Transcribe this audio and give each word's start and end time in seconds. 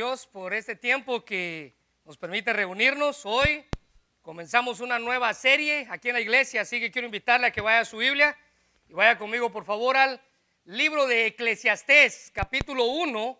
Dios 0.00 0.26
por 0.26 0.54
este 0.54 0.76
tiempo 0.76 1.26
que 1.26 1.74
nos 2.06 2.16
permite 2.16 2.54
reunirnos. 2.54 3.26
Hoy 3.26 3.66
comenzamos 4.22 4.80
una 4.80 4.98
nueva 4.98 5.34
serie 5.34 5.86
aquí 5.90 6.08
en 6.08 6.14
la 6.14 6.22
iglesia, 6.22 6.62
así 6.62 6.80
que 6.80 6.90
quiero 6.90 7.04
invitarle 7.04 7.48
a 7.48 7.50
que 7.50 7.60
vaya 7.60 7.80
a 7.80 7.84
su 7.84 7.98
Biblia 7.98 8.34
y 8.88 8.94
vaya 8.94 9.18
conmigo 9.18 9.52
por 9.52 9.66
favor 9.66 9.98
al 9.98 10.18
libro 10.64 11.06
de 11.06 11.26
Eclesiastés, 11.26 12.32
capítulo 12.34 12.86
1. 12.86 13.38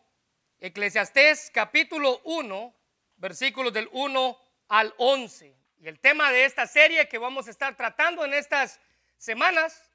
Eclesiastés, 0.60 1.50
capítulo 1.50 2.20
1, 2.24 2.74
versículos 3.17 3.72
del 3.72 3.88
1 3.92 4.38
al 4.69 4.92
11. 4.99 5.56
Y 5.79 5.88
el 5.88 5.99
tema 5.99 6.31
de 6.31 6.45
esta 6.45 6.67
serie 6.67 7.08
que 7.08 7.17
vamos 7.17 7.49
a 7.49 7.53
estar 7.53 7.74
tratando 7.74 8.22
en 8.22 8.35
estas 8.35 8.81
semanas 9.17 9.90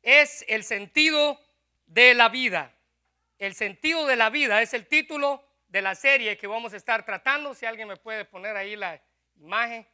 es 0.00 0.46
el 0.48 0.64
sentido 0.64 1.38
de 1.84 2.14
la 2.14 2.30
vida. 2.30 2.74
El 3.38 3.54
sentido 3.54 4.06
de 4.06 4.16
la 4.16 4.30
vida 4.30 4.62
es 4.62 4.72
el 4.72 4.86
título 4.86 5.44
de 5.70 5.82
la 5.82 5.94
serie 5.94 6.36
que 6.36 6.48
vamos 6.48 6.74
a 6.74 6.76
estar 6.76 7.04
tratando. 7.06 7.54
Si 7.54 7.64
alguien 7.64 7.88
me 7.88 7.96
puede 7.96 8.24
poner 8.24 8.56
ahí 8.56 8.74
la 8.76 9.00
imagen. 9.36 9.86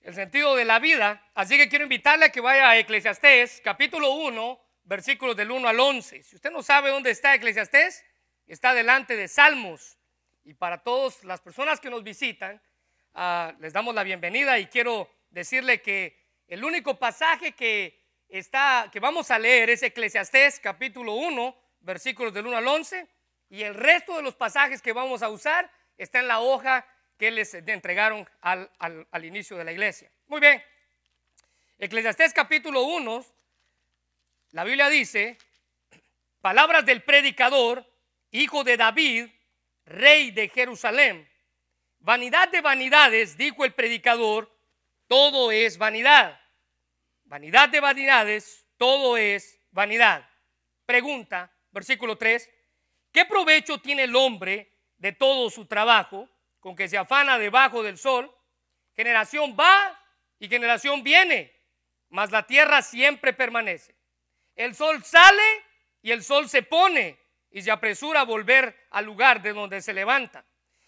El 0.00 0.14
sentido 0.14 0.56
de 0.56 0.64
la 0.64 0.80
vida. 0.80 1.24
Así 1.34 1.56
que 1.56 1.68
quiero 1.68 1.84
invitarle 1.84 2.26
a 2.26 2.32
que 2.32 2.40
vaya 2.40 2.68
a 2.68 2.76
Eclesiastés, 2.76 3.60
capítulo 3.62 4.10
1, 4.12 4.60
versículos 4.84 5.36
del 5.36 5.50
1 5.50 5.68
al 5.68 5.78
11. 5.78 6.22
Si 6.24 6.36
usted 6.36 6.50
no 6.50 6.62
sabe 6.62 6.90
dónde 6.90 7.10
está 7.10 7.34
Eclesiastés, 7.34 8.04
está 8.46 8.74
delante 8.74 9.14
de 9.16 9.28
Salmos. 9.28 9.96
Y 10.44 10.54
para 10.54 10.78
todas 10.82 11.22
las 11.22 11.40
personas 11.40 11.78
que 11.78 11.90
nos 11.90 12.02
visitan, 12.02 12.60
ah, 13.14 13.54
les 13.60 13.72
damos 13.72 13.94
la 13.94 14.02
bienvenida 14.02 14.58
y 14.58 14.66
quiero 14.66 15.08
decirle 15.30 15.80
que 15.82 16.18
el 16.48 16.64
único 16.64 16.98
pasaje 16.98 17.52
que 17.52 18.02
está, 18.28 18.88
que 18.90 18.98
vamos 18.98 19.30
a 19.30 19.38
leer 19.38 19.70
es 19.70 19.82
Eclesiastés 19.84 20.58
capítulo 20.58 21.14
1, 21.14 21.54
versículos 21.80 22.32
del 22.32 22.46
1 22.46 22.56
al 22.56 22.66
11, 22.66 23.17
y 23.50 23.62
el 23.62 23.74
resto 23.74 24.16
de 24.16 24.22
los 24.22 24.34
pasajes 24.34 24.82
que 24.82 24.92
vamos 24.92 25.22
a 25.22 25.28
usar 25.28 25.70
está 25.96 26.20
en 26.20 26.28
la 26.28 26.40
hoja 26.40 26.86
que 27.16 27.30
les 27.30 27.54
entregaron 27.54 28.28
al, 28.40 28.70
al 28.78 29.24
inicio 29.24 29.56
de 29.56 29.64
la 29.64 29.72
iglesia. 29.72 30.10
Muy 30.26 30.40
bien, 30.40 30.62
Eclesiastés 31.78 32.32
capítulo 32.32 32.82
1, 32.82 33.24
la 34.50 34.64
Biblia 34.64 34.88
dice, 34.88 35.38
palabras 36.40 36.84
del 36.84 37.02
predicador, 37.02 37.84
hijo 38.32 38.64
de 38.64 38.76
David, 38.76 39.28
rey 39.84 40.32
de 40.32 40.48
Jerusalén. 40.48 41.28
Vanidad 42.00 42.48
de 42.48 42.62
vanidades, 42.62 43.36
dijo 43.36 43.64
el 43.64 43.74
predicador, 43.74 44.52
todo 45.06 45.52
es 45.52 45.78
vanidad. 45.78 46.40
Vanidad 47.24 47.68
de 47.68 47.80
vanidades, 47.80 48.66
todo 48.76 49.16
es 49.16 49.60
vanidad. 49.70 50.28
Pregunta, 50.84 51.52
versículo 51.70 52.16
3, 52.16 52.50
¿qué 53.18 53.24
provecho 53.24 53.78
tiene 53.78 54.04
el 54.04 54.14
hombre 54.14 54.70
de 54.96 55.10
todo 55.10 55.50
su 55.50 55.66
trabajo 55.66 56.28
con 56.60 56.76
que 56.76 56.88
se 56.88 56.96
afana 56.96 57.36
debajo 57.36 57.82
del 57.82 57.98
sol? 57.98 58.32
Generación 58.94 59.56
va 59.58 60.00
y 60.38 60.48
generación 60.48 61.02
viene, 61.02 61.52
mas 62.10 62.30
la 62.30 62.46
tierra 62.46 62.80
siempre 62.80 63.32
permanece. 63.32 63.96
El 64.54 64.76
sol 64.76 65.02
sale 65.02 65.42
y 66.00 66.12
el 66.12 66.22
sol 66.22 66.48
se 66.48 66.62
pone 66.62 67.18
y 67.50 67.60
se 67.60 67.72
apresura 67.72 68.20
a 68.20 68.24
volver 68.24 68.86
al 68.92 69.06
lugar 69.06 69.42
de 69.42 69.52
donde 69.52 69.82
se 69.82 69.92
levanta. 69.92 70.44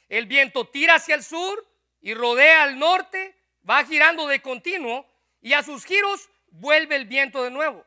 El 0.09 0.27
viento 0.27 0.69
tira 0.69 0.95
hacia 0.95 1.17
el 1.17 1.25
sur 1.25 1.67
y 2.01 2.15
rodea 2.15 2.63
al 2.63 2.79
norte, 2.79 3.35
va 3.69 3.85
girando 3.85 4.29
de 4.29 4.41
continuo 4.41 5.05
y 5.41 5.55
a 5.55 5.65
sus 5.65 5.85
giros 5.85 6.31
vuelve 6.47 6.95
el 6.95 7.07
viento 7.07 7.43
de 7.43 7.51
nuevo. 7.51 7.85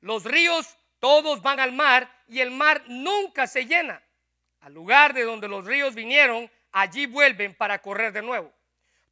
Los 0.00 0.24
ríos 0.24 0.66
todos 0.98 1.42
van 1.42 1.60
al 1.60 1.70
mar 1.70 2.17
y 2.28 2.40
el 2.40 2.50
mar 2.50 2.84
nunca 2.86 3.46
se 3.46 3.66
llena. 3.66 4.02
Al 4.60 4.74
lugar 4.74 5.14
de 5.14 5.22
donde 5.22 5.48
los 5.48 5.64
ríos 5.64 5.94
vinieron, 5.94 6.50
allí 6.72 7.06
vuelven 7.06 7.54
para 7.54 7.80
correr 7.80 8.12
de 8.12 8.22
nuevo. 8.22 8.52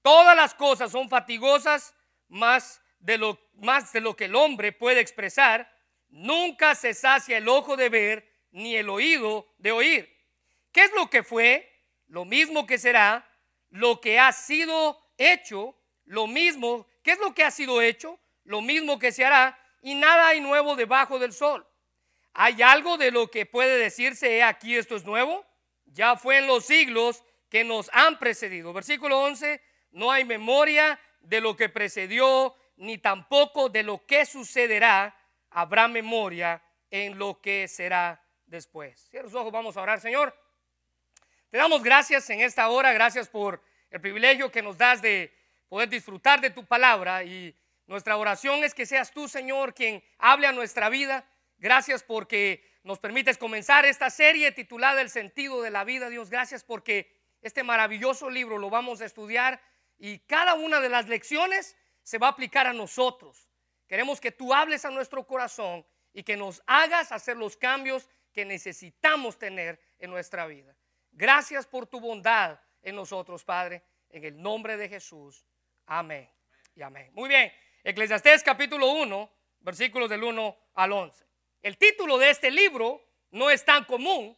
Todas 0.02 0.36
las 0.36 0.54
cosas 0.54 0.92
son 0.92 1.08
fatigosas 1.08 1.94
más 2.28 2.80
de 3.00 3.18
lo, 3.18 3.38
más 3.54 3.92
de 3.92 4.00
lo 4.00 4.14
que 4.14 4.26
el 4.26 4.36
hombre 4.36 4.72
puede 4.72 5.00
expresar. 5.00 5.72
Nunca 6.08 6.74
se 6.74 6.94
sacia 6.94 7.38
el 7.38 7.48
ojo 7.48 7.76
de 7.76 7.88
ver 7.88 8.32
ni 8.50 8.76
el 8.76 8.88
oído 8.88 9.52
de 9.58 9.72
oír. 9.72 10.16
¿Qué 10.72 10.84
es 10.84 10.92
lo 10.92 11.10
que 11.10 11.22
fue? 11.22 11.72
Lo 12.08 12.24
mismo 12.24 12.66
que 12.66 12.78
será, 12.78 13.28
lo 13.70 14.00
que 14.00 14.18
ha 14.18 14.32
sido 14.32 15.00
hecho, 15.18 15.76
lo 16.04 16.26
mismo. 16.26 16.86
¿Qué 17.02 17.12
es 17.12 17.18
lo 17.18 17.34
que 17.34 17.42
ha 17.42 17.50
sido 17.50 17.82
hecho? 17.82 18.20
lo 18.46 18.60
mismo 18.62 18.98
que 18.98 19.12
se 19.12 19.24
hará, 19.24 19.58
y 19.82 19.94
nada 19.94 20.28
hay 20.28 20.40
nuevo 20.40 20.74
debajo 20.74 21.18
del 21.18 21.32
sol. 21.32 21.66
¿Hay 22.38 22.60
algo 22.60 22.98
de 22.98 23.10
lo 23.10 23.30
que 23.30 23.46
puede 23.46 23.78
decirse, 23.78 24.42
aquí 24.42 24.76
esto 24.76 24.94
es 24.94 25.06
nuevo? 25.06 25.46
Ya 25.86 26.16
fue 26.16 26.36
en 26.36 26.46
los 26.46 26.66
siglos 26.66 27.24
que 27.48 27.64
nos 27.64 27.88
han 27.94 28.18
precedido. 28.18 28.74
Versículo 28.74 29.20
11, 29.20 29.58
no 29.92 30.12
hay 30.12 30.26
memoria 30.26 31.00
de 31.20 31.40
lo 31.40 31.56
que 31.56 31.70
precedió, 31.70 32.54
ni 32.76 32.98
tampoco 32.98 33.70
de 33.70 33.82
lo 33.82 34.04
que 34.04 34.26
sucederá. 34.26 35.16
Habrá 35.48 35.88
memoria 35.88 36.62
en 36.90 37.16
lo 37.16 37.40
que 37.40 37.68
será 37.68 38.22
después. 38.44 39.08
Cierra 39.08 39.24
los 39.24 39.34
ojos, 39.34 39.50
vamos 39.50 39.78
a 39.78 39.80
orar, 39.80 39.98
Señor. 40.02 40.38
Te 41.48 41.56
damos 41.56 41.82
gracias 41.82 42.28
en 42.28 42.42
esta 42.42 42.68
hora, 42.68 42.92
gracias 42.92 43.30
por 43.30 43.62
el 43.90 44.02
privilegio 44.02 44.52
que 44.52 44.60
nos 44.60 44.76
das 44.76 45.00
de 45.00 45.34
poder 45.70 45.88
disfrutar 45.88 46.42
de 46.42 46.50
tu 46.50 46.66
palabra 46.66 47.24
y 47.24 47.56
nuestra 47.86 48.18
oración 48.18 48.62
es 48.62 48.74
que 48.74 48.84
seas 48.84 49.10
tú, 49.10 49.26
Señor, 49.26 49.72
quien 49.72 50.04
hable 50.18 50.46
a 50.46 50.52
nuestra 50.52 50.90
vida. 50.90 51.24
Gracias 51.58 52.02
porque 52.02 52.62
nos 52.82 52.98
permites 52.98 53.38
comenzar 53.38 53.84
esta 53.84 54.10
serie 54.10 54.52
titulada 54.52 55.00
El 55.00 55.10
sentido 55.10 55.62
de 55.62 55.70
la 55.70 55.84
vida. 55.84 56.08
Dios, 56.08 56.30
gracias 56.30 56.62
porque 56.64 57.14
este 57.40 57.62
maravilloso 57.62 58.30
libro 58.30 58.58
lo 58.58 58.70
vamos 58.70 59.00
a 59.00 59.04
estudiar 59.04 59.60
y 59.98 60.18
cada 60.20 60.54
una 60.54 60.80
de 60.80 60.88
las 60.88 61.08
lecciones 61.08 61.76
se 62.02 62.18
va 62.18 62.28
a 62.28 62.30
aplicar 62.30 62.66
a 62.66 62.72
nosotros. 62.72 63.48
Queremos 63.88 64.20
que 64.20 64.32
tú 64.32 64.52
hables 64.52 64.84
a 64.84 64.90
nuestro 64.90 65.26
corazón 65.26 65.86
y 66.12 66.22
que 66.22 66.36
nos 66.36 66.62
hagas 66.66 67.12
hacer 67.12 67.36
los 67.36 67.56
cambios 67.56 68.08
que 68.32 68.44
necesitamos 68.44 69.38
tener 69.38 69.80
en 69.98 70.10
nuestra 70.10 70.46
vida. 70.46 70.76
Gracias 71.12 71.66
por 71.66 71.86
tu 71.86 72.00
bondad 72.00 72.60
en 72.82 72.94
nosotros, 72.94 73.44
Padre, 73.44 73.82
en 74.10 74.24
el 74.24 74.40
nombre 74.40 74.76
de 74.76 74.88
Jesús. 74.88 75.46
Amén 75.86 76.28
y 76.74 76.82
amén. 76.82 77.10
Muy 77.14 77.28
bien. 77.28 77.52
Eclesiastés 77.82 78.42
capítulo 78.42 78.90
1, 78.90 79.30
versículos 79.60 80.10
del 80.10 80.24
1 80.24 80.56
al 80.74 80.92
11. 80.92 81.26
El 81.62 81.78
título 81.78 82.18
de 82.18 82.30
este 82.30 82.50
libro 82.50 83.02
no 83.30 83.50
es 83.50 83.64
tan 83.64 83.84
común 83.84 84.36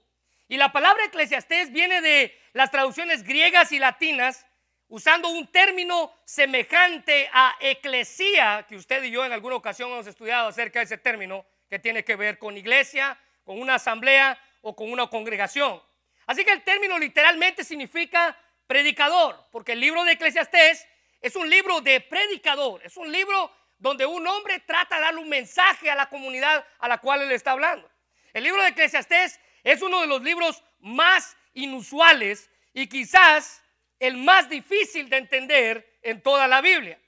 y 0.49 0.57
la 0.57 0.73
palabra 0.73 1.05
eclesiastés 1.05 1.71
viene 1.73 2.01
de 2.01 2.39
las 2.53 2.71
traducciones 2.71 3.23
griegas 3.23 3.71
y 3.73 3.79
latinas 3.79 4.47
usando 4.89 5.29
un 5.29 5.47
término 5.53 6.13
semejante 6.25 7.29
a 7.33 7.55
eclesía, 7.61 8.65
que 8.67 8.77
usted 8.77 9.05
y 9.05 9.11
yo 9.11 9.25
en 9.25 9.33
alguna 9.33 9.57
ocasión 9.57 9.91
hemos 9.91 10.07
estudiado 10.07 10.49
acerca 10.49 10.79
de 10.79 10.87
ese 10.87 10.99
término, 10.99 11.45
que 11.69 11.79
tiene 11.79 12.05
que 12.05 12.17
ver 12.17 12.39
con 12.39 12.57
iglesia, 12.57 13.19
con 13.45 13.61
una 13.61 13.75
asamblea 13.75 14.41
o 14.63 14.75
con 14.75 14.91
una 14.91 15.09
congregación. 15.09 15.83
Así 16.27 16.45
que 16.45 16.53
el 16.53 16.63
término 16.63 16.99
literalmente 16.99 17.65
significa 17.65 18.39
predicador, 18.67 19.47
porque 19.51 19.73
el 19.73 19.81
libro 19.81 20.05
de 20.05 20.13
Eclesiastés 20.13 20.87
es 21.21 21.37
un 21.37 21.49
libro 21.49 21.81
de 21.81 22.01
predicador, 22.01 22.81
es 22.85 22.97
un 22.97 23.11
libro 23.11 23.51
donde 23.79 24.07
un 24.07 24.27
hombre 24.27 24.61
trata 24.61 24.97
de 24.97 25.03
darle 25.03 25.21
un 25.21 25.29
mensaje 25.29 25.91
a 25.91 25.95
la 25.95 26.09
comunidad 26.09 26.67
a 26.79 26.89
la 26.89 26.99
cual 26.99 27.23
él 27.23 27.33
está 27.33 27.53
hablando. 27.53 27.91
El 28.33 28.45
libro 28.45 28.63
de 28.63 28.69
Eclesiastés 28.69 29.41
es 29.63 29.83
uno 29.83 30.01
de 30.01 30.07
los 30.07 30.23
libros 30.23 30.63
más 30.81 31.37
inusuales 31.55 32.51
y 32.73 32.89
quizás 32.89 33.63
el 33.99 34.17
más 34.17 34.49
difícil 34.49 35.09
de 35.09 35.17
entender 35.17 35.99
en 36.03 36.23
toda 36.23 36.47
la 36.47 36.61
Biblia. 36.61 37.01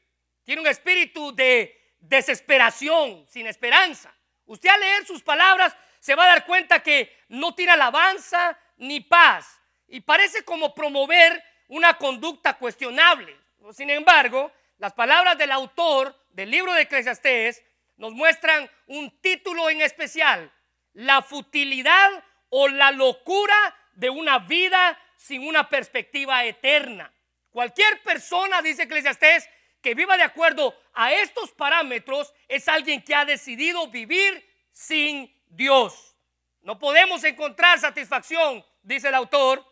Tiene 0.44 0.62
un 0.62 0.68
espíritu 0.68 1.34
de 1.34 1.94
desesperación, 2.00 3.26
sin 3.28 3.46
esperanza. 3.46 4.14
Usted 4.46 4.68
al 4.68 4.80
leer 4.80 5.06
sus 5.06 5.22
palabras 5.22 5.76
se 6.00 6.14
va 6.14 6.24
a 6.24 6.28
dar 6.28 6.46
cuenta 6.46 6.82
que 6.82 7.24
no 7.28 7.54
tiene 7.54 7.72
alabanza 7.72 8.58
ni 8.78 9.00
paz 9.00 9.60
y 9.86 10.00
parece 10.00 10.44
como 10.44 10.74
promover 10.74 11.42
una 11.68 11.94
conducta 11.94 12.56
cuestionable. 12.56 13.36
Sin 13.72 13.90
embargo, 13.90 14.50
las 14.78 14.92
palabras 14.94 15.36
del 15.36 15.52
autor 15.52 16.19
del 16.32 16.50
libro 16.50 16.72
de 16.72 16.82
Eclesiastés 16.82 17.62
nos 17.96 18.12
muestran 18.12 18.70
un 18.86 19.10
título 19.20 19.68
en 19.70 19.82
especial, 19.82 20.52
la 20.94 21.22
futilidad 21.22 22.24
o 22.48 22.68
la 22.68 22.90
locura 22.90 23.76
de 23.94 24.10
una 24.10 24.38
vida 24.38 24.98
sin 25.16 25.46
una 25.46 25.68
perspectiva 25.68 26.44
eterna. 26.44 27.12
Cualquier 27.50 28.02
persona, 28.02 28.62
dice 28.62 28.84
Eclesiastés, 28.84 29.48
que 29.82 29.94
viva 29.94 30.16
de 30.16 30.22
acuerdo 30.22 30.74
a 30.94 31.12
estos 31.12 31.52
parámetros 31.52 32.32
es 32.48 32.68
alguien 32.68 33.02
que 33.02 33.14
ha 33.14 33.24
decidido 33.24 33.88
vivir 33.88 34.46
sin 34.72 35.34
Dios. 35.48 36.16
No 36.62 36.78
podemos 36.78 37.24
encontrar 37.24 37.78
satisfacción, 37.78 38.64
dice 38.82 39.08
el 39.08 39.14
autor, 39.14 39.64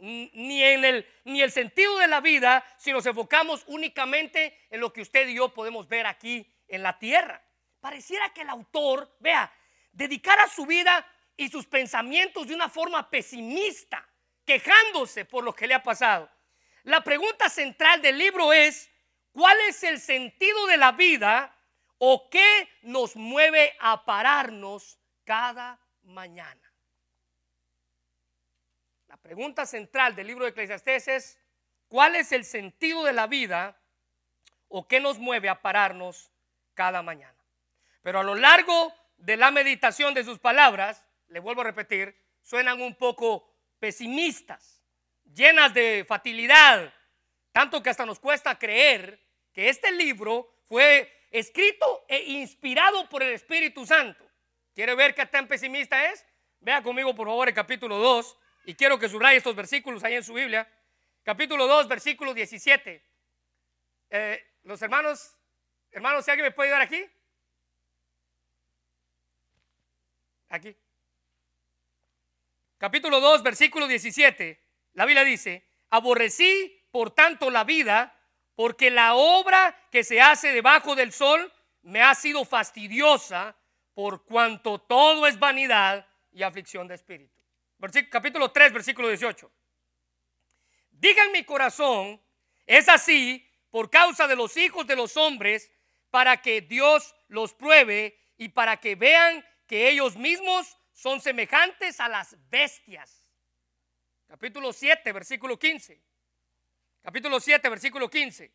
ni 0.00 0.62
en 0.62 0.84
el, 0.84 1.06
ni 1.24 1.42
el 1.42 1.50
sentido 1.50 1.98
de 1.98 2.08
la 2.08 2.20
vida 2.20 2.64
si 2.78 2.92
nos 2.92 3.06
enfocamos 3.06 3.64
únicamente 3.66 4.66
en 4.70 4.80
lo 4.80 4.92
que 4.92 5.02
usted 5.02 5.28
y 5.28 5.34
yo 5.34 5.52
podemos 5.52 5.88
ver 5.88 6.06
aquí 6.06 6.46
en 6.68 6.82
la 6.82 6.98
tierra. 6.98 7.42
Pareciera 7.80 8.32
que 8.32 8.42
el 8.42 8.48
autor, 8.48 9.16
vea, 9.20 9.52
dedicara 9.92 10.48
su 10.48 10.66
vida 10.66 11.06
y 11.36 11.48
sus 11.48 11.66
pensamientos 11.66 12.48
de 12.48 12.54
una 12.54 12.68
forma 12.68 13.08
pesimista, 13.10 14.06
quejándose 14.44 15.24
por 15.24 15.44
lo 15.44 15.54
que 15.54 15.66
le 15.66 15.74
ha 15.74 15.82
pasado. 15.82 16.30
La 16.84 17.02
pregunta 17.02 17.48
central 17.48 18.00
del 18.00 18.18
libro 18.18 18.52
es, 18.52 18.90
¿cuál 19.32 19.56
es 19.68 19.82
el 19.82 20.00
sentido 20.00 20.66
de 20.66 20.76
la 20.76 20.92
vida 20.92 21.54
o 21.98 22.28
qué 22.30 22.68
nos 22.82 23.16
mueve 23.16 23.76
a 23.80 24.04
pararnos 24.04 24.98
cada 25.24 25.80
mañana? 26.02 26.65
Pregunta 29.26 29.66
central 29.66 30.14
del 30.14 30.28
libro 30.28 30.44
de 30.44 30.52
Eclesiastés 30.52 31.08
es, 31.08 31.38
¿cuál 31.88 32.14
es 32.14 32.30
el 32.30 32.44
sentido 32.44 33.02
de 33.02 33.12
la 33.12 33.26
vida 33.26 33.76
o 34.68 34.86
qué 34.86 35.00
nos 35.00 35.18
mueve 35.18 35.48
a 35.48 35.62
pararnos 35.62 36.30
cada 36.74 37.02
mañana? 37.02 37.36
Pero 38.02 38.20
a 38.20 38.22
lo 38.22 38.36
largo 38.36 38.94
de 39.16 39.36
la 39.36 39.50
meditación 39.50 40.14
de 40.14 40.22
sus 40.22 40.38
palabras, 40.38 41.04
le 41.26 41.40
vuelvo 41.40 41.62
a 41.62 41.64
repetir, 41.64 42.16
suenan 42.40 42.80
un 42.80 42.94
poco 42.94 43.52
pesimistas, 43.80 44.80
llenas 45.24 45.74
de 45.74 46.04
fatalidad, 46.06 46.94
tanto 47.50 47.82
que 47.82 47.90
hasta 47.90 48.06
nos 48.06 48.20
cuesta 48.20 48.56
creer 48.56 49.20
que 49.52 49.68
este 49.68 49.90
libro 49.90 50.54
fue 50.66 51.26
escrito 51.32 52.04
e 52.06 52.22
inspirado 52.22 53.08
por 53.08 53.24
el 53.24 53.32
Espíritu 53.32 53.84
Santo. 53.84 54.24
¿Quiere 54.72 54.94
ver 54.94 55.16
qué 55.16 55.26
tan 55.26 55.48
pesimista 55.48 56.12
es? 56.12 56.24
Vea 56.60 56.80
conmigo 56.80 57.12
por 57.12 57.26
favor 57.26 57.48
el 57.48 57.54
capítulo 57.54 57.98
2 57.98 58.38
y 58.66 58.74
quiero 58.74 58.98
que 58.98 59.08
subraye 59.08 59.38
estos 59.38 59.54
versículos 59.54 60.02
ahí 60.02 60.14
en 60.14 60.24
su 60.24 60.34
Biblia. 60.34 60.68
Capítulo 61.22 61.68
2, 61.68 61.86
versículo 61.86 62.34
17. 62.34 63.02
Eh, 64.10 64.54
los 64.64 64.82
hermanos, 64.82 65.36
hermanos, 65.92 66.28
alguien 66.28 66.46
me 66.46 66.50
puede 66.50 66.70
ayudar 66.70 66.82
aquí. 66.82 67.08
Aquí. 70.48 70.76
Capítulo 72.76 73.20
2, 73.20 73.44
versículo 73.44 73.86
17. 73.86 74.60
La 74.94 75.06
Biblia 75.06 75.22
dice, 75.22 75.64
aborrecí 75.90 76.84
por 76.90 77.12
tanto 77.12 77.50
la 77.50 77.62
vida, 77.62 78.18
porque 78.56 78.90
la 78.90 79.14
obra 79.14 79.80
que 79.92 80.02
se 80.02 80.20
hace 80.20 80.52
debajo 80.52 80.96
del 80.96 81.12
sol 81.12 81.52
me 81.82 82.02
ha 82.02 82.16
sido 82.16 82.44
fastidiosa, 82.44 83.56
por 83.94 84.24
cuanto 84.24 84.80
todo 84.80 85.28
es 85.28 85.38
vanidad 85.38 86.08
y 86.32 86.42
aflicción 86.42 86.88
de 86.88 86.96
espíritu 86.96 87.35
capítulo 88.10 88.50
3, 88.50 88.72
versículo 88.72 89.08
18. 89.08 89.50
Digan 90.90 91.32
mi 91.32 91.44
corazón, 91.44 92.20
es 92.66 92.88
así 92.88 93.46
por 93.70 93.90
causa 93.90 94.26
de 94.26 94.36
los 94.36 94.56
hijos 94.56 94.86
de 94.86 94.96
los 94.96 95.16
hombres, 95.16 95.70
para 96.10 96.40
que 96.40 96.62
Dios 96.62 97.14
los 97.28 97.52
pruebe 97.52 98.18
y 98.38 98.48
para 98.48 98.78
que 98.78 98.94
vean 98.94 99.44
que 99.66 99.88
ellos 99.88 100.16
mismos 100.16 100.76
son 100.92 101.20
semejantes 101.20 102.00
a 102.00 102.08
las 102.08 102.36
bestias. 102.48 103.26
Capítulo 104.26 104.72
7, 104.72 105.12
versículo 105.12 105.58
15. 105.58 106.00
Capítulo 107.02 107.38
7, 107.38 107.68
versículo 107.68 108.08
15. 108.08 108.50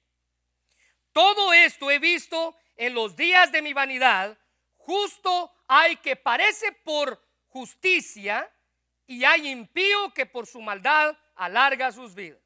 Todo 1.14 1.54
esto 1.54 1.92
he 1.92 2.00
visto 2.00 2.58
en 2.76 2.94
los 2.94 3.16
días 3.16 3.52
de 3.52 3.62
mi 3.62 3.74
vanidad. 3.74 4.38
Justo 4.78 5.54
hay 5.68 5.98
que 5.98 6.16
parece 6.16 6.72
por 6.72 7.24
justicia 7.48 8.52
y 9.12 9.26
hay 9.26 9.50
impío 9.50 10.14
que 10.14 10.26
por 10.26 10.48
su 10.48 10.62
maldad 10.62 11.18
alarga 11.36 11.92
sus 11.92 12.16
vidas. 12.16 12.40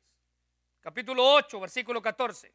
Capítulo 0.82 1.24
8, 1.24 1.60
versículo 1.60 2.02
14. 2.02 2.52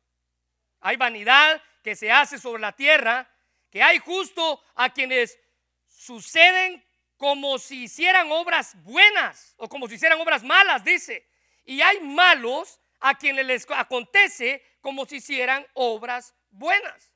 Hay 0.80 0.96
vanidad 0.96 1.62
que 1.80 1.94
se 1.94 2.10
hace 2.10 2.36
sobre 2.36 2.60
la 2.60 2.72
tierra, 2.72 3.30
que 3.70 3.84
hay 3.84 4.00
justo 4.00 4.60
a 4.74 4.92
quienes 4.92 5.38
suceden 5.86 6.84
como 7.16 7.56
si 7.60 7.84
hicieran 7.84 8.32
obras 8.32 8.74
buenas 8.82 9.54
o 9.58 9.68
como 9.68 9.86
si 9.86 9.94
hicieran 9.94 10.20
obras 10.20 10.42
malas, 10.42 10.82
dice. 10.82 11.28
Y 11.64 11.80
hay 11.80 12.00
malos 12.00 12.80
a 12.98 13.16
quienes 13.16 13.46
les 13.46 13.64
acontece 13.70 14.60
como 14.80 15.06
si 15.06 15.16
hicieran 15.16 15.64
obras 15.74 16.34
buenas. 16.50 17.14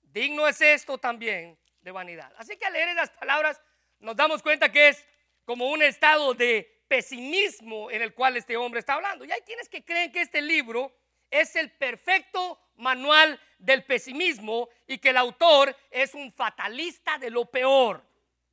Digno 0.00 0.46
es 0.46 0.60
esto 0.60 0.96
también 0.96 1.58
de 1.80 1.90
vanidad. 1.90 2.32
Así 2.38 2.56
que 2.56 2.66
al 2.66 2.72
leer 2.72 2.90
esas 2.90 3.10
palabras 3.10 3.60
nos 3.98 4.14
damos 4.14 4.42
cuenta 4.42 4.70
que 4.70 4.90
es 4.90 5.04
como 5.46 5.70
un 5.70 5.80
estado 5.80 6.34
de 6.34 6.82
pesimismo 6.88 7.90
en 7.90 8.02
el 8.02 8.12
cual 8.12 8.36
este 8.36 8.56
hombre 8.56 8.80
está 8.80 8.94
hablando. 8.94 9.24
Y 9.24 9.32
hay 9.32 9.40
quienes 9.42 9.68
que 9.68 9.84
creen 9.84 10.12
que 10.12 10.20
este 10.20 10.42
libro 10.42 10.92
es 11.30 11.56
el 11.56 11.70
perfecto 11.70 12.60
manual 12.74 13.40
del 13.58 13.84
pesimismo 13.84 14.68
y 14.86 14.98
que 14.98 15.10
el 15.10 15.16
autor 15.16 15.74
es 15.90 16.14
un 16.14 16.32
fatalista 16.32 17.16
de 17.16 17.30
lo 17.30 17.46
peor. 17.46 18.04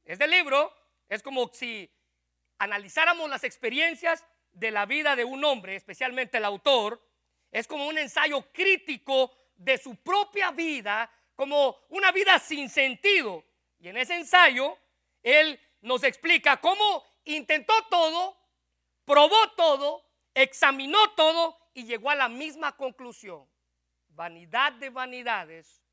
Este 0.06 0.28
libro 0.28 0.74
es 1.10 1.22
como 1.22 1.50
si 1.52 1.90
analizáramos 2.60 3.30
las 3.30 3.44
experiencias 3.44 4.24
de 4.52 4.72
la 4.72 4.86
vida 4.86 5.16
de 5.16 5.26
un 5.26 5.44
hombre, 5.44 5.76
especialmente 5.76 6.38
el 6.38 6.46
autor, 6.46 7.02
es 7.52 7.68
como 7.68 7.88
un 7.88 7.98
ensayo 7.98 8.52
crítico 8.52 9.32
de 9.56 9.78
su 9.78 9.96
propia 9.96 10.52
vida, 10.52 11.12
como 11.36 11.76
una 11.90 12.12
vida 12.12 12.38
sin 12.38 12.70
sentido. 12.70 13.44
Y 13.80 13.90
en 13.90 13.98
ese 13.98 14.16
ensayo, 14.16 14.78
él 15.24 15.60
nos 15.84 16.04
explica 16.04 16.60
cómo 16.60 17.04
intentó 17.26 17.74
todo, 17.90 18.38
probó 19.06 19.52
todo, 19.56 20.04
examinó 20.34 21.12
todo 21.12 21.58
y 21.74 21.84
llegó 21.84 22.10
a 22.10 22.16
la 22.16 22.30
misma 22.30 22.76
conclusión. 22.76 23.48
Vanidad 24.08 24.74
de 24.74 24.90
vanidades, 24.90 25.84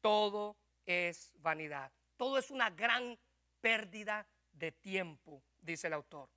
todo 0.00 0.56
es 0.86 1.32
vanidad. 1.38 1.92
Todo 2.16 2.38
es 2.38 2.50
una 2.50 2.70
gran 2.70 3.18
pérdida 3.60 4.26
de 4.52 4.72
tiempo, 4.72 5.42
dice 5.60 5.88
el 5.88 5.94
autor. 5.94 6.28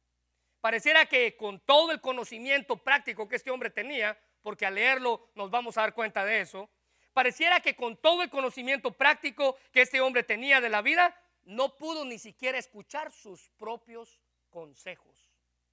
Pareciera 0.59 1.05
que 1.05 1.35
con 1.37 1.59
todo 1.59 1.91
el 1.91 2.01
conocimiento 2.01 2.77
práctico 2.77 3.27
que 3.27 3.35
este 3.35 3.51
hombre 3.51 3.69
tenía, 3.69 4.17
porque 4.41 4.65
al 4.65 4.75
leerlo 4.75 5.29
nos 5.35 5.51
vamos 5.51 5.77
a 5.77 5.81
dar 5.81 5.93
cuenta 5.93 6.25
de 6.25 6.41
eso, 6.41 6.69
pareciera 7.13 7.59
que 7.59 7.75
con 7.75 7.95
todo 7.97 8.23
el 8.23 8.29
conocimiento 8.29 8.91
práctico 8.91 9.57
que 9.71 9.81
este 9.81 10.01
hombre 10.01 10.23
tenía 10.23 10.61
de 10.61 10.69
la 10.69 10.81
vida, 10.81 11.15
no 11.45 11.75
pudo 11.77 12.05
ni 12.05 12.19
siquiera 12.19 12.57
escuchar 12.57 13.11
sus 13.11 13.49
propios 13.57 14.19
consejos. 14.49 15.31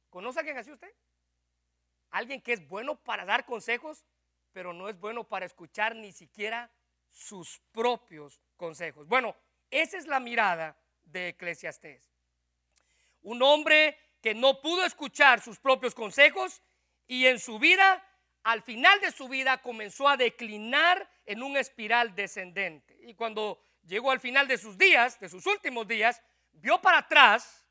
¿Conoce 0.08 0.40
a 0.40 0.42
quién 0.42 0.58
así 0.58 0.72
usted? 0.72 0.92
Alguien 2.10 2.40
que 2.40 2.52
es 2.52 2.66
bueno 2.66 2.96
para 2.96 3.24
dar 3.24 3.44
consejos, 3.44 4.04
pero 4.52 4.72
no 4.72 4.88
es 4.88 4.98
bueno 4.98 5.24
para 5.24 5.46
escuchar 5.46 5.94
ni 5.94 6.12
siquiera 6.12 6.70
sus 7.08 7.60
propios 7.72 8.40
consejos. 8.56 9.06
Bueno, 9.06 9.36
esa 9.70 9.96
es 9.96 10.06
la 10.06 10.18
mirada 10.18 10.76
de 11.04 11.28
Eclesiastés. 11.28 12.10
Un 13.22 13.42
hombre 13.42 13.96
que 14.20 14.34
no 14.34 14.60
pudo 14.60 14.84
escuchar 14.84 15.40
sus 15.40 15.58
propios 15.58 15.94
consejos 15.94 16.62
y 17.06 17.26
en 17.26 17.38
su 17.38 17.58
vida, 17.58 18.04
al 18.42 18.62
final 18.62 19.00
de 19.00 19.12
su 19.12 19.28
vida, 19.28 19.62
comenzó 19.62 20.08
a 20.08 20.16
declinar 20.16 21.08
en 21.26 21.42
un 21.42 21.56
espiral 21.56 22.14
descendente. 22.14 22.98
Y 23.02 23.14
cuando 23.14 23.60
llegó 23.82 24.10
al 24.10 24.20
final 24.20 24.46
de 24.48 24.58
sus 24.58 24.76
días, 24.78 25.18
de 25.20 25.28
sus 25.28 25.46
últimos 25.46 25.86
días, 25.86 26.22
vio 26.52 26.80
para 26.80 26.98
atrás 26.98 27.66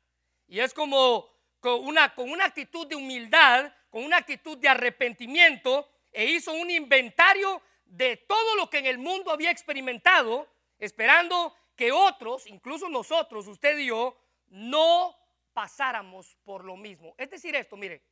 y 0.46 0.60
es 0.60 0.74
como 0.74 1.28
con 1.60 1.86
una, 1.86 2.14
con 2.14 2.30
una 2.30 2.46
actitud 2.46 2.86
de 2.86 2.96
humildad, 2.96 3.72
con 3.90 4.04
una 4.04 4.18
actitud 4.18 4.58
de 4.58 4.68
arrepentimiento 4.68 5.88
e 6.12 6.24
hizo 6.24 6.52
un 6.52 6.70
inventario 6.70 7.62
de 7.84 8.16
todo 8.16 8.56
lo 8.56 8.70
que 8.70 8.78
en 8.78 8.86
el 8.86 8.98
mundo 8.98 9.30
había 9.30 9.50
experimentado, 9.50 10.48
esperando 10.78 11.54
que 11.76 11.92
otros, 11.92 12.46
incluso 12.46 12.88
nosotros, 12.88 13.46
usted 13.46 13.78
y 13.78 13.86
yo, 13.86 14.16
no 14.48 15.16
pasáramos 15.52 16.36
por 16.44 16.64
lo 16.64 16.76
mismo. 16.76 17.14
Es 17.18 17.30
decir, 17.30 17.54
esto, 17.56 17.76
mire, 17.76 18.02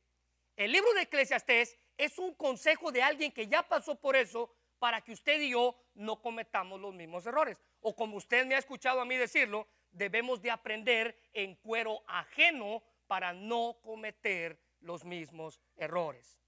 el 0.55 0.71
libro 0.71 0.91
de 0.93 1.03
Eclesiastés 1.03 1.77
es 1.97 2.17
un 2.17 2.33
consejo 2.35 2.91
de 2.91 3.01
alguien 3.01 3.31
que 3.31 3.47
ya 3.47 3.63
pasó 3.63 3.95
por 3.95 4.15
eso 4.15 4.53
para 4.79 5.01
que 5.01 5.11
usted 5.11 5.39
y 5.41 5.51
yo 5.51 5.75
no 5.93 6.21
cometamos 6.21 6.79
los 6.79 6.93
mismos 6.93 7.25
errores. 7.25 7.61
O 7.81 7.95
como 7.95 8.17
usted 8.17 8.45
me 8.45 8.55
ha 8.55 8.59
escuchado 8.59 9.01
a 9.01 9.05
mí 9.05 9.17
decirlo, 9.17 9.67
debemos 9.91 10.41
de 10.41 10.51
aprender 10.51 11.19
en 11.33 11.55
cuero 11.55 12.03
ajeno 12.07 12.83
para 13.07 13.33
no 13.33 13.79
cometer 13.81 14.59
los 14.79 15.03
mismos 15.03 15.61
errores. 15.75 16.39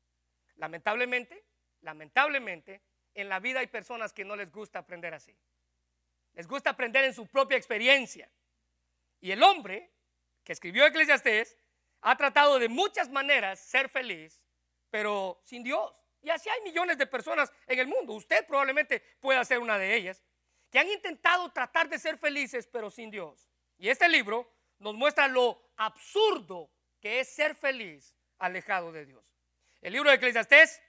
Lamentablemente, 0.56 1.44
lamentablemente, 1.82 2.82
en 3.14 3.30
la 3.30 3.40
vida 3.40 3.60
hay 3.60 3.68
personas 3.68 4.14
que 4.14 4.26
no 4.26 4.36
les 4.36 4.52
gusta 4.52 4.80
aprender 4.80 5.14
así. 5.14 5.36
Les 6.34 6.48
gusta 6.48 6.70
aprender 6.70 7.04
en 7.04 7.14
su 7.14 7.28
propia 7.28 7.58
experiencia. 7.58 8.32
Y 9.20 9.32
el 9.32 9.44
hombre 9.44 9.92
que 10.44 10.54
escribió 10.54 10.86
Eclesiastés 10.86 11.58
ha 12.02 12.16
tratado 12.16 12.58
de 12.58 12.70
muchas 12.70 13.10
maneras 13.10 13.60
ser 13.60 13.90
feliz, 13.90 14.42
pero 14.90 15.42
sin 15.44 15.64
Dios. 15.64 16.01
Y 16.22 16.30
así 16.30 16.50
hay 16.50 16.62
millones 16.62 16.98
de 16.98 17.08
personas 17.08 17.52
en 17.68 17.80
el 17.80 17.88
mundo. 17.88 18.14
Usted 18.14 18.46
probablemente 18.46 19.00
pueda 19.20 19.44
ser 19.44 19.60
una 19.60 19.78
de 19.78 19.96
ellas 19.96 20.24
que 20.70 20.80
han 20.80 20.90
intentado 20.90 21.52
tratar 21.52 21.90
de 21.90 22.00
ser 22.00 22.18
felices 22.18 22.68
pero 22.72 22.90
sin 22.90 23.12
Dios. 23.12 23.50
Y 23.78 23.90
este 23.90 24.08
libro 24.08 24.52
nos 24.80 24.96
muestra 24.96 25.28
lo 25.28 25.62
absurdo 25.78 26.70
que 27.00 27.20
es 27.20 27.34
ser 27.34 27.56
feliz 27.56 28.16
alejado 28.38 28.92
de 28.92 29.06
Dios. 29.06 29.24
El 29.82 29.94
libro 29.94 30.10
de 30.10 30.16
Eclesiastés 30.18 30.82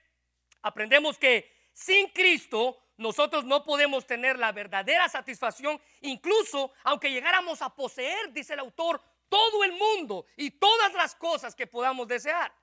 aprendemos 0.61 1.17
que 1.17 1.51
sin 1.73 2.09
Cristo 2.09 2.79
nosotros 2.97 3.43
no 3.43 3.63
podemos 3.63 4.05
tener 4.05 4.37
la 4.37 4.51
verdadera 4.51 5.09
satisfacción, 5.09 5.81
incluso 6.01 6.71
aunque 6.83 7.11
llegáramos 7.11 7.61
a 7.61 7.75
poseer, 7.75 8.31
dice 8.31 8.53
el 8.53 8.59
autor, 8.59 9.01
todo 9.27 9.63
el 9.63 9.71
mundo 9.71 10.27
y 10.37 10.51
todas 10.51 10.93
las 10.93 11.15
cosas 11.15 11.55
que 11.55 11.65
podamos 11.65 12.07
desear. 12.07 12.53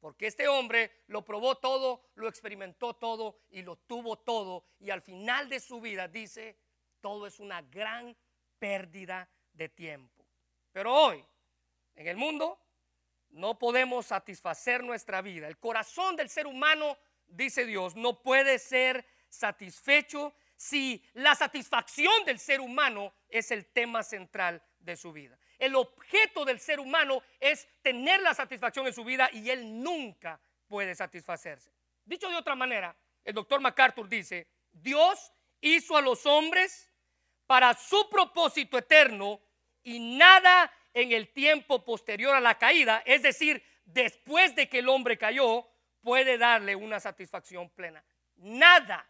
Porque 0.00 0.26
este 0.26 0.48
hombre 0.48 1.02
lo 1.08 1.22
probó 1.22 1.56
todo, 1.56 2.02
lo 2.14 2.26
experimentó 2.26 2.94
todo 2.94 3.40
y 3.50 3.62
lo 3.62 3.76
tuvo 3.76 4.16
todo. 4.18 4.64
Y 4.78 4.90
al 4.90 5.02
final 5.02 5.48
de 5.48 5.60
su 5.60 5.80
vida 5.80 6.08
dice, 6.08 6.58
todo 7.00 7.26
es 7.26 7.38
una 7.38 7.60
gran 7.62 8.16
pérdida 8.58 9.28
de 9.52 9.68
tiempo. 9.68 10.24
Pero 10.72 10.94
hoy, 10.94 11.24
en 11.94 12.06
el 12.06 12.16
mundo, 12.16 12.58
no 13.28 13.58
podemos 13.58 14.06
satisfacer 14.06 14.82
nuestra 14.82 15.20
vida. 15.20 15.48
El 15.48 15.58
corazón 15.58 16.16
del 16.16 16.30
ser 16.30 16.46
humano, 16.46 16.96
dice 17.26 17.66
Dios, 17.66 17.94
no 17.94 18.22
puede 18.22 18.58
ser 18.58 19.06
satisfecho 19.28 20.34
si 20.56 21.04
la 21.14 21.34
satisfacción 21.34 22.24
del 22.24 22.38
ser 22.38 22.60
humano 22.60 23.14
es 23.28 23.50
el 23.50 23.66
tema 23.66 24.02
central 24.02 24.62
de 24.78 24.96
su 24.96 25.12
vida. 25.12 25.38
El 25.60 25.76
objeto 25.76 26.46
del 26.46 26.58
ser 26.58 26.80
humano 26.80 27.22
es 27.38 27.68
tener 27.82 28.22
la 28.22 28.32
satisfacción 28.32 28.86
en 28.86 28.94
su 28.94 29.04
vida 29.04 29.28
y 29.30 29.50
él 29.50 29.82
nunca 29.82 30.40
puede 30.66 30.94
satisfacerse. 30.94 31.70
Dicho 32.02 32.30
de 32.30 32.36
otra 32.36 32.54
manera, 32.54 32.96
el 33.22 33.34
doctor 33.34 33.60
MacArthur 33.60 34.08
dice, 34.08 34.48
Dios 34.72 35.32
hizo 35.60 35.98
a 35.98 36.00
los 36.00 36.24
hombres 36.24 36.90
para 37.46 37.74
su 37.74 38.08
propósito 38.08 38.78
eterno 38.78 39.38
y 39.82 40.00
nada 40.16 40.72
en 40.94 41.12
el 41.12 41.28
tiempo 41.28 41.84
posterior 41.84 42.34
a 42.34 42.40
la 42.40 42.56
caída, 42.56 43.02
es 43.04 43.22
decir, 43.22 43.62
después 43.84 44.56
de 44.56 44.66
que 44.66 44.78
el 44.78 44.88
hombre 44.88 45.18
cayó, 45.18 45.68
puede 46.00 46.38
darle 46.38 46.74
una 46.74 47.00
satisfacción 47.00 47.68
plena. 47.68 48.02
Nada, 48.36 49.06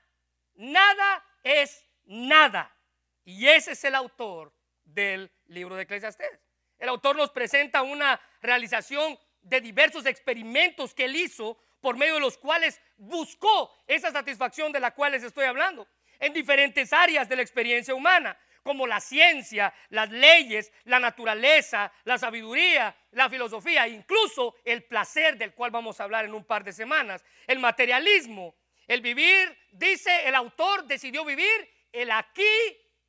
nada 0.54 1.24
es 1.44 1.86
nada. 2.06 2.76
Y 3.24 3.46
ese 3.46 3.72
es 3.72 3.84
el 3.84 3.94
autor 3.94 4.52
del 4.94 5.30
libro 5.46 5.76
de 5.76 5.82
Eclesiastés. 5.82 6.40
El 6.78 6.88
autor 6.88 7.16
nos 7.16 7.30
presenta 7.30 7.82
una 7.82 8.20
realización 8.40 9.18
de 9.42 9.60
diversos 9.60 10.06
experimentos 10.06 10.94
que 10.94 11.04
él 11.04 11.16
hizo 11.16 11.58
por 11.80 11.96
medio 11.96 12.14
de 12.14 12.20
los 12.20 12.38
cuales 12.38 12.80
buscó 12.96 13.74
esa 13.86 14.10
satisfacción 14.10 14.72
de 14.72 14.80
la 14.80 14.94
cual 14.94 15.12
les 15.12 15.22
estoy 15.22 15.44
hablando 15.44 15.88
en 16.18 16.32
diferentes 16.32 16.92
áreas 16.92 17.28
de 17.28 17.36
la 17.36 17.42
experiencia 17.42 17.94
humana, 17.94 18.38
como 18.62 18.86
la 18.86 19.00
ciencia, 19.00 19.72
las 19.88 20.10
leyes, 20.10 20.70
la 20.84 21.00
naturaleza, 21.00 21.90
la 22.04 22.18
sabiduría, 22.18 22.94
la 23.12 23.30
filosofía, 23.30 23.88
incluso 23.88 24.56
el 24.64 24.84
placer 24.84 25.38
del 25.38 25.54
cual 25.54 25.70
vamos 25.70 25.98
a 25.98 26.04
hablar 26.04 26.26
en 26.26 26.34
un 26.34 26.44
par 26.44 26.62
de 26.62 26.72
semanas, 26.72 27.24
el 27.46 27.58
materialismo, 27.58 28.54
el 28.86 29.00
vivir, 29.00 29.56
dice 29.72 30.28
el 30.28 30.34
autor, 30.34 30.84
decidió 30.84 31.24
vivir 31.24 31.68
el 31.90 32.10
aquí 32.10 32.44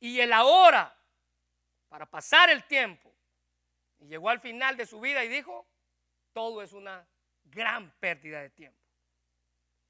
y 0.00 0.20
el 0.20 0.32
ahora 0.32 0.96
para 1.92 2.06
pasar 2.06 2.48
el 2.48 2.64
tiempo. 2.64 3.14
Y 3.98 4.06
llegó 4.06 4.30
al 4.30 4.40
final 4.40 4.78
de 4.78 4.86
su 4.86 4.98
vida 4.98 5.22
y 5.22 5.28
dijo, 5.28 5.68
todo 6.32 6.62
es 6.62 6.72
una 6.72 7.06
gran 7.44 7.90
pérdida 8.00 8.40
de 8.40 8.48
tiempo. 8.48 8.80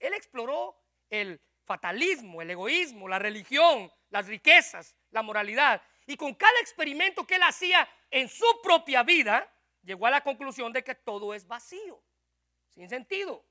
Él 0.01 0.13
exploró 0.13 0.77
el 1.09 1.41
fatalismo, 1.65 2.43
el 2.43 2.51
egoísmo, 2.51 3.07
la 3.07 3.21
religión, 3.21 3.89
las 4.11 4.27
riquezas, 4.27 4.97
la 5.13 5.23
moralidad. 5.23 5.81
Y 6.05 6.17
con 6.17 6.35
cada 6.35 6.59
experimento 6.59 7.25
que 7.25 7.37
él 7.37 7.45
hacía 7.45 7.89
en 8.11 8.29
su 8.29 8.47
propia 8.65 9.05
vida, 9.05 9.49
llegó 9.83 10.09
a 10.09 10.11
la 10.11 10.25
conclusión 10.25 10.73
de 10.73 10.83
que 10.83 10.97
todo 10.97 11.33
es 11.33 11.47
vacío, 11.47 12.03
sin 12.69 12.89
sentido 12.89 13.47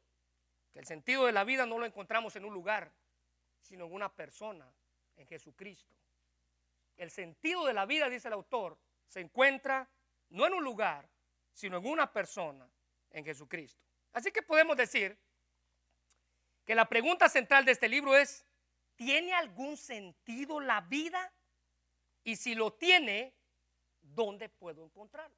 que 0.73 0.79
el 0.79 0.85
sentido 0.85 1.25
de 1.25 1.31
la 1.31 1.45
vida 1.45 1.65
no 1.65 1.79
lo 1.79 1.85
encontramos 1.85 2.35
en 2.35 2.43
un 2.43 2.53
lugar, 2.53 2.91
sino 3.61 3.85
en 3.85 3.93
una 3.93 4.13
persona, 4.13 4.69
en 5.15 5.25
Jesucristo. 5.25 5.95
El 6.97 7.11
sentido 7.11 7.65
de 7.65 7.73
la 7.73 7.85
vida, 7.85 8.09
dice 8.09 8.27
el 8.27 8.33
autor, 8.33 8.77
se 9.07 9.19
encuentra 9.19 9.89
no 10.29 10.47
en 10.47 10.53
un 10.53 10.63
lugar, 10.63 11.09
sino 11.53 11.77
en 11.77 11.85
una 11.85 12.11
persona, 12.11 12.69
en 13.09 13.25
Jesucristo. 13.25 13.83
Así 14.13 14.31
que 14.31 14.41
podemos 14.41 14.77
decir 14.77 15.17
que 16.65 16.75
la 16.75 16.87
pregunta 16.87 17.27
central 17.29 17.65
de 17.65 17.71
este 17.71 17.89
libro 17.89 18.15
es, 18.15 18.45
¿tiene 18.95 19.33
algún 19.33 19.77
sentido 19.77 20.59
la 20.59 20.81
vida? 20.81 21.33
Y 22.23 22.35
si 22.35 22.55
lo 22.55 22.73
tiene, 22.73 23.33
¿dónde 24.01 24.49
puedo 24.49 24.85
encontrarlo? 24.85 25.35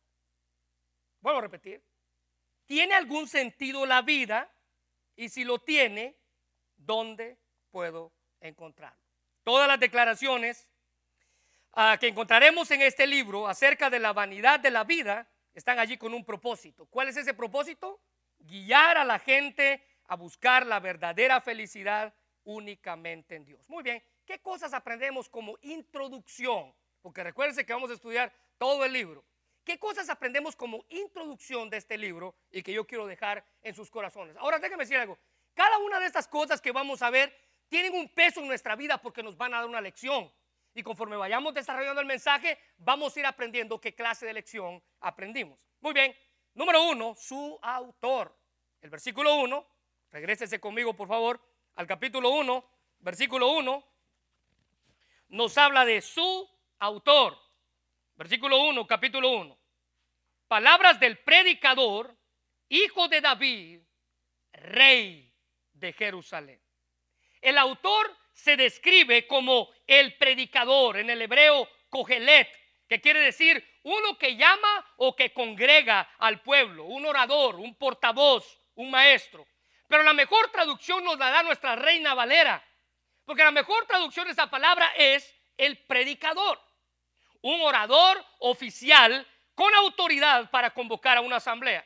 Vuelvo 1.22 1.39
a 1.39 1.43
repetir. 1.43 1.81
¿Tiene 2.65 2.93
algún 2.93 3.27
sentido 3.27 3.86
la 3.86 4.01
vida? 4.01 4.51
Y 5.15 5.29
si 5.29 5.43
lo 5.43 5.60
tiene, 5.60 6.17
¿dónde 6.75 7.38
puedo 7.72 8.12
encontrarlo? 8.41 9.01
Todas 9.43 9.67
las 9.67 9.79
declaraciones 9.79 10.69
ah, 11.74 11.98
que 12.00 12.08
encontraremos 12.08 12.70
en 12.72 12.82
este 12.82 13.06
libro 13.08 13.48
acerca 13.48 13.89
de 13.89 14.00
la 14.00 14.13
vanidad 14.13 14.60
de 14.60 14.72
la 14.72 14.84
vida 14.84 15.27
están 15.53 15.80
allí 15.80 15.98
con 15.98 16.13
un 16.13 16.25
propósito. 16.25 16.86
¿Cuál 16.88 17.10
es 17.10 17.18
ese 17.18 17.34
propósito? 17.34 18.01
Guiar 18.39 18.98
a 18.98 19.06
la 19.06 19.20
gente 19.20 19.84
a 20.08 20.15
buscar 20.15 20.65
la 20.65 20.80
verdadera 20.80 21.42
felicidad 21.42 22.13
únicamente 22.44 23.36
en 23.36 23.46
Dios. 23.46 23.70
Muy 23.70 23.84
bien, 23.84 24.03
¿qué 24.25 24.39
cosas 24.39 24.74
aprendemos 24.74 25.30
como 25.30 25.58
introducción? 25.62 26.74
Porque 27.01 27.24
recuérdense 27.24 27.65
que 27.65 27.74
vamos 27.74 27.92
a 27.92 27.94
estudiar 27.94 28.34
todo 28.58 28.84
el 28.86 28.94
libro. 28.94 29.24
¿Qué 29.63 29.80
cosas 29.80 30.10
aprendemos 30.10 30.56
como 30.56 30.84
introducción 30.89 31.70
de 31.70 31.77
este 31.77 31.98
libro 31.98 32.36
y 32.51 32.62
que 32.63 32.74
yo 32.74 32.86
quiero 32.86 33.08
dejar 33.08 33.46
en 33.62 33.74
sus 33.74 33.89
corazones? 33.89 34.36
Ahora 34.38 34.60
déjenme 34.60 34.84
decir 34.84 34.98
algo. 34.98 35.18
Cada 35.53 35.77
una 35.77 36.00
de 36.00 36.08
estas 36.08 36.27
cosas 36.27 36.60
que 36.60 36.72
vamos 36.72 37.01
a 37.01 37.10
ver 37.10 37.34
tienen 37.70 37.94
un 37.94 38.10
peso 38.10 38.42
en 38.42 38.48
nuestra 38.48 38.75
vida 38.75 38.98
porque 38.98 39.24
nos 39.24 39.38
van 39.38 39.53
a 39.53 39.58
dar 39.60 39.68
una 39.68 39.80
lección. 39.80 40.32
Y 40.74 40.84
conforme 40.84 41.15
vayamos 41.15 41.53
desarrollando 41.53 42.01
el 42.01 42.08
mensaje, 42.08 42.58
vamos 42.77 43.15
a 43.15 43.20
ir 43.20 43.25
aprendiendo 43.25 43.80
qué 43.80 43.94
clase 43.94 44.25
de 44.25 44.34
lección 44.34 44.82
aprendimos. 45.00 45.60
Muy 45.82 45.94
bien, 45.94 46.15
número 46.53 46.84
uno, 46.84 47.15
su 47.15 47.60
autor. 47.62 48.36
El 48.82 48.89
versículo 48.89 49.36
uno, 49.36 49.68
regrésese 50.12 50.60
conmigo 50.60 50.96
por 50.96 51.08
favor 51.08 51.39
al 51.75 51.88
capítulo 51.88 52.30
uno, 52.32 52.65
versículo 53.00 53.51
uno, 53.51 53.86
nos 55.30 55.58
habla 55.58 55.86
de 55.86 56.01
su 56.01 56.50
autor. 56.80 57.38
Versículo 58.15 58.62
1, 58.65 58.86
capítulo 58.86 59.32
1. 59.32 59.58
Palabras 60.48 61.00
del 61.00 61.18
predicador, 61.18 62.15
hijo 62.70 63.08
de 63.08 63.22
David, 63.22 63.82
rey 64.51 65.34
de 65.74 65.94
Jerusalén. 65.94 66.62
El 67.42 67.58
autor 67.58 68.15
se 68.34 68.58
describe 68.58 69.28
como 69.28 69.70
el 69.88 70.18
predicador, 70.18 70.98
en 70.98 71.10
el 71.10 71.22
hebreo 71.22 71.70
cogelet, 71.90 72.50
que 72.90 73.00
quiere 73.00 73.20
decir 73.22 73.66
uno 73.84 74.18
que 74.18 74.36
llama 74.36 74.94
o 74.98 75.16
que 75.16 75.34
congrega 75.34 76.10
al 76.20 76.42
pueblo, 76.42 76.86
un 76.86 77.06
orador, 77.06 77.56
un 77.56 77.75
portavoz, 77.75 78.60
un 78.75 78.92
maestro. 78.92 79.48
Pero 79.88 80.04
la 80.04 80.13
mejor 80.13 80.52
traducción 80.52 81.04
nos 81.04 81.18
la 81.18 81.30
da 81.30 81.44
nuestra 81.44 81.75
reina 81.75 82.13
Valera, 82.13 82.63
porque 83.25 83.44
la 83.44 83.52
mejor 83.52 83.86
traducción 83.86 84.25
de 84.25 84.34
esa 84.34 84.50
palabra 84.50 84.92
es 84.98 85.34
el 85.58 85.78
predicador 85.86 86.60
un 87.44 87.62
orador 87.62 88.25
oficial 88.40 89.28
con 89.54 89.74
autoridad 89.75 90.50
para 90.50 90.72
convocar 90.72 91.18
a 91.18 91.22
una 91.22 91.36
asamblea. 91.36 91.86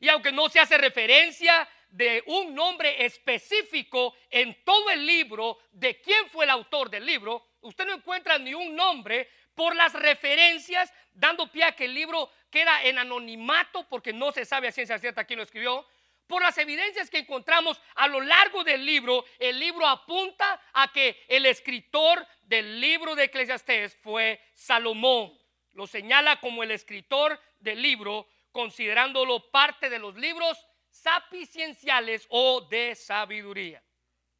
Y 0.00 0.08
aunque 0.08 0.32
no 0.32 0.48
se 0.48 0.60
hace 0.60 0.78
referencia 0.78 1.68
de 1.92 2.24
un 2.26 2.54
nombre 2.54 3.04
específico 3.04 4.14
en 4.30 4.64
todo 4.64 4.90
el 4.90 5.06
libro 5.06 5.58
de 5.72 6.00
quién 6.00 6.28
fue 6.30 6.46
el 6.46 6.50
autor 6.50 6.88
del 6.90 7.04
libro, 7.04 7.46
usted 7.60 7.86
no 7.86 7.92
encuentra 7.92 8.38
ni 8.38 8.54
un 8.54 8.74
nombre 8.74 9.28
por 9.54 9.76
las 9.76 9.92
referencias, 9.92 10.92
dando 11.12 11.52
pie 11.52 11.64
a 11.64 11.76
que 11.76 11.84
el 11.84 11.94
libro 11.94 12.30
queda 12.50 12.82
en 12.84 12.98
anonimato 12.98 13.86
porque 13.88 14.12
no 14.12 14.32
se 14.32 14.46
sabe 14.46 14.68
a 14.68 14.72
ciencia 14.72 14.98
cierta 14.98 15.24
quién 15.24 15.36
lo 15.36 15.42
escribió. 15.42 15.86
Por 16.26 16.40
las 16.42 16.56
evidencias 16.56 17.10
que 17.10 17.18
encontramos 17.18 17.78
a 17.94 18.08
lo 18.08 18.22
largo 18.22 18.64
del 18.64 18.86
libro, 18.86 19.26
el 19.38 19.60
libro 19.60 19.86
apunta 19.86 20.62
a 20.72 20.90
que 20.90 21.26
el 21.28 21.44
escritor 21.44 22.26
del 22.44 22.80
libro 22.80 23.14
de 23.14 23.24
Eclesiastés 23.24 23.96
fue 23.96 24.40
Salomón. 24.54 25.38
Lo 25.74 25.86
señala 25.86 26.40
como 26.40 26.62
el 26.62 26.70
escritor 26.70 27.38
del 27.60 27.82
libro, 27.82 28.26
considerándolo 28.50 29.50
parte 29.50 29.90
de 29.90 29.98
los 29.98 30.16
libros 30.16 30.58
sapicienciales 31.02 32.26
o 32.30 32.60
de 32.62 32.94
sabiduría. 32.94 33.82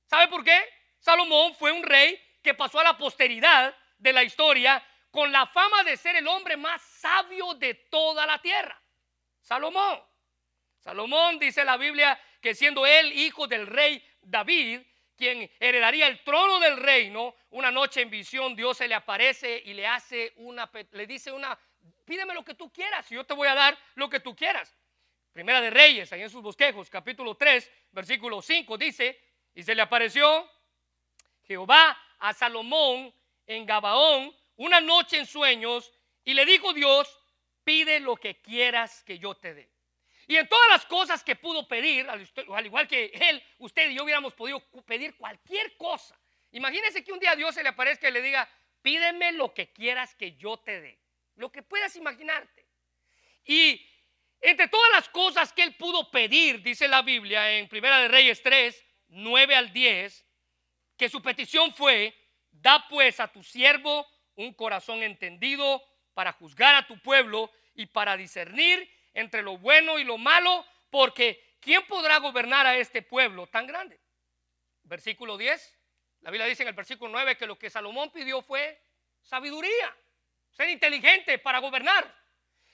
¿Sabe 0.07 0.29
por 0.29 0.45
qué? 0.45 0.61
Salomón 0.99 1.55
fue 1.55 1.73
un 1.73 1.83
rey 1.83 2.21
que 2.43 2.55
pasó 2.55 2.79
a 2.79 2.85
la 2.85 2.97
posteridad 2.97 3.77
de 3.99 4.13
la 4.13 4.23
historia 4.23 4.85
con 5.11 5.33
la 5.33 5.47
fama 5.47 5.83
de 5.85 5.97
ser 5.97 6.17
el 6.17 6.27
hombre 6.29 6.57
más 6.57 6.81
sabio 6.81 7.55
de 7.55 7.75
toda 7.75 8.27
la 8.27 8.41
tierra. 8.41 8.81
Salomón. 9.41 10.01
Salomón 10.79 11.39
dice 11.39 11.65
la 11.65 11.77
Biblia 11.77 12.19
que 12.41 12.55
siendo 12.55 12.87
él 12.87 13.13
hijo 13.13 13.47
del 13.47 13.67
rey 13.67 14.03
David, 14.21 14.81
quien 15.17 15.51
heredaría 15.61 16.07
el 16.07 16.23
trono 16.25 16.59
del 16.61 16.77
reino, 16.77 17.35
una 17.51 17.71
noche 17.71 18.03
en 18.03 18.11
visión 18.11 18.55
Dios 18.57 18.77
se 18.79 18.89
le 18.89 18.95
aparece 18.95 19.63
y 19.65 19.75
le 19.75 19.87
hace 19.87 20.33
una, 20.37 20.71
le 20.93 21.07
dice 21.07 21.31
una, 21.33 21.59
pídeme 22.05 22.35
lo 22.35 22.45
que 22.45 22.55
tú 22.55 22.73
quieras 22.73 23.11
y 23.11 23.17
yo 23.17 23.25
te 23.25 23.35
voy 23.35 23.49
a 23.49 23.55
dar 23.55 23.79
lo 23.95 24.09
que 24.09 24.21
tú 24.21 24.35
quieras. 24.35 24.77
Primera 25.33 25.63
de 25.63 25.71
Reyes, 25.71 26.13
ahí 26.13 26.23
en 26.23 26.29
sus 26.29 26.43
bosquejos, 26.43 26.91
capítulo 26.91 27.35
3, 27.37 27.71
versículo 27.93 28.43
5, 28.43 28.77
dice, 28.77 29.19
y 29.55 29.63
se 29.63 29.75
le 29.75 29.81
apareció 29.81 30.51
Jehová 31.45 31.99
a 32.19 32.35
Salomón 32.35 33.15
en 33.47 33.65
Gabaón 33.65 34.35
una 34.57 34.81
noche 34.83 35.17
en 35.17 35.27
sueños 35.27 35.91
y 36.23 36.35
le 36.35 36.45
dijo 36.45 36.75
Dios, 36.75 37.19
pide 37.65 37.99
lo 38.01 38.17
que 38.17 38.43
quieras 38.43 39.03
que 39.05 39.19
yo 39.19 39.35
te 39.35 39.55
dé. 39.55 39.73
Y 40.27 40.37
en 40.37 40.49
todas 40.49 40.69
las 40.69 40.85
cosas 40.85 41.25
que 41.25 41.35
pudo 41.35 41.67
pedir, 41.67 42.07
al 42.09 42.67
igual 42.67 42.87
que 42.87 43.07
él, 43.07 43.43
usted 43.59 43.91
y 43.91 43.95
yo 43.95 44.05
hubiéramos 44.05 44.35
podido 44.35 44.61
pedir 44.85 45.17
cualquier 45.17 45.77
cosa. 45.79 46.19
Imagínese 46.51 47.03
que 47.03 47.13
un 47.13 47.19
día 47.19 47.35
Dios 47.35 47.55
se 47.55 47.63
le 47.63 47.71
aparezca 47.71 48.09
y 48.09 48.13
le 48.13 48.21
diga, 48.21 48.49
pídeme 48.83 49.33
lo 49.33 49.55
que 49.55 49.73
quieras 49.73 50.15
que 50.15 50.37
yo 50.37 50.59
te 50.59 50.81
dé. 50.81 51.01
Lo 51.37 51.51
que 51.51 51.63
puedas 51.63 51.97
imaginarte. 51.97 52.67
Y 53.45 53.85
entre 54.43 54.67
todas 54.67 54.91
las 54.93 55.09
cosas 55.09 55.53
que 55.53 55.63
él 55.63 55.77
pudo 55.77 56.11
pedir, 56.11 56.63
dice 56.63 56.89
la 56.89 57.03
Biblia 57.03 57.53
en 57.53 57.69
Primera 57.69 57.99
de 58.01 58.09
Reyes 58.09 58.43
3, 58.43 58.85
9 59.09 59.55
al 59.55 59.73
10, 59.73 60.27
que 60.97 61.09
su 61.09 61.23
petición 61.23 61.73
fue, 61.73 62.13
da 62.51 62.87
pues 62.89 63.21
a 63.21 63.29
tu 63.29 63.43
siervo 63.45 64.07
un 64.35 64.53
corazón 64.53 65.03
entendido 65.05 65.83
para 66.13 66.33
juzgar 66.33 66.75
a 66.75 66.87
tu 66.87 66.99
pueblo 67.01 67.53
y 67.75 67.87
para 67.87 68.17
discernir 68.17 68.91
entre 69.15 69.43
lo 69.43 69.59
bueno 69.59 69.99
y 70.01 70.05
lo 70.05 70.19
malo, 70.19 70.67
porque 70.91 71.57
¿quién 71.61 71.87
podrá 71.87 72.19
gobernar 72.19 72.67
a 72.67 72.77
este 72.77 73.01
pueblo 73.01 73.47
tan 73.47 73.67
grande? 73.69 74.01
Versículo 74.83 75.39
10, 75.39 75.79
la 76.23 76.31
Biblia 76.33 76.49
dice 76.49 76.63
en 76.63 76.69
el 76.69 76.75
versículo 76.75 77.13
9 77.13 77.37
que 77.37 77.47
lo 77.47 77.57
que 77.57 77.71
Salomón 77.71 78.11
pidió 78.11 78.43
fue 78.43 78.81
sabiduría, 79.23 79.97
ser 80.51 80.69
inteligente 80.69 81.39
para 81.39 81.61
gobernar. 81.61 82.22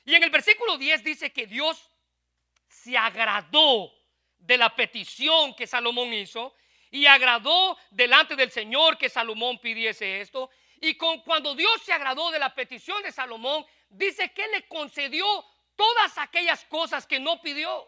Y 0.09 0.15
en 0.15 0.23
el 0.23 0.31
versículo 0.31 0.79
10 0.79 1.05
dice 1.05 1.35
que 1.35 1.47
Dios 1.47 1.93
se 2.67 2.97
agradó 2.97 3.93
de 4.39 4.57
la 4.57 4.75
petición 4.75 5.55
que 5.55 5.67
Salomón 5.67 6.15
hizo 6.15 6.55
y 6.91 7.05
agradó 7.05 7.77
delante 7.91 8.35
del 8.35 8.51
Señor 8.51 8.97
que 8.97 9.11
Salomón 9.11 9.59
pidiese 9.59 10.23
esto. 10.23 10.49
Y 10.81 10.95
con, 10.95 11.21
cuando 11.21 11.55
Dios 11.55 11.83
se 11.83 11.93
agradó 11.93 12.31
de 12.31 12.39
la 12.39 12.55
petición 12.55 13.03
de 13.03 13.13
Salomón, 13.13 13.67
dice 13.91 14.33
que 14.33 14.49
le 14.49 14.67
concedió 14.67 15.27
todas 15.77 16.17
aquellas 16.17 16.65
cosas 16.65 17.07
que 17.07 17.21
no 17.21 17.43
pidió. 17.43 17.87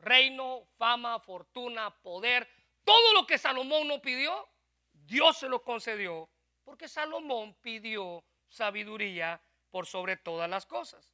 Reino, 0.00 0.64
fama, 0.76 1.20
fortuna, 1.20 1.94
poder, 2.02 2.48
todo 2.82 3.12
lo 3.12 3.24
que 3.24 3.38
Salomón 3.38 3.86
no 3.86 4.02
pidió, 4.02 4.48
Dios 4.92 5.38
se 5.38 5.48
lo 5.48 5.62
concedió 5.62 6.28
porque 6.64 6.88
Salomón 6.88 7.54
pidió 7.60 8.24
sabiduría 8.48 9.40
por 9.70 9.86
sobre 9.86 10.16
todas 10.16 10.50
las 10.50 10.66
cosas. 10.66 11.12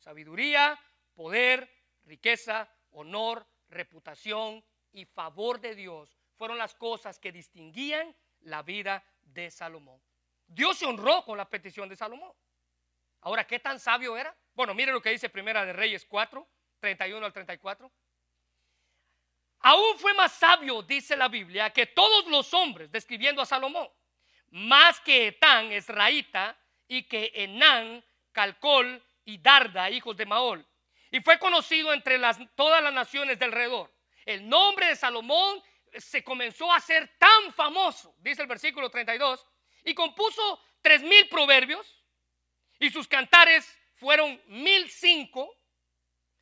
Sabiduría, 0.00 0.78
poder, 1.14 1.70
riqueza, 2.04 2.68
honor, 2.90 3.46
reputación 3.68 4.64
y 4.92 5.04
favor 5.04 5.60
de 5.60 5.74
Dios 5.74 6.18
fueron 6.36 6.58
las 6.58 6.74
cosas 6.74 7.18
que 7.18 7.30
distinguían 7.30 8.16
la 8.40 8.62
vida 8.62 9.04
de 9.22 9.50
Salomón. 9.50 10.00
Dios 10.46 10.78
se 10.78 10.86
honró 10.86 11.24
con 11.24 11.36
la 11.36 11.48
petición 11.48 11.88
de 11.88 11.96
Salomón. 11.96 12.32
Ahora, 13.20 13.46
¿qué 13.46 13.60
tan 13.60 13.78
sabio 13.78 14.16
era? 14.16 14.34
Bueno, 14.54 14.74
mire 14.74 14.90
lo 14.90 15.02
que 15.02 15.10
dice 15.10 15.28
Primera 15.28 15.64
de 15.64 15.74
Reyes 15.74 16.06
4, 16.06 16.48
31 16.80 17.26
al 17.26 17.32
34. 17.32 17.92
Aún 19.60 19.98
fue 19.98 20.14
más 20.14 20.32
sabio, 20.32 20.82
dice 20.82 21.14
la 21.14 21.28
Biblia, 21.28 21.70
que 21.70 21.86
todos 21.86 22.26
los 22.26 22.54
hombres, 22.54 22.90
describiendo 22.90 23.42
a 23.42 23.46
Salomón, 23.46 23.88
más 24.48 24.98
que 25.00 25.28
Etán, 25.28 25.70
Esraíta, 25.70 26.58
y 26.88 27.04
que 27.04 27.30
Enán, 27.34 28.02
Calcol 28.32 29.04
y 29.24 29.38
Darda, 29.38 29.90
hijos 29.90 30.16
de 30.16 30.26
Maol. 30.26 30.66
Y 31.10 31.20
fue 31.20 31.38
conocido 31.38 31.92
entre 31.92 32.20
todas 32.54 32.82
las 32.82 32.92
naciones 32.92 33.38
del 33.38 33.50
alrededor. 33.50 33.92
El 34.24 34.48
nombre 34.48 34.86
de 34.86 34.96
Salomón 34.96 35.62
se 35.92 36.22
comenzó 36.22 36.70
a 36.72 36.76
hacer 36.76 37.16
tan 37.18 37.52
famoso, 37.52 38.14
dice 38.18 38.42
el 38.42 38.48
versículo 38.48 38.90
32, 38.90 39.46
y 39.84 39.94
compuso 39.94 40.62
tres 40.82 41.02
mil 41.02 41.28
proverbios, 41.28 42.04
y 42.78 42.90
sus 42.90 43.08
cantares 43.08 43.76
fueron 43.96 44.40
mil 44.46 44.88
cinco. 44.90 45.56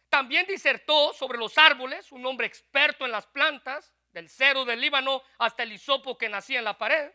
También 0.08 0.46
disertó 0.46 1.12
sobre 1.12 1.38
los 1.38 1.56
árboles, 1.58 2.12
un 2.12 2.24
hombre 2.26 2.46
experto 2.46 3.04
en 3.04 3.12
las 3.12 3.26
plantas, 3.26 3.94
del 4.12 4.28
cero 4.28 4.64
del 4.64 4.80
Líbano 4.80 5.22
hasta 5.38 5.62
el 5.62 5.72
hisopo 5.72 6.16
que 6.16 6.28
nacía 6.28 6.58
en 6.58 6.64
la 6.64 6.78
pared. 6.78 7.12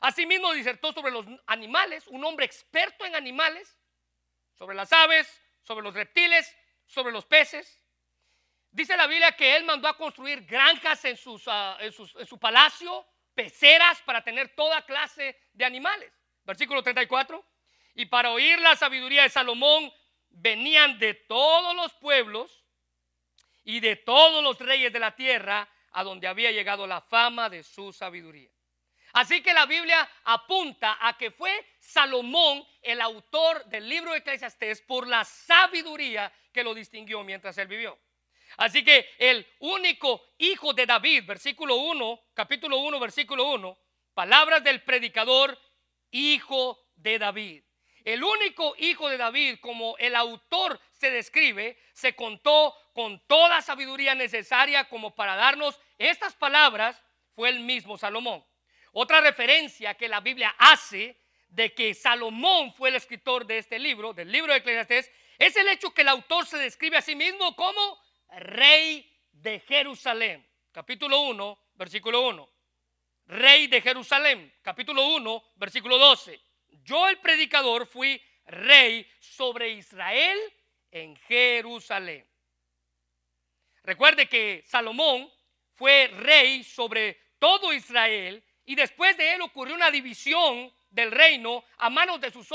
Asimismo 0.00 0.52
disertó 0.52 0.92
sobre 0.92 1.10
los 1.10 1.26
animales, 1.46 2.06
un 2.06 2.24
hombre 2.24 2.46
experto 2.46 3.04
en 3.04 3.16
animales, 3.16 3.76
sobre 4.58 4.74
las 4.74 4.92
aves, 4.92 5.40
sobre 5.62 5.84
los 5.84 5.94
reptiles, 5.94 6.52
sobre 6.84 7.12
los 7.12 7.24
peces. 7.24 7.84
Dice 8.70 8.96
la 8.96 9.06
Biblia 9.06 9.32
que 9.32 9.56
él 9.56 9.64
mandó 9.64 9.88
a 9.88 9.96
construir 9.96 10.44
granjas 10.44 11.04
en, 11.04 11.16
ah, 11.46 11.78
en, 11.80 11.92
su 11.92 12.38
palacio, 12.38 13.06
peceras 13.34 14.02
para 14.02 14.22
tener 14.22 14.54
toda 14.54 14.84
clase 14.84 15.38
de 15.52 15.64
animales. 15.64 16.12
Versículo 16.44 16.82
34. 16.82 17.44
Y 17.94 18.06
para 18.06 18.32
oír 18.32 18.58
la 18.58 18.74
sabiduría 18.76 19.22
de 19.22 19.28
Salomón 19.28 19.92
venían 20.28 20.98
de 20.98 21.14
todos 21.14 21.74
los 21.74 21.94
pueblos 21.94 22.64
y 23.64 23.80
de 23.80 23.96
todos 23.96 24.42
los 24.42 24.58
reyes 24.58 24.92
de 24.92 24.98
la 24.98 25.14
tierra 25.14 25.68
a 25.92 26.02
donde 26.04 26.26
había 26.26 26.50
llegado 26.50 26.86
la 26.86 27.00
fama 27.00 27.48
de 27.48 27.62
su 27.62 27.92
sabiduría. 27.92 28.50
Así 29.18 29.42
que 29.42 29.52
la 29.52 29.66
Biblia 29.66 30.08
apunta 30.26 30.96
a 31.00 31.18
que 31.18 31.32
fue 31.32 31.50
Salomón 31.80 32.64
el 32.80 33.00
autor 33.00 33.64
del 33.64 33.88
libro 33.88 34.12
de 34.12 34.18
Eclesiastés 34.18 34.80
por 34.82 35.08
la 35.08 35.24
sabiduría 35.24 36.32
que 36.52 36.62
lo 36.62 36.72
distinguió 36.72 37.24
mientras 37.24 37.58
él 37.58 37.66
vivió. 37.66 37.98
Así 38.58 38.84
que 38.84 39.10
el 39.18 39.44
único 39.58 40.22
hijo 40.38 40.72
de 40.72 40.86
David, 40.86 41.24
versículo 41.26 41.74
1, 41.74 42.20
capítulo 42.32 42.78
1, 42.78 43.00
versículo 43.00 43.50
1, 43.54 43.76
palabras 44.14 44.62
del 44.62 44.84
predicador, 44.84 45.58
hijo 46.12 46.78
de 46.94 47.18
David. 47.18 47.64
El 48.04 48.22
único 48.22 48.76
hijo 48.78 49.08
de 49.08 49.16
David, 49.16 49.58
como 49.60 49.96
el 49.98 50.14
autor 50.14 50.80
se 50.92 51.10
describe, 51.10 51.76
se 51.92 52.14
contó 52.14 52.72
con 52.94 53.20
toda 53.26 53.62
sabiduría 53.62 54.14
necesaria 54.14 54.88
como 54.88 55.16
para 55.16 55.34
darnos 55.34 55.80
estas 55.98 56.36
palabras, 56.36 57.02
fue 57.34 57.48
el 57.48 57.58
mismo 57.58 57.98
Salomón. 57.98 58.44
Otra 59.00 59.20
referencia 59.20 59.94
que 59.94 60.08
la 60.08 60.18
Biblia 60.18 60.56
hace 60.58 61.16
de 61.50 61.72
que 61.72 61.94
Salomón 61.94 62.74
fue 62.74 62.88
el 62.88 62.96
escritor 62.96 63.46
de 63.46 63.58
este 63.58 63.78
libro, 63.78 64.12
del 64.12 64.32
libro 64.32 64.52
de 64.52 64.58
Eclesiastés, 64.58 65.12
es 65.38 65.54
el 65.54 65.68
hecho 65.68 65.94
que 65.94 66.02
el 66.02 66.08
autor 66.08 66.44
se 66.46 66.58
describe 66.58 66.96
a 66.96 67.00
sí 67.00 67.14
mismo 67.14 67.54
como 67.54 67.96
rey 68.40 69.08
de 69.30 69.60
Jerusalén. 69.60 70.44
Capítulo 70.72 71.20
1, 71.20 71.58
versículo 71.74 72.26
1. 72.26 72.50
Rey 73.26 73.68
de 73.68 73.80
Jerusalén. 73.80 74.52
Capítulo 74.62 75.06
1, 75.14 75.44
versículo 75.54 75.96
12. 75.96 76.40
Yo 76.82 77.08
el 77.08 77.18
predicador 77.18 77.86
fui 77.86 78.20
rey 78.46 79.08
sobre 79.20 79.70
Israel 79.70 80.40
en 80.90 81.14
Jerusalén. 81.14 82.28
Recuerde 83.84 84.28
que 84.28 84.64
Salomón 84.66 85.32
fue 85.76 86.08
rey 86.08 86.64
sobre 86.64 87.16
todo 87.38 87.72
Israel 87.72 88.42
y 88.68 88.74
después 88.74 89.16
de 89.16 89.32
él 89.32 89.40
ocurrió 89.40 89.74
una 89.74 89.90
división 89.90 90.70
del 90.90 91.10
reino 91.10 91.64
a 91.78 91.88
manos 91.88 92.20
de 92.20 92.30
sus, 92.30 92.46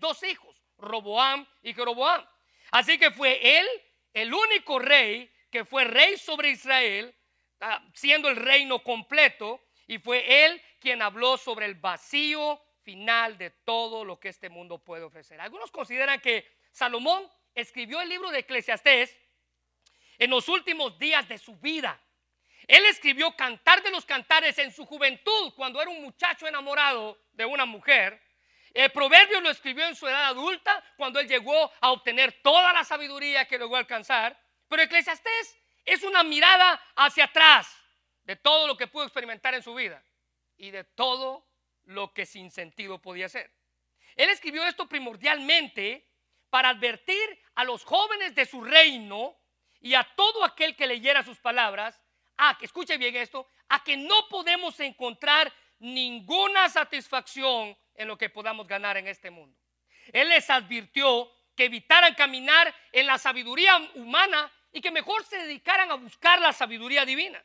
dos, 0.00 0.22
hijos, 0.24 0.60
Roboam 0.78 1.46
y 1.62 1.72
Jeroboam. 1.72 2.26
Así 2.72 2.98
que 2.98 3.12
fue 3.12 3.60
él 3.60 3.66
el 4.12 4.34
único 4.34 4.80
rey 4.80 5.30
que 5.52 5.64
fue 5.64 5.84
rey 5.84 6.18
sobre 6.18 6.50
Israel, 6.50 7.14
ah, 7.60 7.80
siendo 7.94 8.28
el 8.28 8.34
reino 8.34 8.82
completo, 8.82 9.64
y 9.86 9.98
fue 9.98 10.44
él 10.44 10.60
quien 10.80 11.00
habló 11.02 11.36
sobre 11.36 11.66
el 11.66 11.76
vacío 11.76 12.60
final 12.82 13.38
de 13.38 13.50
todo 13.50 14.04
lo 14.04 14.18
que 14.18 14.30
este 14.30 14.48
mundo 14.48 14.78
puede 14.78 15.04
ofrecer. 15.04 15.40
Algunos 15.40 15.70
consideran 15.70 16.18
que 16.18 16.50
Salomón 16.72 17.30
escribió 17.54 18.00
el 18.00 18.08
libro 18.08 18.32
de 18.32 18.40
Eclesiastés 18.40 19.16
en 20.18 20.30
los 20.30 20.48
últimos 20.48 20.98
días 20.98 21.28
de 21.28 21.38
su 21.38 21.54
vida. 21.58 22.03
Él 22.66 22.84
escribió 22.86 23.34
Cantar 23.36 23.82
de 23.82 23.90
los 23.90 24.04
Cantares 24.04 24.58
en 24.58 24.72
su 24.72 24.86
juventud, 24.86 25.52
cuando 25.54 25.80
era 25.80 25.90
un 25.90 26.02
muchacho 26.02 26.46
enamorado 26.46 27.18
de 27.32 27.44
una 27.44 27.66
mujer. 27.66 28.20
El 28.72 28.90
proverbio 28.90 29.40
lo 29.40 29.50
escribió 29.50 29.86
en 29.86 29.94
su 29.94 30.06
edad 30.08 30.24
adulta, 30.24 30.82
cuando 30.96 31.20
él 31.20 31.28
llegó 31.28 31.70
a 31.80 31.92
obtener 31.92 32.40
toda 32.42 32.72
la 32.72 32.84
sabiduría 32.84 33.44
que 33.46 33.56
a 33.56 33.78
alcanzar. 33.78 34.38
Pero 34.68 34.82
Eclesiastés 34.82 35.58
es 35.84 36.02
una 36.02 36.22
mirada 36.22 36.82
hacia 36.96 37.24
atrás 37.24 37.68
de 38.24 38.36
todo 38.36 38.66
lo 38.66 38.76
que 38.76 38.86
pudo 38.86 39.04
experimentar 39.04 39.54
en 39.54 39.62
su 39.62 39.74
vida 39.74 40.02
y 40.56 40.70
de 40.70 40.84
todo 40.84 41.46
lo 41.84 42.12
que 42.14 42.26
sin 42.26 42.50
sentido 42.50 43.00
podía 43.00 43.28
ser. 43.28 43.52
Él 44.16 44.30
escribió 44.30 44.64
esto 44.64 44.88
primordialmente 44.88 46.08
para 46.48 46.70
advertir 46.70 47.42
a 47.54 47.64
los 47.64 47.84
jóvenes 47.84 48.34
de 48.34 48.46
su 48.46 48.64
reino 48.64 49.36
y 49.80 49.94
a 49.94 50.04
todo 50.16 50.44
aquel 50.44 50.74
que 50.76 50.86
leyera 50.86 51.22
sus 51.22 51.38
palabras 51.38 52.00
a 52.36 52.56
que, 52.58 52.66
escuche 52.66 52.96
bien 52.96 53.16
esto, 53.16 53.48
a 53.68 53.82
que 53.82 53.96
no 53.96 54.28
podemos 54.28 54.78
encontrar 54.80 55.52
ninguna 55.78 56.68
satisfacción 56.68 57.76
en 57.94 58.08
lo 58.08 58.16
que 58.16 58.30
podamos 58.30 58.66
ganar 58.66 58.96
en 58.96 59.06
este 59.08 59.30
mundo. 59.30 59.58
Él 60.12 60.28
les 60.28 60.48
advirtió 60.50 61.30
que 61.54 61.66
evitaran 61.66 62.14
caminar 62.14 62.74
en 62.92 63.06
la 63.06 63.18
sabiduría 63.18 63.76
humana 63.94 64.50
y 64.72 64.80
que 64.80 64.90
mejor 64.90 65.24
se 65.24 65.38
dedicaran 65.38 65.90
a 65.90 65.94
buscar 65.94 66.40
la 66.40 66.52
sabiduría 66.52 67.04
divina. 67.04 67.42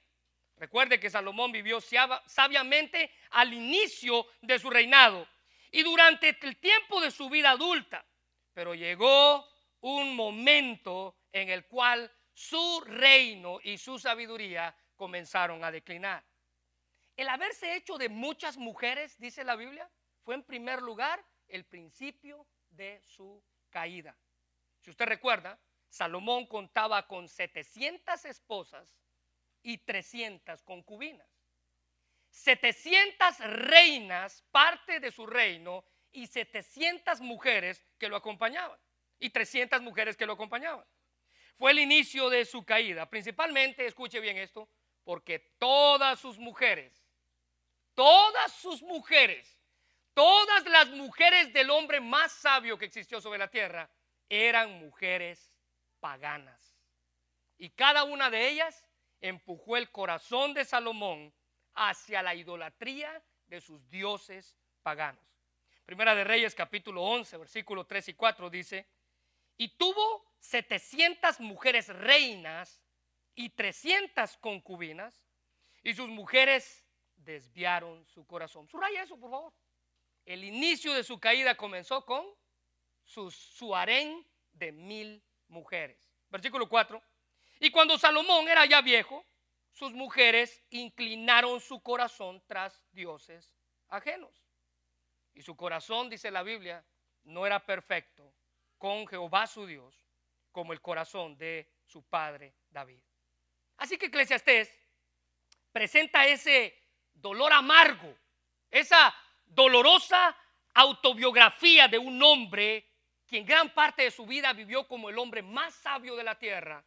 Recuerde 0.58 1.00
que 1.00 1.10
Salomón 1.10 1.52
vivió 1.52 1.80
sabiamente 2.26 3.14
al 3.32 3.54
inicio 3.54 4.28
de 4.42 4.60
su 4.60 4.70
reinado 4.70 5.28
y 5.72 5.84
durante 5.84 6.38
el 6.42 6.58
tiempo 6.58 7.00
de 7.00 7.12
su 7.12 7.30
vida 7.30 7.52
adulta, 7.52 8.06
pero 8.54 8.76
llegó 8.76 9.48
un 9.82 10.16
momento 10.16 11.16
en 11.32 11.50
el 11.50 11.66
cual 11.68 12.12
su 12.40 12.80
reino 12.86 13.60
y 13.62 13.78
su 13.78 14.00
sabiduría 14.00 14.74
comenzaron 14.96 15.62
a 15.66 15.72
declinar. 15.72 16.24
El 17.18 17.28
haberse 17.28 17.76
hecho 17.76 17.98
de 17.98 18.08
muchas 18.08 18.56
mujeres, 18.56 19.20
dice 19.20 19.44
la 19.44 19.58
Biblia, 19.58 19.92
fue 20.24 20.36
en 20.36 20.44
primer 20.44 20.82
lugar 20.82 21.22
el 21.50 21.66
principio 21.66 22.48
de 22.70 23.02
su 23.02 23.44
caída. 23.70 24.18
Si 24.80 24.90
usted 24.90 25.06
recuerda, 25.06 25.60
Salomón 25.90 26.48
contaba 26.48 27.06
con 27.08 27.28
700 27.28 28.24
esposas 28.24 28.98
y 29.62 29.80
300 29.80 30.64
concubinas. 30.64 31.28
700 32.30 33.38
reinas, 33.40 34.44
parte 34.50 35.02
de 35.02 35.12
su 35.12 35.28
reino, 35.28 35.84
y 36.14 36.26
700 36.26 37.20
mujeres 37.20 37.86
que 37.98 38.08
lo 38.08 38.16
acompañaban. 38.16 38.80
Y 39.20 39.30
300 39.30 39.82
mujeres 39.82 40.16
que 40.16 40.26
lo 40.26 40.34
acompañaban. 40.34 40.86
Fue 41.60 41.70
el 41.72 41.80
inicio 41.80 42.32
de 42.32 42.44
su 42.46 42.66
caída. 42.66 43.08
Principalmente, 43.08 43.86
escuche 43.86 44.20
bien 44.20 44.38
esto, 44.38 44.68
porque 45.04 45.54
todas 45.60 46.20
sus 46.20 46.40
mujeres 46.40 47.06
todas 48.00 48.54
sus 48.54 48.82
mujeres, 48.82 49.60
todas 50.14 50.66
las 50.68 50.90
mujeres 50.92 51.52
del 51.52 51.70
hombre 51.70 52.00
más 52.00 52.32
sabio 52.32 52.78
que 52.78 52.86
existió 52.86 53.20
sobre 53.20 53.40
la 53.40 53.50
tierra, 53.50 53.90
eran 54.30 54.80
mujeres 54.80 55.52
paganas. 56.00 56.80
Y 57.58 57.72
cada 57.72 58.06
una 58.06 58.30
de 58.30 58.48
ellas 58.48 58.88
empujó 59.20 59.76
el 59.76 59.92
corazón 59.92 60.54
de 60.54 60.64
Salomón 60.64 61.34
hacia 61.74 62.24
la 62.24 62.36
idolatría 62.36 63.22
de 63.48 63.60
sus 63.60 63.86
dioses 63.90 64.56
paganos. 64.82 65.26
Primera 65.84 66.16
de 66.16 66.24
Reyes 66.24 66.56
capítulo 66.56 67.04
11, 67.04 67.36
versículo 67.36 67.86
3 67.86 68.08
y 68.08 68.14
4 68.14 68.50
dice, 68.50 68.88
y 69.60 69.68
tuvo 69.68 70.26
700 70.40 71.42
mujeres 71.42 71.90
reinas 71.90 72.82
y 73.36 73.50
300 73.50 74.38
concubinas, 74.38 75.28
y 75.84 75.94
sus 75.94 76.08
mujeres 76.08 76.88
desviaron 77.18 78.06
su 78.08 78.26
corazón. 78.26 78.70
Subraya 78.70 79.04
eso, 79.04 79.20
por 79.20 79.30
favor. 79.30 79.54
El 80.26 80.46
inicio 80.46 80.94
de 80.94 81.04
su 81.04 81.20
caída 81.20 81.56
comenzó 81.56 82.06
con 82.06 82.26
su, 83.04 83.30
su 83.32 83.76
harén 83.76 84.26
de 84.54 84.72
mil 84.72 85.22
mujeres. 85.50 85.98
Versículo 86.30 86.70
4. 86.70 87.02
Y 87.60 87.70
cuando 87.70 87.98
Salomón 87.98 88.48
era 88.48 88.66
ya 88.66 88.82
viejo, 88.82 89.26
sus 89.74 89.92
mujeres 89.92 90.64
inclinaron 90.70 91.60
su 91.60 91.82
corazón 91.82 92.42
tras 92.48 92.82
dioses 92.94 93.54
ajenos. 93.90 94.46
Y 95.34 95.42
su 95.42 95.58
corazón, 95.58 96.10
dice 96.10 96.32
la 96.32 96.44
Biblia, 96.44 96.86
no 97.24 97.46
era 97.46 97.66
perfecto 97.66 98.34
con 98.80 99.06
Jehová 99.06 99.46
su 99.46 99.68
Dios 99.68 99.94
como 100.52 100.74
el 100.74 100.82
corazón 100.82 101.38
de 101.38 101.70
su 101.86 102.02
padre 102.02 102.56
David. 102.70 103.02
Así 103.78 103.98
que 103.98 104.08
Eclesiastés 104.08 104.74
presenta 105.72 106.26
ese 106.26 106.76
dolor 107.14 107.54
amargo, 107.54 108.18
esa 108.72 109.14
dolorosa 109.46 110.36
autobiografía 110.74 111.88
de 111.88 112.00
un 112.00 112.22
hombre 112.24 112.86
quien 113.28 113.46
gran 113.46 113.72
parte 113.76 114.04
de 114.04 114.12
su 114.12 114.26
vida 114.26 114.54
vivió 114.54 114.88
como 114.88 115.10
el 115.10 115.20
hombre 115.20 115.44
más 115.44 115.76
sabio 115.76 116.16
de 116.16 116.24
la 116.24 116.40
tierra, 116.40 116.84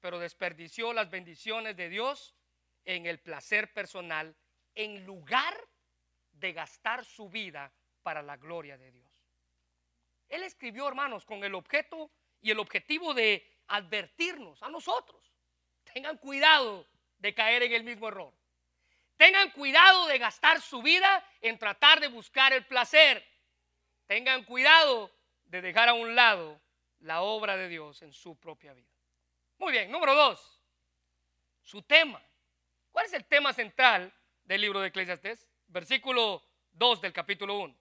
pero 0.00 0.18
desperdició 0.18 0.92
las 0.92 1.08
bendiciones 1.08 1.76
de 1.76 1.88
Dios 1.88 2.34
en 2.84 3.06
el 3.06 3.20
placer 3.20 3.72
personal 3.72 4.34
en 4.74 5.04
lugar 5.04 5.56
de 6.32 6.52
gastar 6.52 7.04
su 7.04 7.28
vida 7.28 7.72
para 8.02 8.20
la 8.22 8.36
gloria 8.36 8.76
de 8.78 8.90
Dios. 8.90 9.09
Él 10.30 10.44
escribió, 10.44 10.88
hermanos, 10.88 11.26
con 11.26 11.44
el 11.44 11.54
objeto 11.54 12.10
y 12.40 12.50
el 12.50 12.58
objetivo 12.58 13.12
de 13.12 13.46
advertirnos 13.66 14.62
a 14.62 14.70
nosotros. 14.70 15.34
Tengan 15.92 16.16
cuidado 16.16 16.86
de 17.18 17.34
caer 17.34 17.64
en 17.64 17.72
el 17.72 17.84
mismo 17.84 18.08
error. 18.08 18.32
Tengan 19.16 19.50
cuidado 19.50 20.06
de 20.06 20.18
gastar 20.18 20.62
su 20.62 20.80
vida 20.80 21.22
en 21.42 21.58
tratar 21.58 22.00
de 22.00 22.08
buscar 22.08 22.52
el 22.52 22.64
placer. 22.64 23.26
Tengan 24.06 24.44
cuidado 24.44 25.10
de 25.44 25.60
dejar 25.60 25.90
a 25.90 25.94
un 25.94 26.14
lado 26.14 26.60
la 27.00 27.22
obra 27.22 27.56
de 27.56 27.68
Dios 27.68 28.00
en 28.02 28.12
su 28.12 28.38
propia 28.38 28.72
vida. 28.72 28.88
Muy 29.58 29.72
bien, 29.72 29.90
número 29.90 30.14
dos, 30.14 30.62
su 31.62 31.82
tema. 31.82 32.24
¿Cuál 32.90 33.06
es 33.06 33.12
el 33.12 33.24
tema 33.26 33.52
central 33.52 34.12
del 34.44 34.60
libro 34.62 34.80
de 34.80 34.88
Eclesiastes? 34.88 35.46
Versículo 35.66 36.42
2 36.72 37.00
del 37.02 37.12
capítulo 37.12 37.58
1. 37.58 37.76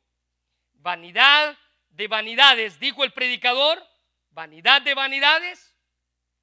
Vanidad 0.73 1.57
de 1.89 2.08
vanidades, 2.08 2.80
dijo 2.80 3.04
el 3.04 3.13
predicador, 3.13 3.86
vanidad 4.32 4.82
de 4.82 4.93
vanidades, 4.93 5.75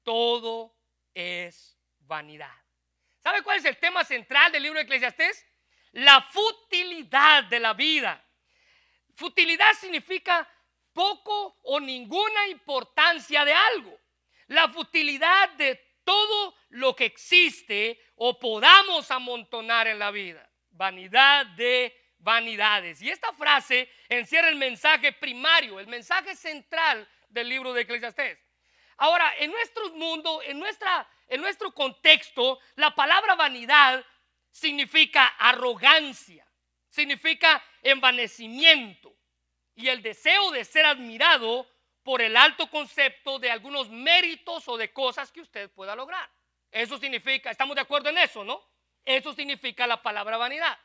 todo 0.03 0.75
es 1.13 1.77
vanidad. 1.99 2.53
¿Sabe 3.23 3.41
cuál 3.43 3.57
es 3.57 3.65
el 3.65 3.77
tema 3.77 4.03
central 4.03 4.51
del 4.51 4.63
libro 4.63 4.77
de 4.77 4.83
Eclesiastés? 4.83 5.45
La 5.91 6.21
futilidad 6.21 7.45
de 7.45 7.59
la 7.59 7.73
vida. 7.73 8.23
Futilidad 9.15 9.73
significa 9.73 10.47
poco 10.93 11.59
o 11.63 11.79
ninguna 11.79 12.47
importancia 12.47 13.43
de 13.43 13.53
algo. 13.53 13.99
La 14.47 14.69
futilidad 14.69 15.49
de 15.53 15.75
todo 16.03 16.55
lo 16.69 16.95
que 16.95 17.05
existe 17.05 17.99
o 18.15 18.39
podamos 18.39 19.11
amontonar 19.11 19.87
en 19.87 19.99
la 19.99 20.11
vida. 20.11 20.49
Vanidad 20.69 21.45
de 21.47 21.93
vanidades. 22.19 23.01
Y 23.01 23.09
esta 23.09 23.33
frase 23.33 23.89
encierra 24.09 24.49
el 24.49 24.55
mensaje 24.55 25.11
primario, 25.13 25.79
el 25.79 25.87
mensaje 25.87 26.35
central 26.35 27.07
del 27.29 27.49
libro 27.49 27.73
de 27.73 27.81
Eclesiastés. 27.81 28.39
Ahora, 28.97 29.33
en 29.37 29.51
nuestro 29.51 29.89
mundo, 29.91 30.41
en 30.43 30.57
nuestra 30.59 31.07
en 31.27 31.41
nuestro 31.41 31.73
contexto, 31.73 32.59
la 32.75 32.95
palabra 32.95 33.35
vanidad 33.35 34.03
significa 34.49 35.27
arrogancia, 35.37 36.47
significa 36.89 37.63
envanecimiento 37.81 39.13
y 39.75 39.89
el 39.89 40.01
deseo 40.01 40.51
de 40.51 40.63
ser 40.63 40.85
admirado 40.85 41.69
por 42.03 42.21
el 42.21 42.37
alto 42.37 42.69
concepto 42.69 43.39
de 43.39 43.51
algunos 43.51 43.89
méritos 43.89 44.67
o 44.67 44.77
de 44.77 44.91
cosas 44.93 45.31
que 45.31 45.41
usted 45.41 45.69
pueda 45.71 45.95
lograr. 45.95 46.29
Eso 46.71 46.97
significa, 46.97 47.51
estamos 47.51 47.75
de 47.75 47.81
acuerdo 47.81 48.09
en 48.09 48.17
eso, 48.17 48.43
¿no? 48.43 48.63
Eso 49.03 49.33
significa 49.33 49.85
la 49.85 50.01
palabra 50.01 50.37
vanidad. 50.37 50.77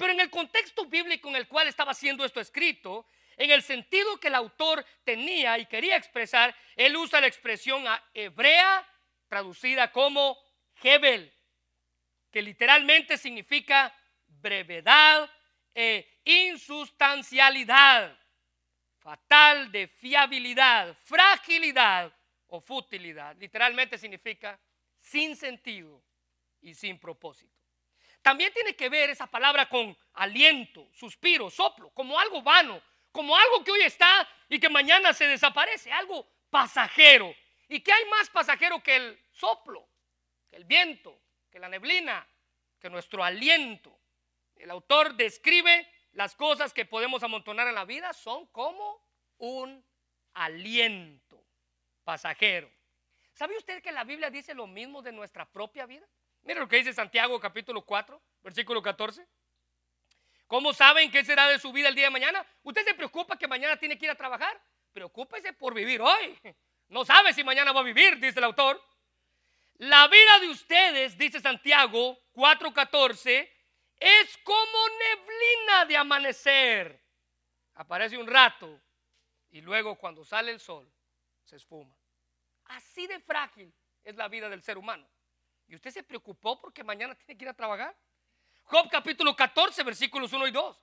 Pero 0.00 0.14
en 0.14 0.20
el 0.20 0.30
contexto 0.30 0.86
bíblico 0.86 1.28
en 1.28 1.36
el 1.36 1.46
cual 1.46 1.68
estaba 1.68 1.92
siendo 1.92 2.24
esto 2.24 2.40
escrito, 2.40 3.04
en 3.36 3.50
el 3.50 3.60
sentido 3.60 4.18
que 4.18 4.28
el 4.28 4.34
autor 4.34 4.82
tenía 5.04 5.58
y 5.58 5.66
quería 5.66 5.94
expresar, 5.94 6.56
él 6.74 6.96
usa 6.96 7.20
la 7.20 7.26
expresión 7.26 7.84
hebrea 8.14 8.88
traducida 9.28 9.92
como 9.92 10.38
Hebel, 10.82 11.30
que 12.30 12.40
literalmente 12.40 13.18
significa 13.18 13.94
brevedad 14.26 15.30
e 15.74 16.22
insustancialidad, 16.24 18.18
fatal 19.00 19.70
de 19.70 19.86
fiabilidad, 19.86 20.96
fragilidad 21.04 22.10
o 22.46 22.58
futilidad. 22.62 23.36
Literalmente 23.36 23.98
significa 23.98 24.58
sin 24.98 25.36
sentido 25.36 26.02
y 26.62 26.72
sin 26.72 26.98
propósito. 26.98 27.59
También 28.22 28.52
tiene 28.52 28.74
que 28.76 28.88
ver 28.88 29.10
esa 29.10 29.26
palabra 29.26 29.68
con 29.68 29.96
aliento, 30.14 30.88
suspiro, 30.92 31.50
soplo, 31.50 31.90
como 31.90 32.18
algo 32.18 32.42
vano, 32.42 32.82
como 33.12 33.36
algo 33.36 33.64
que 33.64 33.72
hoy 33.72 33.82
está 33.82 34.28
y 34.48 34.58
que 34.60 34.68
mañana 34.68 35.12
se 35.12 35.26
desaparece, 35.26 35.90
algo 35.90 36.26
pasajero, 36.50 37.34
¿Y 37.70 37.80
qué 37.82 37.92
hay 37.92 38.04
más 38.06 38.28
pasajero 38.30 38.82
que 38.82 38.96
el 38.96 39.24
soplo, 39.30 39.88
que 40.48 40.56
el 40.56 40.64
viento, 40.64 41.22
que 41.52 41.60
la 41.60 41.68
neblina, 41.68 42.26
que 42.80 42.90
nuestro 42.90 43.22
aliento? 43.22 43.96
El 44.56 44.72
autor 44.72 45.14
describe 45.14 45.88
las 46.10 46.34
cosas 46.34 46.72
que 46.72 46.84
podemos 46.84 47.22
amontonar 47.22 47.68
en 47.68 47.76
la 47.76 47.84
vida 47.84 48.12
son 48.12 48.48
como 48.48 49.06
un 49.38 49.84
aliento 50.34 51.40
pasajero. 52.02 52.68
¿Sabe 53.34 53.56
usted 53.56 53.80
que 53.80 53.92
la 53.92 54.02
Biblia 54.02 54.30
dice 54.30 54.52
lo 54.52 54.66
mismo 54.66 55.00
de 55.00 55.12
nuestra 55.12 55.48
propia 55.48 55.86
vida? 55.86 56.08
Mire 56.50 56.62
lo 56.62 56.68
que 56.68 56.78
dice 56.78 56.92
Santiago 56.92 57.38
capítulo 57.38 57.82
4, 57.82 58.20
versículo 58.42 58.82
14. 58.82 59.24
¿Cómo 60.48 60.72
saben 60.72 61.08
qué 61.08 61.24
será 61.24 61.46
de 61.46 61.60
su 61.60 61.70
vida 61.70 61.88
el 61.88 61.94
día 61.94 62.06
de 62.06 62.10
mañana? 62.10 62.44
¿Usted 62.64 62.84
se 62.84 62.94
preocupa 62.94 63.38
que 63.38 63.46
mañana 63.46 63.76
tiene 63.76 63.96
que 63.96 64.06
ir 64.06 64.10
a 64.10 64.16
trabajar? 64.16 64.60
Preocúpese 64.92 65.52
por 65.52 65.74
vivir 65.74 66.00
hoy. 66.00 66.36
No 66.88 67.04
sabe 67.04 67.32
si 67.32 67.44
mañana 67.44 67.70
va 67.70 67.78
a 67.78 67.84
vivir, 67.84 68.18
dice 68.18 68.40
el 68.40 68.46
autor. 68.46 68.84
La 69.74 70.08
vida 70.08 70.40
de 70.40 70.48
ustedes, 70.48 71.16
dice 71.16 71.38
Santiago 71.38 72.18
4:14, 72.32 73.48
es 74.00 74.38
como 74.38 74.88
neblina 74.98 75.84
de 75.84 75.96
amanecer. 75.96 77.00
Aparece 77.74 78.18
un 78.18 78.26
rato 78.26 78.80
y 79.50 79.60
luego 79.60 79.94
cuando 79.94 80.24
sale 80.24 80.50
el 80.50 80.58
sol 80.58 80.92
se 81.44 81.54
esfuma. 81.54 81.96
Así 82.64 83.06
de 83.06 83.20
frágil 83.20 83.72
es 84.02 84.16
la 84.16 84.26
vida 84.26 84.48
del 84.48 84.64
ser 84.64 84.78
humano. 84.78 85.08
¿Y 85.70 85.76
usted 85.76 85.92
se 85.92 86.02
preocupó 86.02 86.60
porque 86.60 86.82
mañana 86.82 87.14
tiene 87.14 87.38
que 87.38 87.44
ir 87.44 87.48
a 87.48 87.54
trabajar? 87.54 87.96
Job 88.64 88.90
capítulo 88.90 89.36
14, 89.36 89.84
versículos 89.84 90.32
1 90.32 90.48
y 90.48 90.50
2. 90.50 90.76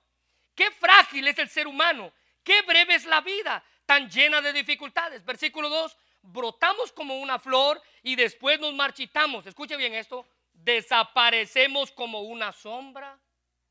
Qué 0.54 0.70
frágil 0.70 1.28
es 1.28 1.38
el 1.38 1.50
ser 1.50 1.66
humano, 1.66 2.10
qué 2.42 2.62
breve 2.62 2.94
es 2.94 3.04
la 3.04 3.20
vida. 3.20 3.62
tan 3.84 4.08
llena 4.10 4.42
de 4.42 4.52
dificultades. 4.52 5.24
Versículo 5.24 5.70
2, 5.70 5.96
brotamos 6.20 6.92
como 6.92 7.20
una 7.20 7.38
flor 7.38 7.80
y 8.02 8.16
después 8.16 8.60
nos 8.60 8.74
marchitamos. 8.74 9.46
Escuche 9.46 9.76
bien 9.76 9.94
esto, 9.94 10.26
desaparecemos 10.52 11.90
como 11.92 12.20
una 12.20 12.52
sombra 12.52 13.18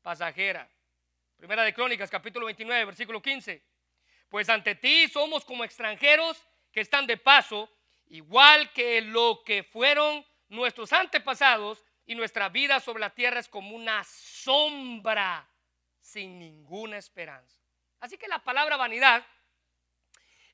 pasajera. 0.02 0.68
Primera 1.36 1.62
de 1.62 1.72
Crónicas, 1.72 2.10
capítulo 2.10 2.46
29, 2.46 2.84
versículo 2.84 3.22
15. 3.22 3.62
Pues 4.28 4.48
ante 4.48 4.74
ti 4.74 5.06
somos 5.08 5.44
como 5.44 5.62
extranjeros 5.62 6.44
que 6.72 6.80
están 6.80 7.06
de 7.06 7.16
paso, 7.16 7.70
igual 8.06 8.72
que 8.72 9.00
lo 9.00 9.42
que 9.44 9.62
fueron 9.62 10.24
nuestros 10.48 10.92
antepasados, 10.92 11.84
y 12.08 12.14
nuestra 12.14 12.48
vida 12.48 12.80
sobre 12.80 13.00
la 13.00 13.10
tierra 13.10 13.38
es 13.38 13.48
como 13.48 13.76
una 13.76 14.02
sombra 14.02 15.46
sin 16.00 16.38
ninguna 16.38 16.96
esperanza. 16.96 17.60
Así 18.00 18.16
que 18.16 18.26
la 18.26 18.42
palabra 18.42 18.78
vanidad, 18.78 19.24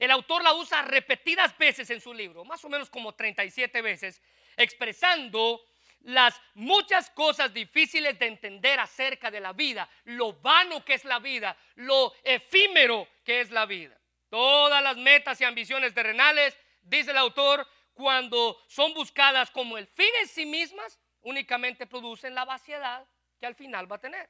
el 0.01 0.11
autor 0.11 0.43
la 0.43 0.53
usa 0.53 0.83
repetidas 0.83 1.57
veces 1.57 1.89
en 1.91 2.01
su 2.01 2.13
libro, 2.13 2.45
más 2.45 2.65
o 2.65 2.69
menos 2.69 2.91
como 2.91 3.15
37 3.15 3.83
veces, 3.83 4.21
expresando 4.57 5.65
las 6.01 6.39
muchas 6.55 7.09
cosas 7.11 7.55
difíciles 7.55 8.19
de 8.19 8.27
entender 8.27 8.81
acerca 8.81 9.31
de 9.31 9.39
la 9.39 9.53
vida, 9.53 9.89
lo 10.07 10.33
vano 10.33 10.85
que 10.85 10.95
es 10.95 11.05
la 11.05 11.21
vida, 11.21 11.57
lo 11.77 12.13
efímero 12.25 13.09
que 13.25 13.41
es 13.41 13.53
la 13.53 13.65
vida. 13.65 13.97
Todas 14.29 14.83
las 14.83 14.97
metas 14.97 15.41
y 15.41 15.45
ambiciones 15.45 15.95
terrenales, 15.95 16.59
dice 16.83 17.13
el 17.13 17.19
autor, 17.19 17.65
cuando 17.95 18.61
son 18.69 18.93
buscadas 18.93 19.51
como 19.51 19.79
el 19.79 19.87
fin 19.87 20.11
en 20.21 20.29
sí 20.29 20.45
mismas, 20.45 20.99
únicamente 21.23 21.87
producen 21.87 22.35
la 22.35 22.45
vaciedad 22.45 23.07
que 23.39 23.47
al 23.47 23.55
final 23.55 23.91
va 23.91 23.97
a 23.97 24.01
tener. 24.01 24.29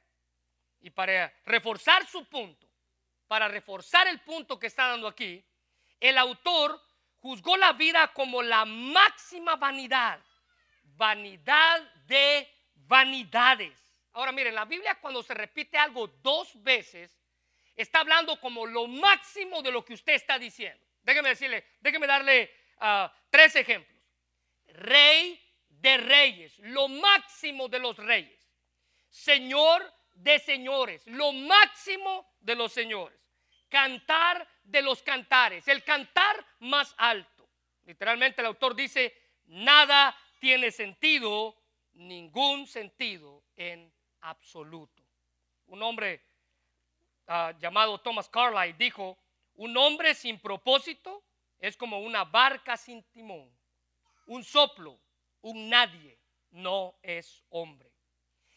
Y 0.81 0.91
para 0.91 1.35
reforzar 1.45 2.07
su 2.07 2.27
punto, 2.27 2.69
para 3.27 3.49
reforzar 3.49 4.07
el 4.07 4.21
punto 4.21 4.59
que 4.59 4.67
está 4.67 4.89
dando 4.89 5.09
aquí, 5.09 5.45
el 5.99 6.19
autor 6.19 6.81
juzgó 7.17 7.57
la 7.57 7.73
vida 7.73 8.13
como 8.13 8.43
la 8.43 8.67
máxima 8.67 9.57
vanidad, 9.57 10.21
vanidad 10.83 11.81
de 12.07 12.47
vanidades. 12.75 13.81
Ahora 14.13 14.31
miren, 14.31 14.55
la 14.55 14.67
Biblia 14.67 14.99
cuando 15.01 15.23
se 15.23 15.33
repite 15.33 15.79
algo 15.79 16.07
dos 16.07 16.63
veces, 16.63 17.19
está 17.75 18.01
hablando 18.01 18.39
como 18.41 18.67
lo 18.67 18.87
máximo 18.87 19.63
de 19.63 19.73
lo 19.73 19.85
que 19.85 19.95
usted 19.95 20.13
está 20.13 20.39
diciendo. 20.39 20.85
Déjeme 21.03 21.31
decirle, 21.31 21.65
déjeme 21.81 22.07
darle 22.07 22.51
ah, 22.79 23.13
tres 23.31 23.57
ejemplos. 23.57 24.01
Rey 24.67 25.41
de 25.69 25.97
reyes, 25.99 26.59
lo 26.61 26.89
máximo 26.89 27.69
de 27.69 27.79
los 27.79 27.97
reyes. 27.97 28.51
Señor 29.09 29.93
de 30.15 30.39
señores, 30.39 31.07
lo 31.07 31.33
máximo 31.33 32.35
de 32.41 32.55
los 32.55 32.73
señores. 32.73 33.19
Cantar 33.69 34.49
de 34.63 34.83
los 34.83 35.03
cantares, 35.03 35.67
el 35.69 35.83
cantar 35.85 36.45
más 36.61 36.95
alto. 36.97 37.49
Literalmente 37.85 38.41
el 38.41 38.47
autor 38.47 38.75
dice, 38.75 39.15
nada 39.47 40.17
tiene 40.39 40.71
sentido, 40.71 41.57
ningún 41.93 42.67
sentido 42.67 43.45
en 43.57 43.93
absoluto. 44.21 45.03
Un 45.67 45.83
hombre 45.83 46.23
ah, 47.27 47.53
llamado 47.59 48.01
Thomas 48.01 48.29
Carlyle 48.29 48.77
dijo, 48.79 49.19
un 49.57 49.77
hombre 49.77 50.15
sin 50.15 50.41
propósito 50.41 51.25
es 51.67 51.77
como 51.77 51.99
una 52.01 52.25
barca 52.25 52.77
sin 52.77 53.03
timón, 53.11 53.51
un 54.27 54.45
soplo 54.45 55.01
un 55.45 55.69
nadie 55.69 56.19
no 56.51 56.99
es 57.03 57.45
hombre. 57.51 57.93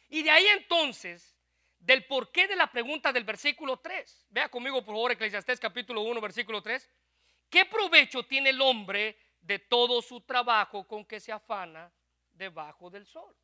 Y 0.10 0.24
de 0.24 0.32
ahí 0.32 0.46
entonces, 0.48 1.38
del 1.78 2.06
porqué 2.06 2.48
de 2.48 2.56
la 2.56 2.72
pregunta 2.72 3.12
del 3.12 3.26
versículo 3.26 3.78
3. 3.78 4.28
Vea 4.30 4.50
conmigo, 4.50 4.84
por 4.86 4.96
favor, 4.96 5.12
Eclesiastés 5.12 5.60
capítulo 5.60 6.02
1, 6.02 6.22
versículo 6.22 6.62
3. 6.62 6.90
¿Qué 7.50 7.66
provecho 7.66 8.24
tiene 8.24 8.52
el 8.52 8.62
hombre 8.62 9.18
de 9.42 9.60
todo 9.60 10.02
su 10.02 10.22
trabajo 10.22 10.88
con 10.88 11.06
que 11.06 11.20
se 11.20 11.32
afana 11.32 11.92
debajo 12.32 12.90
del 12.90 13.06
sol? 13.06 13.36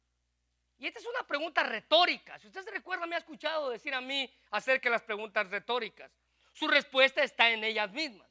Y 0.77 0.87
esta 0.87 0.99
es 0.99 1.05
una 1.05 1.27
pregunta 1.27 1.63
retórica. 1.63 2.39
Si 2.39 2.47
usted 2.47 2.63
se 2.63 2.71
recuerda, 2.71 3.05
me 3.05 3.15
ha 3.15 3.19
escuchado 3.19 3.69
decir 3.69 3.93
a 3.93 4.01
mí 4.01 4.29
acerca 4.51 4.87
de 4.87 4.93
las 4.93 5.03
preguntas 5.03 5.49
retóricas. 5.49 6.11
Su 6.53 6.67
respuesta 6.67 7.23
está 7.23 7.51
en 7.51 7.63
ellas 7.65 7.91
mismas. 7.91 8.29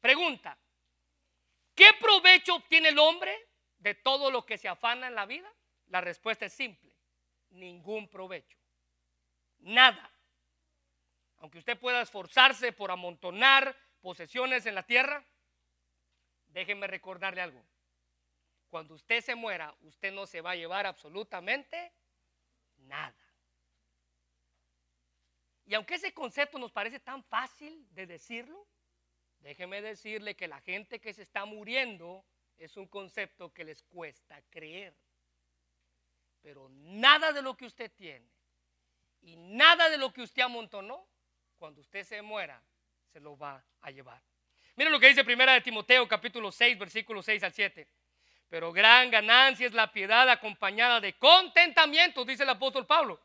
Pregunta, 0.00 0.58
¿qué 1.78 1.90
provecho 2.00 2.56
obtiene 2.56 2.88
el 2.88 2.98
hombre 2.98 3.32
de 3.78 3.94
todo 3.94 4.32
lo 4.32 4.44
que 4.44 4.58
se 4.58 4.68
afana 4.68 5.06
en 5.06 5.14
la 5.14 5.26
vida? 5.26 5.48
La 5.86 6.00
respuesta 6.00 6.44
es 6.44 6.52
simple, 6.52 6.92
ningún 7.50 8.08
provecho. 8.08 8.58
Nada. 9.60 10.12
Aunque 11.38 11.58
usted 11.58 11.78
pueda 11.78 12.02
esforzarse 12.02 12.72
por 12.72 12.90
amontonar 12.90 13.76
posesiones 14.00 14.66
en 14.66 14.74
la 14.74 14.82
tierra, 14.82 15.24
déjeme 16.48 16.88
recordarle 16.88 17.42
algo. 17.42 17.64
Cuando 18.68 18.94
usted 18.94 19.20
se 19.20 19.36
muera, 19.36 19.72
usted 19.82 20.12
no 20.12 20.26
se 20.26 20.40
va 20.40 20.50
a 20.50 20.56
llevar 20.56 20.84
absolutamente 20.84 21.92
nada. 22.78 23.16
Y 25.64 25.74
aunque 25.74 25.94
ese 25.94 26.12
concepto 26.12 26.58
nos 26.58 26.72
parece 26.72 26.98
tan 26.98 27.22
fácil 27.22 27.86
de 27.94 28.06
decirlo, 28.06 28.66
déjeme 29.40 29.80
decirle 29.82 30.36
que 30.36 30.48
la 30.48 30.60
gente 30.60 31.00
que 31.00 31.12
se 31.12 31.22
está 31.22 31.44
muriendo 31.44 32.24
es 32.56 32.76
un 32.76 32.86
concepto 32.86 33.52
que 33.52 33.64
les 33.64 33.82
cuesta 33.82 34.42
creer. 34.50 34.94
Pero 36.42 36.68
nada 36.70 37.32
de 37.32 37.42
lo 37.42 37.56
que 37.56 37.66
usted 37.66 37.90
tiene 37.92 38.28
y 39.20 39.36
nada 39.36 39.88
de 39.90 39.98
lo 39.98 40.12
que 40.12 40.22
usted 40.22 40.42
amontonó, 40.42 41.06
cuando 41.58 41.80
usted 41.80 42.04
se 42.04 42.22
muera, 42.22 42.62
se 43.12 43.20
lo 43.20 43.36
va 43.36 43.64
a 43.80 43.90
llevar. 43.90 44.22
Miren 44.76 44.92
lo 44.92 45.00
que 45.00 45.08
dice 45.08 45.24
primera 45.24 45.54
de 45.54 45.60
Timoteo 45.60 46.06
capítulo 46.06 46.52
6, 46.52 46.78
versículos 46.78 47.24
6 47.24 47.42
al 47.42 47.52
7. 47.52 47.88
Pero 48.48 48.72
gran 48.72 49.10
ganancia 49.10 49.66
es 49.66 49.72
la 49.72 49.92
piedad 49.92 50.28
acompañada 50.30 51.00
de 51.00 51.18
contentamiento, 51.18 52.24
dice 52.24 52.44
el 52.44 52.48
apóstol 52.50 52.86
Pablo. 52.86 53.20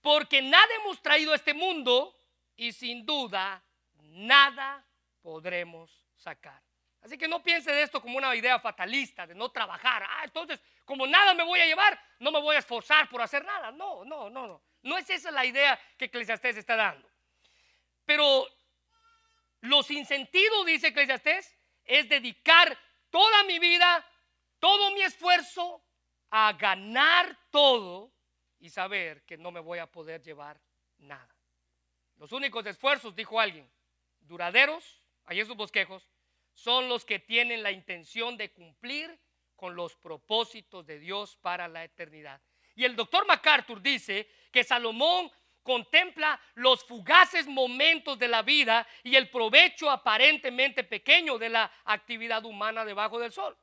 Porque 0.00 0.42
nada 0.42 0.66
hemos 0.80 1.00
traído 1.00 1.32
a 1.32 1.36
este 1.36 1.54
mundo 1.54 2.16
y 2.56 2.72
sin 2.72 3.04
duda 3.04 3.62
nada 4.00 4.84
podremos 5.24 6.04
sacar. 6.16 6.62
Así 7.00 7.16
que 7.16 7.26
no 7.26 7.42
piense 7.42 7.72
de 7.72 7.80
esto 7.80 8.00
como 8.02 8.18
una 8.18 8.36
idea 8.36 8.60
fatalista, 8.60 9.26
de 9.26 9.34
no 9.34 9.50
trabajar. 9.50 10.02
Ah, 10.06 10.20
entonces, 10.22 10.62
como 10.84 11.06
nada 11.06 11.32
me 11.32 11.42
voy 11.42 11.60
a 11.60 11.64
llevar, 11.64 11.98
no 12.18 12.30
me 12.30 12.42
voy 12.42 12.56
a 12.56 12.58
esforzar 12.58 13.08
por 13.08 13.22
hacer 13.22 13.42
nada. 13.42 13.72
No, 13.72 14.04
no, 14.04 14.28
no, 14.28 14.46
no. 14.46 14.62
No 14.82 14.98
es 14.98 15.08
esa 15.08 15.30
la 15.30 15.46
idea 15.46 15.80
que 15.96 16.06
Eclesiastés 16.06 16.58
está 16.58 16.76
dando. 16.76 17.10
Pero 18.04 18.46
lo 19.62 19.82
sin 19.82 20.04
sentido, 20.04 20.62
dice 20.64 20.88
Eclesiastés, 20.88 21.56
es 21.84 22.06
dedicar 22.10 22.78
toda 23.08 23.44
mi 23.44 23.58
vida, 23.58 24.06
todo 24.58 24.90
mi 24.90 25.00
esfuerzo 25.00 25.82
a 26.30 26.52
ganar 26.52 27.38
todo 27.50 28.12
y 28.58 28.68
saber 28.68 29.24
que 29.24 29.38
no 29.38 29.50
me 29.50 29.60
voy 29.60 29.78
a 29.78 29.90
poder 29.90 30.22
llevar 30.22 30.60
nada. 30.98 31.34
Los 32.16 32.30
únicos 32.32 32.66
esfuerzos, 32.66 33.14
dijo 33.14 33.40
alguien, 33.40 33.70
duraderos, 34.20 35.03
hay 35.26 35.40
esos 35.40 35.56
bosquejos, 35.56 36.08
son 36.52 36.88
los 36.88 37.04
que 37.04 37.18
tienen 37.18 37.62
la 37.62 37.72
intención 37.72 38.36
de 38.36 38.52
cumplir 38.52 39.18
con 39.56 39.74
los 39.74 39.96
propósitos 39.96 40.86
de 40.86 40.98
Dios 40.98 41.36
para 41.36 41.68
la 41.68 41.84
eternidad. 41.84 42.40
Y 42.74 42.84
el 42.84 42.96
doctor 42.96 43.26
MacArthur 43.26 43.80
dice 43.80 44.28
que 44.50 44.64
Salomón 44.64 45.30
contempla 45.62 46.38
los 46.54 46.84
fugaces 46.84 47.46
momentos 47.46 48.18
de 48.18 48.28
la 48.28 48.42
vida 48.42 48.86
y 49.02 49.16
el 49.16 49.30
provecho 49.30 49.90
aparentemente 49.90 50.84
pequeño 50.84 51.38
de 51.38 51.48
la 51.48 51.72
actividad 51.84 52.44
humana 52.44 52.84
debajo 52.84 53.18
del 53.18 53.32
sol. 53.32 53.56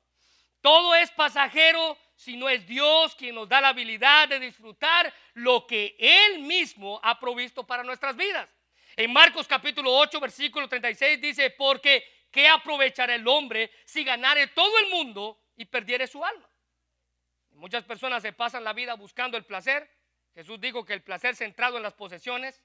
Todo 0.62 0.94
es 0.96 1.12
pasajero 1.12 1.98
si 2.16 2.38
no 2.38 2.50
es 2.50 2.66
Dios 2.68 3.16
quien 3.16 3.36
nos 3.36 3.50
da 3.50 3.62
la 3.62 3.70
habilidad 3.70 4.28
de 4.28 4.40
disfrutar 4.40 5.14
lo 5.34 5.66
que 5.66 5.96
Él 6.00 6.40
mismo 6.40 7.00
ha 7.04 7.20
provisto 7.20 7.66
para 7.66 7.84
nuestras 7.84 8.16
vidas. 8.16 8.48
En 8.96 9.12
Marcos 9.14 9.48
capítulo 9.48 9.96
8, 9.96 10.20
versículo 10.20 10.68
36 10.68 11.22
dice, 11.22 11.50
porque 11.52 12.04
¿qué 12.30 12.48
aprovechará 12.48 13.16
el 13.16 13.28
hombre 13.28 13.72
si 13.86 14.04
ganare 14.04 14.48
todo 14.48 14.78
el 14.80 14.90
mundo 14.90 15.40
y 15.56 15.66
perdiere 15.66 16.08
su 16.08 16.24
alma? 16.24 16.50
Muchas 17.52 17.84
personas 17.84 18.22
se 18.22 18.34
pasan 18.34 18.64
la 18.64 18.74
vida 18.74 18.96
buscando 18.96 19.38
el 19.38 19.46
placer. 19.46 19.90
Jesús 20.34 20.60
dijo 20.60 20.84
que 20.86 20.94
el 20.94 21.04
placer 21.04 21.36
centrado 21.36 21.78
en 21.78 21.84
las 21.84 21.94
posesiones, 21.94 22.62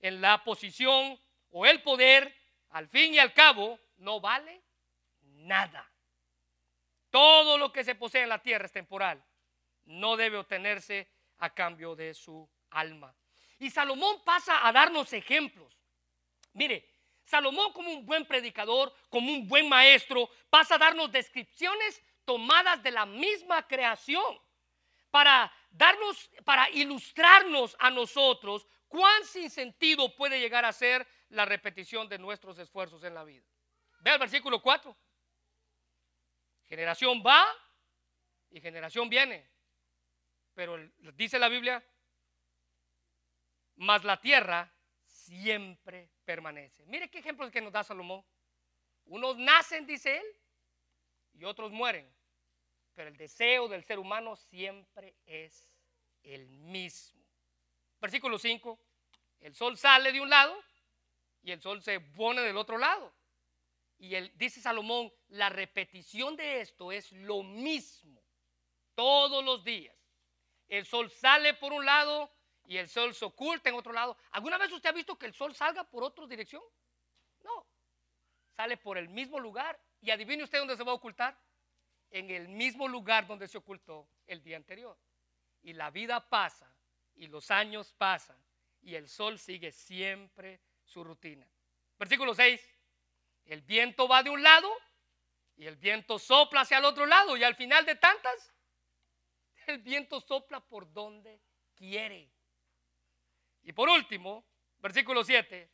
en 0.00 0.20
la 0.20 0.42
posición 0.44 1.18
o 1.50 1.66
el 1.66 1.82
poder, 1.82 2.34
al 2.70 2.88
fin 2.88 3.14
y 3.14 3.18
al 3.18 3.32
cabo, 3.32 3.78
no 3.98 4.20
vale 4.20 4.62
nada. 5.20 5.90
Todo 7.10 7.58
lo 7.58 7.72
que 7.72 7.84
se 7.84 7.94
posee 7.94 8.22
en 8.22 8.28
la 8.28 8.42
tierra 8.42 8.66
es 8.66 8.72
temporal. 8.72 9.22
No 9.84 10.16
debe 10.16 10.38
obtenerse 10.38 11.08
a 11.38 11.52
cambio 11.54 11.94
de 11.96 12.14
su 12.14 12.48
alma. 12.70 13.14
Y 13.60 13.70
Salomón 13.70 14.22
pasa 14.24 14.66
a 14.66 14.72
darnos 14.72 15.12
ejemplos. 15.12 15.72
Mire, 16.54 16.88
Salomón 17.22 17.72
como 17.72 17.92
un 17.92 18.04
buen 18.04 18.26
predicador, 18.26 18.92
como 19.08 19.30
un 19.30 19.46
buen 19.46 19.68
maestro, 19.68 20.28
pasa 20.48 20.74
a 20.74 20.78
darnos 20.78 21.12
descripciones 21.12 22.02
tomadas 22.24 22.82
de 22.82 22.90
la 22.90 23.06
misma 23.06 23.68
creación 23.68 24.40
para 25.10 25.52
darnos, 25.70 26.30
para 26.44 26.70
ilustrarnos 26.70 27.76
a 27.78 27.90
nosotros 27.90 28.66
cuán 28.88 29.24
sin 29.24 29.50
sentido 29.50 30.16
puede 30.16 30.40
llegar 30.40 30.64
a 30.64 30.72
ser 30.72 31.06
la 31.28 31.44
repetición 31.44 32.08
de 32.08 32.18
nuestros 32.18 32.58
esfuerzos 32.58 33.04
en 33.04 33.14
la 33.14 33.24
vida. 33.24 33.44
Ve 34.00 34.12
el 34.12 34.18
versículo 34.18 34.62
4. 34.62 34.96
Generación 36.66 37.22
va 37.24 37.46
y 38.50 38.60
generación 38.60 39.10
viene. 39.10 39.46
Pero 40.54 40.78
dice 41.14 41.38
la 41.38 41.48
Biblia, 41.48 41.84
mas 43.80 44.04
la 44.04 44.20
tierra 44.20 44.70
siempre 45.06 46.10
permanece. 46.26 46.84
Mire 46.84 47.08
qué 47.08 47.20
ejemplos 47.20 47.50
que 47.50 47.62
nos 47.62 47.72
da 47.72 47.82
Salomón. 47.82 48.22
Unos 49.06 49.38
nacen, 49.38 49.86
dice 49.86 50.18
él, 50.18 50.26
y 51.32 51.44
otros 51.44 51.72
mueren. 51.72 52.06
Pero 52.94 53.08
el 53.08 53.16
deseo 53.16 53.68
del 53.68 53.82
ser 53.82 53.98
humano 53.98 54.36
siempre 54.36 55.16
es 55.24 55.72
el 56.22 56.46
mismo. 56.50 57.24
Versículo 57.98 58.38
5. 58.38 58.78
El 59.40 59.54
sol 59.54 59.78
sale 59.78 60.12
de 60.12 60.20
un 60.20 60.28
lado 60.28 60.62
y 61.42 61.50
el 61.50 61.62
sol 61.62 61.82
se 61.82 62.00
pone 62.00 62.42
del 62.42 62.58
otro 62.58 62.76
lado. 62.76 63.14
Y 63.96 64.14
él, 64.14 64.30
dice 64.36 64.60
Salomón, 64.60 65.10
la 65.28 65.48
repetición 65.48 66.36
de 66.36 66.60
esto 66.60 66.92
es 66.92 67.10
lo 67.12 67.42
mismo 67.42 68.22
todos 68.94 69.42
los 69.42 69.64
días. 69.64 69.96
El 70.68 70.84
sol 70.84 71.10
sale 71.10 71.54
por 71.54 71.72
un 71.72 71.86
lado 71.86 72.30
y 72.70 72.78
el 72.78 72.88
sol 72.88 73.12
se 73.12 73.24
oculta 73.24 73.68
en 73.68 73.74
otro 73.74 73.92
lado. 73.92 74.16
¿Alguna 74.30 74.56
vez 74.56 74.70
usted 74.70 74.90
ha 74.90 74.92
visto 74.92 75.18
que 75.18 75.26
el 75.26 75.34
sol 75.34 75.52
salga 75.56 75.82
por 75.82 76.04
otra 76.04 76.24
dirección? 76.28 76.62
No. 77.42 77.66
Sale 78.54 78.76
por 78.76 78.96
el 78.96 79.08
mismo 79.08 79.40
lugar. 79.40 79.76
Y 80.00 80.12
adivine 80.12 80.44
usted 80.44 80.60
dónde 80.60 80.76
se 80.76 80.84
va 80.84 80.92
a 80.92 80.94
ocultar. 80.94 81.36
En 82.12 82.30
el 82.30 82.46
mismo 82.46 82.86
lugar 82.86 83.26
donde 83.26 83.48
se 83.48 83.58
ocultó 83.58 84.06
el 84.28 84.40
día 84.40 84.56
anterior. 84.56 84.96
Y 85.62 85.72
la 85.72 85.90
vida 85.90 86.20
pasa 86.28 86.72
y 87.16 87.26
los 87.26 87.50
años 87.50 87.92
pasan 87.98 88.40
y 88.82 88.94
el 88.94 89.08
sol 89.08 89.40
sigue 89.40 89.72
siempre 89.72 90.60
su 90.84 91.02
rutina. 91.02 91.50
Versículo 91.98 92.36
6. 92.36 92.64
El 93.46 93.62
viento 93.62 94.06
va 94.06 94.22
de 94.22 94.30
un 94.30 94.44
lado 94.44 94.72
y 95.56 95.66
el 95.66 95.74
viento 95.74 96.20
sopla 96.20 96.60
hacia 96.60 96.78
el 96.78 96.84
otro 96.84 97.04
lado 97.04 97.36
y 97.36 97.42
al 97.42 97.56
final 97.56 97.84
de 97.84 97.96
tantas, 97.96 98.54
el 99.66 99.78
viento 99.78 100.20
sopla 100.20 100.60
por 100.60 100.92
donde 100.92 101.40
quiere. 101.74 102.30
Y 103.62 103.72
por 103.72 103.88
último, 103.88 104.44
versículo 104.78 105.24
7, 105.24 105.70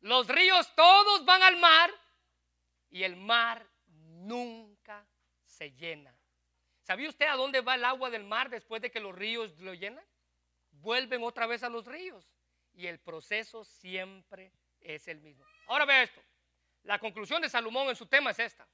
los 0.00 0.28
ríos 0.28 0.74
todos 0.74 1.24
van 1.24 1.42
al 1.42 1.56
mar 1.56 1.90
y 2.90 3.04
el 3.04 3.16
mar 3.16 3.66
nunca 3.86 5.06
se 5.44 5.72
llena. 5.72 6.14
¿Sabía 6.82 7.08
usted 7.08 7.26
a 7.26 7.36
dónde 7.36 7.62
va 7.62 7.76
el 7.76 7.84
agua 7.84 8.10
del 8.10 8.24
mar 8.24 8.50
después 8.50 8.82
de 8.82 8.90
que 8.90 9.00
los 9.00 9.14
ríos 9.14 9.58
lo 9.60 9.72
llenan? 9.72 10.04
Vuelven 10.70 11.22
otra 11.22 11.46
vez 11.46 11.62
a 11.62 11.70
los 11.70 11.86
ríos 11.86 12.30
y 12.74 12.86
el 12.86 12.98
proceso 12.98 13.64
siempre 13.64 14.52
es 14.80 15.08
el 15.08 15.20
mismo. 15.20 15.44
Ahora 15.66 15.86
ve 15.86 16.02
esto. 16.02 16.22
La 16.82 16.98
conclusión 16.98 17.40
de 17.40 17.48
Salomón 17.48 17.88
en 17.88 17.96
su 17.96 18.06
tema 18.06 18.32
es 18.32 18.38
esta. 18.38 18.68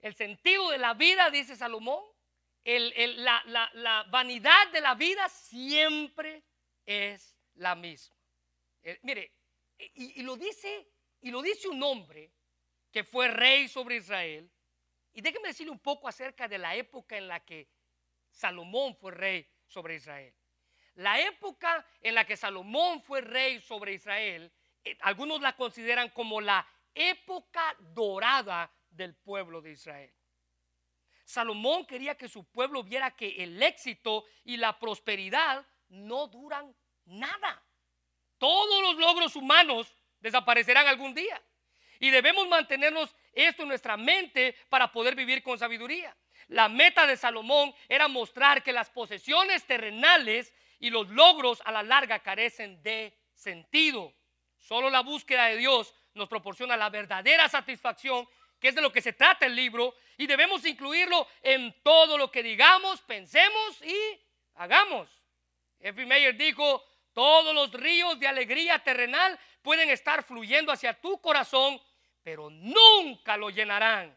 El 0.00 0.14
sentido 0.14 0.68
de 0.68 0.76
la 0.76 0.92
vida, 0.92 1.30
dice 1.30 1.56
Salomón, 1.56 2.04
la, 2.64 4.06
vanidad 4.10 4.70
de 4.72 4.80
la 4.80 4.94
vida 4.94 5.28
siempre 5.28 6.42
es 6.86 7.36
la 7.54 7.74
misma. 7.74 8.16
Eh, 8.82 8.98
mire, 9.02 9.32
y, 9.78 10.22
lo 10.22 10.36
dice, 10.36 10.88
y 11.20 11.30
lo 11.30 11.42
dice 11.42 11.68
un 11.68 11.82
hombre 11.82 12.30
que 12.90 13.04
fue 13.04 13.28
rey 13.28 13.68
sobre 13.68 13.96
Israel. 13.96 14.50
Y 15.12 15.20
déjeme 15.20 15.48
decirle 15.48 15.72
un 15.72 15.78
poco 15.78 16.08
acerca 16.08 16.48
de 16.48 16.58
la 16.58 16.74
época 16.74 17.16
en 17.16 17.28
la 17.28 17.40
que 17.40 17.68
Salomón 18.30 18.96
fue 18.96 19.12
rey 19.12 19.48
sobre 19.66 19.96
Israel. 19.96 20.34
La 20.94 21.20
época 21.20 21.86
en 22.00 22.14
la 22.14 22.24
que 22.24 22.36
Salomón 22.36 23.02
fue 23.02 23.20
rey 23.20 23.60
sobre 23.60 23.94
Israel, 23.94 24.52
eh, 24.84 24.96
algunos 25.00 25.40
la 25.40 25.56
consideran 25.56 26.08
como 26.10 26.40
la 26.40 26.66
época 26.94 27.76
dorada 27.80 28.72
del 28.90 29.14
pueblo 29.14 29.60
de 29.60 29.72
Israel. 29.72 30.12
Salomón 31.24 31.86
quería 31.86 32.16
que 32.16 32.28
su 32.28 32.44
pueblo 32.44 32.82
viera 32.82 33.10
que 33.10 33.42
el 33.42 33.62
éxito 33.62 34.24
y 34.44 34.56
la 34.56 34.78
prosperidad 34.78 35.66
no 35.88 36.26
duran 36.28 36.74
nada. 37.06 37.62
Todos 38.38 38.82
los 38.82 38.96
logros 38.96 39.36
humanos 39.36 39.94
desaparecerán 40.20 40.86
algún 40.86 41.14
día. 41.14 41.40
Y 41.98 42.10
debemos 42.10 42.48
mantenernos 42.48 43.14
esto 43.32 43.62
en 43.62 43.68
nuestra 43.68 43.96
mente 43.96 44.54
para 44.68 44.92
poder 44.92 45.14
vivir 45.14 45.42
con 45.42 45.58
sabiduría. 45.58 46.14
La 46.48 46.68
meta 46.68 47.06
de 47.06 47.16
Salomón 47.16 47.74
era 47.88 48.08
mostrar 48.08 48.62
que 48.62 48.72
las 48.72 48.90
posesiones 48.90 49.64
terrenales 49.64 50.52
y 50.78 50.90
los 50.90 51.08
logros 51.08 51.62
a 51.64 51.72
la 51.72 51.82
larga 51.82 52.18
carecen 52.18 52.82
de 52.82 53.16
sentido. 53.32 54.12
Solo 54.58 54.90
la 54.90 55.00
búsqueda 55.00 55.46
de 55.46 55.56
Dios 55.56 55.94
nos 56.14 56.28
proporciona 56.28 56.76
la 56.76 56.90
verdadera 56.90 57.48
satisfacción 57.48 58.28
que 58.64 58.70
es 58.70 58.74
de 58.74 58.80
lo 58.80 58.90
que 58.90 59.02
se 59.02 59.12
trata 59.12 59.44
el 59.44 59.54
libro, 59.54 59.94
y 60.16 60.26
debemos 60.26 60.64
incluirlo 60.64 61.28
en 61.42 61.82
todo 61.82 62.16
lo 62.16 62.30
que 62.30 62.42
digamos, 62.42 63.02
pensemos 63.02 63.82
y 63.82 64.18
hagamos. 64.54 65.06
F. 65.80 66.06
Mayer 66.06 66.34
dijo, 66.34 66.82
todos 67.12 67.54
los 67.54 67.70
ríos 67.74 68.18
de 68.18 68.26
alegría 68.26 68.78
terrenal 68.78 69.38
pueden 69.60 69.90
estar 69.90 70.22
fluyendo 70.24 70.72
hacia 70.72 70.98
tu 70.98 71.20
corazón, 71.20 71.78
pero 72.22 72.48
nunca 72.48 73.36
lo 73.36 73.50
llenarán. 73.50 74.16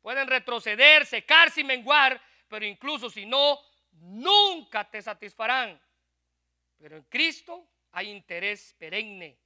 Pueden 0.00 0.28
retroceder, 0.28 1.04
secarse 1.04 1.60
y 1.60 1.64
menguar, 1.64 2.22
pero 2.48 2.64
incluso 2.64 3.10
si 3.10 3.26
no, 3.26 3.60
nunca 3.90 4.90
te 4.90 5.02
satisfarán. 5.02 5.78
Pero 6.78 6.96
en 6.96 7.02
Cristo 7.02 7.68
hay 7.90 8.08
interés 8.08 8.74
perenne. 8.78 9.36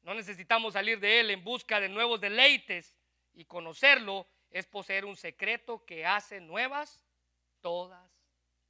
No 0.00 0.14
necesitamos 0.14 0.72
salir 0.72 0.98
de 0.98 1.20
Él 1.20 1.30
en 1.30 1.44
busca 1.44 1.78
de 1.78 1.90
nuevos 1.90 2.18
deleites 2.18 2.96
y 3.34 3.44
conocerlo 3.44 4.26
es 4.50 4.66
poseer 4.66 5.04
un 5.04 5.16
secreto 5.16 5.84
que 5.84 6.06
hace 6.06 6.40
nuevas 6.40 7.04
todas 7.60 8.10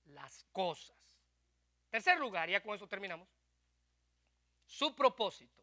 las 0.05 0.45
cosas. 0.53 0.97
Tercer 1.91 2.19
lugar, 2.19 2.49
ya 2.49 2.63
con 2.63 2.75
eso 2.75 2.89
terminamos. 2.89 3.29
Su 4.67 4.95
propósito, 4.95 5.63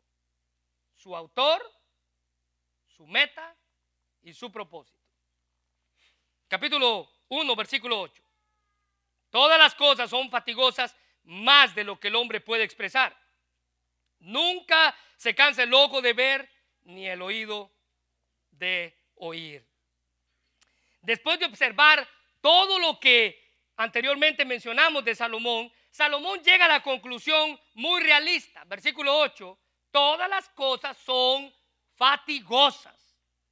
su 0.96 1.16
autor, 1.16 1.62
su 2.88 3.06
meta 3.08 3.56
y 4.22 4.34
su 4.34 4.52
propósito. 4.52 5.00
Capítulo 6.48 7.10
1, 7.30 7.56
versículo 7.56 8.02
8. 8.02 8.24
Todas 9.30 9.58
las 9.58 9.74
cosas 9.74 10.10
son 10.10 10.30
fatigosas 10.30 10.96
más 11.24 11.74
de 11.74 11.84
lo 11.84 12.00
que 12.00 12.10
el 12.10 12.16
hombre 12.16 12.42
puede 12.42 12.64
expresar. 12.64 13.18
Nunca 14.20 14.96
se 15.16 15.34
cansa 15.34 15.64
el 15.64 15.74
ojo 15.74 16.02
de 16.02 16.14
ver 16.14 16.50
ni 16.84 17.08
el 17.08 17.22
oído 17.22 17.72
de 18.62 18.96
oír. 19.16 19.66
Después 21.02 21.40
de 21.40 21.46
observar 21.46 22.08
todo 22.40 22.78
lo 22.78 23.00
que 23.00 23.58
anteriormente 23.76 24.46
mencionamos 24.46 25.04
de 25.04 25.16
Salomón, 25.16 25.72
Salomón 25.90 26.42
llega 26.44 26.66
a 26.66 26.76
la 26.76 26.84
conclusión 26.84 27.60
muy 27.74 28.04
realista. 28.04 28.64
Versículo 28.66 29.18
8, 29.18 29.58
todas 29.90 30.30
las 30.30 30.48
cosas 30.50 30.96
son 30.98 31.52
fatigosas. 31.96 32.96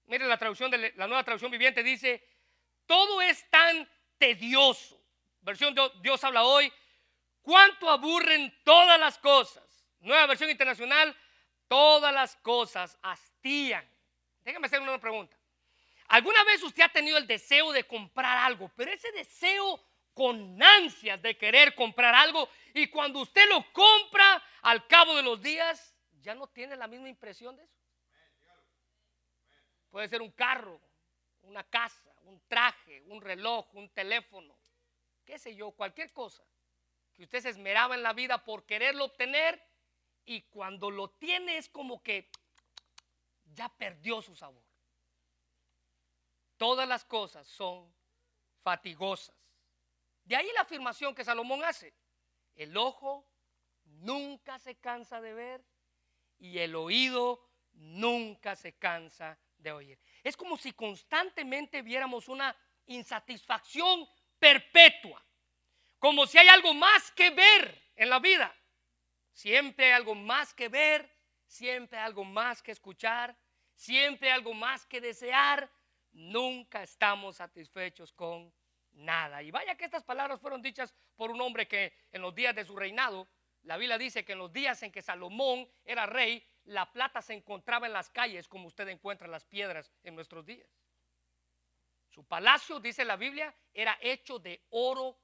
Mire 0.05 0.27
la 0.27 0.37
traducción 0.37 0.69
de 0.69 0.93
la 0.95 1.07
nueva 1.07 1.23
traducción 1.23 1.51
viviente 1.51 1.81
dice, 1.83 2.23
todo 2.85 3.19
es 3.21 3.49
tan 3.49 3.89
tedioso. 4.17 5.01
Versión 5.41 5.75
Dios 6.01 6.23
habla 6.23 6.43
hoy, 6.43 6.71
cuánto 7.41 7.89
aburren 7.89 8.53
todas 8.63 8.99
las 8.99 9.17
cosas. 9.17 9.63
Nueva 10.01 10.27
versión 10.27 10.51
internacional, 10.51 11.15
todas 11.67 12.13
las 12.13 12.35
cosas 12.37 12.97
hastían. 13.01 13.87
Déjame 14.49 14.65
hacer 14.65 14.81
una 14.81 14.99
pregunta. 14.99 15.37
¿Alguna 16.07 16.43
vez 16.43 16.63
usted 16.63 16.81
ha 16.81 16.89
tenido 16.89 17.19
el 17.19 17.27
deseo 17.27 17.71
de 17.71 17.83
comprar 17.83 18.35
algo, 18.35 18.71
pero 18.75 18.91
ese 18.91 19.11
deseo 19.11 19.79
con 20.11 20.59
ansias 20.59 21.21
de 21.21 21.37
querer 21.37 21.75
comprar 21.75 22.15
algo 22.15 22.49
y 22.73 22.87
cuando 22.87 23.19
usted 23.19 23.47
lo 23.47 23.63
compra 23.71 24.43
al 24.63 24.87
cabo 24.87 25.15
de 25.15 25.21
los 25.21 25.39
días 25.39 25.95
ya 26.21 26.33
no 26.33 26.47
tiene 26.47 26.75
la 26.75 26.87
misma 26.87 27.09
impresión 27.09 27.55
de 27.57 27.63
eso? 27.63 27.79
Puede 29.91 30.07
ser 30.07 30.23
un 30.23 30.31
carro, 30.31 30.81
una 31.43 31.63
casa, 31.63 32.11
un 32.23 32.41
traje, 32.47 33.03
un 33.05 33.21
reloj, 33.21 33.71
un 33.75 33.87
teléfono, 33.93 34.57
qué 35.25 35.37
sé 35.37 35.55
yo, 35.55 35.69
cualquier 35.73 36.11
cosa 36.11 36.43
que 37.13 37.21
usted 37.21 37.41
se 37.41 37.49
esmeraba 37.49 37.93
en 37.93 38.01
la 38.01 38.13
vida 38.13 38.43
por 38.43 38.65
quererlo 38.65 39.05
obtener 39.05 39.63
y 40.25 40.41
cuando 40.49 40.89
lo 40.89 41.11
tiene 41.11 41.57
es 41.57 41.69
como 41.69 42.01
que 42.01 42.31
ya 43.53 43.69
perdió 43.69 44.21
su 44.21 44.35
sabor. 44.35 44.63
Todas 46.57 46.87
las 46.87 47.05
cosas 47.05 47.47
son 47.47 47.93
fatigosas. 48.61 49.35
De 50.23 50.35
ahí 50.35 50.49
la 50.53 50.61
afirmación 50.61 51.15
que 51.15 51.23
Salomón 51.23 51.63
hace. 51.63 51.93
El 52.55 52.75
ojo 52.77 53.27
nunca 53.85 54.59
se 54.59 54.75
cansa 54.75 55.21
de 55.21 55.33
ver 55.33 55.65
y 56.37 56.59
el 56.59 56.75
oído 56.75 57.49
nunca 57.73 58.55
se 58.55 58.73
cansa 58.77 59.39
de 59.57 59.71
oír. 59.71 59.99
Es 60.23 60.35
como 60.35 60.57
si 60.57 60.73
constantemente 60.73 61.81
viéramos 61.81 62.27
una 62.27 62.55
insatisfacción 62.85 64.07
perpetua, 64.37 65.23
como 65.97 66.25
si 66.25 66.37
hay 66.37 66.47
algo 66.47 66.73
más 66.73 67.11
que 67.11 67.29
ver 67.29 67.91
en 67.95 68.09
la 68.09 68.19
vida. 68.19 68.55
Siempre 69.31 69.87
hay 69.87 69.91
algo 69.91 70.15
más 70.15 70.53
que 70.53 70.69
ver, 70.69 71.09
siempre 71.49 71.97
algo 71.97 72.23
más 72.23 72.61
que 72.61 72.71
escuchar, 72.71 73.35
siempre 73.73 74.31
algo 74.31 74.53
más 74.53 74.85
que 74.85 75.01
desear. 75.01 75.69
Nunca 76.11 76.83
estamos 76.83 77.37
satisfechos 77.37 78.13
con 78.13 78.53
nada. 78.91 79.41
Y 79.41 79.51
vaya 79.51 79.75
que 79.75 79.85
estas 79.85 80.03
palabras 80.03 80.39
fueron 80.39 80.61
dichas 80.61 80.93
por 81.15 81.31
un 81.31 81.41
hombre 81.41 81.67
que 81.67 81.93
en 82.11 82.21
los 82.21 82.33
días 82.33 82.55
de 82.55 82.65
su 82.65 82.75
reinado, 82.75 83.27
la 83.63 83.77
Biblia 83.77 83.97
dice 83.97 84.23
que 84.23 84.33
en 84.33 84.39
los 84.39 84.53
días 84.53 84.81
en 84.83 84.91
que 84.91 85.01
Salomón 85.01 85.67
era 85.83 86.05
rey, 86.05 86.45
la 86.65 86.91
plata 86.91 87.21
se 87.21 87.33
encontraba 87.33 87.87
en 87.87 87.93
las 87.93 88.09
calles 88.09 88.47
como 88.47 88.67
usted 88.67 88.87
encuentra 88.87 89.27
las 89.27 89.43
piedras 89.43 89.91
en 90.03 90.15
nuestros 90.15 90.45
días. 90.45 90.69
Su 92.09 92.23
palacio, 92.25 92.79
dice 92.79 93.03
la 93.03 93.17
Biblia, 93.17 93.53
era 93.73 93.97
hecho 94.01 94.39
de 94.39 94.61
oro 94.69 95.17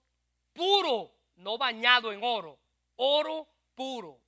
puro, 0.54 1.12
no 1.36 1.58
bañado 1.58 2.12
en 2.12 2.24
oro, 2.24 2.60
oro 2.96 3.48
puro. 3.74 4.25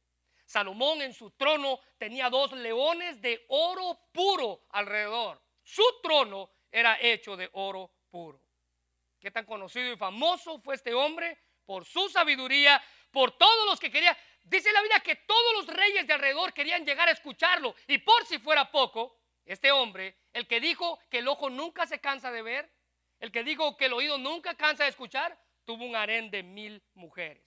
Salomón 0.47 1.01
en 1.01 1.13
su 1.13 1.31
trono 1.31 1.81
tenía 1.97 2.29
dos 2.29 2.53
leones 2.53 3.21
de 3.21 3.45
oro 3.49 3.99
puro 4.13 4.65
alrededor. 4.69 5.41
Su 5.61 5.83
trono 6.01 6.49
era 6.71 6.97
hecho 7.01 7.35
de 7.35 7.49
oro 7.51 7.91
puro. 8.09 8.41
Qué 9.19 9.29
tan 9.29 9.45
conocido 9.45 9.91
y 9.91 9.97
famoso 9.97 10.61
fue 10.61 10.75
este 10.75 10.93
hombre 10.93 11.37
por 11.65 11.83
su 11.83 12.07
sabiduría, 12.07 12.81
por 13.11 13.37
todos 13.37 13.65
los 13.65 13.77
que 13.77 13.91
querían. 13.91 14.15
Dice 14.41 14.71
la 14.71 14.81
Biblia 14.81 15.01
que 15.01 15.17
todos 15.17 15.53
los 15.53 15.67
reyes 15.67 16.07
de 16.07 16.13
alrededor 16.13 16.53
querían 16.53 16.85
llegar 16.85 17.09
a 17.09 17.11
escucharlo. 17.11 17.75
Y 17.85 17.97
por 17.97 18.25
si 18.25 18.39
fuera 18.39 18.71
poco, 18.71 19.19
este 19.43 19.69
hombre, 19.73 20.17
el 20.31 20.47
que 20.47 20.61
dijo 20.61 20.97
que 21.09 21.17
el 21.17 21.27
ojo 21.27 21.49
nunca 21.49 21.85
se 21.85 21.99
cansa 21.99 22.31
de 22.31 22.41
ver, 22.41 22.71
el 23.19 23.33
que 23.33 23.43
dijo 23.43 23.75
que 23.75 23.87
el 23.87 23.93
oído 23.93 24.17
nunca 24.17 24.55
cansa 24.55 24.85
de 24.85 24.91
escuchar, 24.91 25.37
tuvo 25.65 25.83
un 25.83 25.97
harén 25.97 26.31
de 26.31 26.41
mil 26.41 26.81
mujeres. 26.93 27.43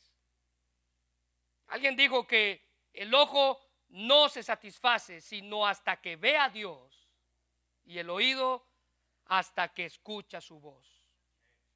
Alguien 1.69 1.97
dijo 1.97 2.27
que 2.27 2.70
el 2.93 3.15
ojo 3.15 3.61
no 3.89 4.29
se 4.29 4.43
satisface 4.43 5.21
sino 5.21 5.67
hasta 5.67 6.01
que 6.01 6.17
ve 6.17 6.37
a 6.37 6.49
Dios 6.49 7.09
y 7.85 7.99
el 7.99 8.11
oído 8.11 8.67
hasta 9.27 9.73
que 9.73 9.85
escucha 9.85 10.41
su 10.41 10.61
voz. 10.61 10.87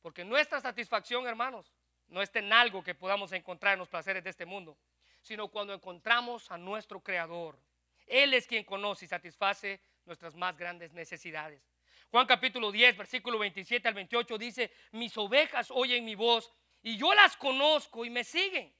Porque 0.01 0.25
nuestra 0.25 0.61
satisfacción, 0.61 1.27
hermanos, 1.27 1.73
no 2.09 2.21
está 2.21 2.39
en 2.39 2.53
algo 2.53 2.83
que 2.83 2.95
podamos 2.95 3.33
encontrar 3.33 3.73
en 3.75 3.79
los 3.79 3.89
placeres 3.89 4.23
de 4.23 4.31
este 4.31 4.45
mundo, 4.45 4.77
sino 5.21 5.49
cuando 5.49 5.73
encontramos 5.73 6.51
a 6.51 6.59
nuestro 6.59 7.01
Creador. 7.01 7.59
Él 8.07 8.35
es 8.35 8.47
quien 8.47 8.65
conoce 8.65 9.07
y 9.07 9.09
satisface 9.09 9.81
nuestras 10.05 10.35
más 10.35 10.57
grandes 10.57 10.93
necesidades. 10.93 11.63
Juan 12.11 12.27
capítulo 12.27 12.71
10, 12.71 12.97
versículo 12.97 13.39
27 13.39 13.89
al 13.89 13.95
28 13.95 14.39
dice, 14.39 14.71
mis 14.93 15.17
ovejas 15.17 15.71
oyen 15.71 16.05
mi 16.05 16.15
voz 16.15 16.53
y 16.83 16.97
yo 16.97 17.13
las 17.15 17.37
conozco 17.37 18.05
y 18.05 18.11
me 18.11 18.23
siguen. 18.25 18.73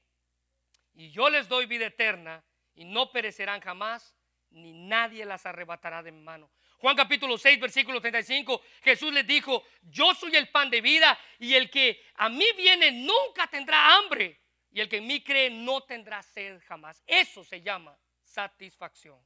Y 0.95 1.11
yo 1.11 1.29
les 1.29 1.47
doy 1.47 1.65
vida 1.65 1.87
eterna 1.87 2.43
y 2.73 2.85
no 2.85 3.11
perecerán 3.11 3.59
jamás, 3.61 4.15
ni 4.49 4.71
nadie 4.71 5.25
las 5.25 5.45
arrebatará 5.45 6.01
de 6.01 6.11
mi 6.11 6.21
mano. 6.21 6.49
Juan 6.77 6.95
capítulo 6.95 7.37
6, 7.37 7.59
versículo 7.59 7.99
35, 7.99 8.61
Jesús 8.81 9.13
les 9.13 9.27
dijo, 9.27 9.63
yo 9.81 10.13
soy 10.13 10.35
el 10.35 10.49
pan 10.49 10.69
de 10.69 10.81
vida 10.81 11.17
y 11.39 11.53
el 11.53 11.69
que 11.69 12.01
a 12.15 12.29
mí 12.29 12.45
viene 12.57 12.91
nunca 12.91 13.47
tendrá 13.47 13.95
hambre 13.95 14.41
y 14.71 14.79
el 14.79 14.87
que 14.87 14.97
en 14.97 15.07
mí 15.07 15.23
cree 15.23 15.49
no 15.49 15.81
tendrá 15.81 16.21
sed 16.21 16.61
jamás. 16.65 17.03
Eso 17.05 17.43
se 17.43 17.61
llama 17.61 17.97
satisfacción. 18.23 19.19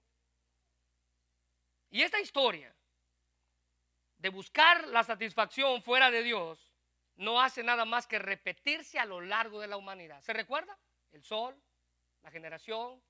Y 1.92 2.02
esta 2.02 2.20
historia 2.20 2.76
de 4.18 4.30
buscar 4.30 4.88
la 4.88 5.04
satisfacción 5.04 5.82
fuera 5.82 6.12
de 6.12 6.24
Dios 6.24 6.74
no 7.16 7.42
hace 7.42 7.64
nada 7.64 7.86
más 7.86 8.08
que 8.08 8.20
repetirse 8.20 9.00
a 9.00 9.06
lo 9.06 9.22
largo 9.22 9.60
de 9.60 9.68
la 9.68 9.78
humanidad. 9.78 10.22
¿Se 10.22 10.34
recuerda? 10.34 10.78
El 11.12 11.24
sol, 11.24 11.60
la 12.22 12.32
generación, 12.32 13.02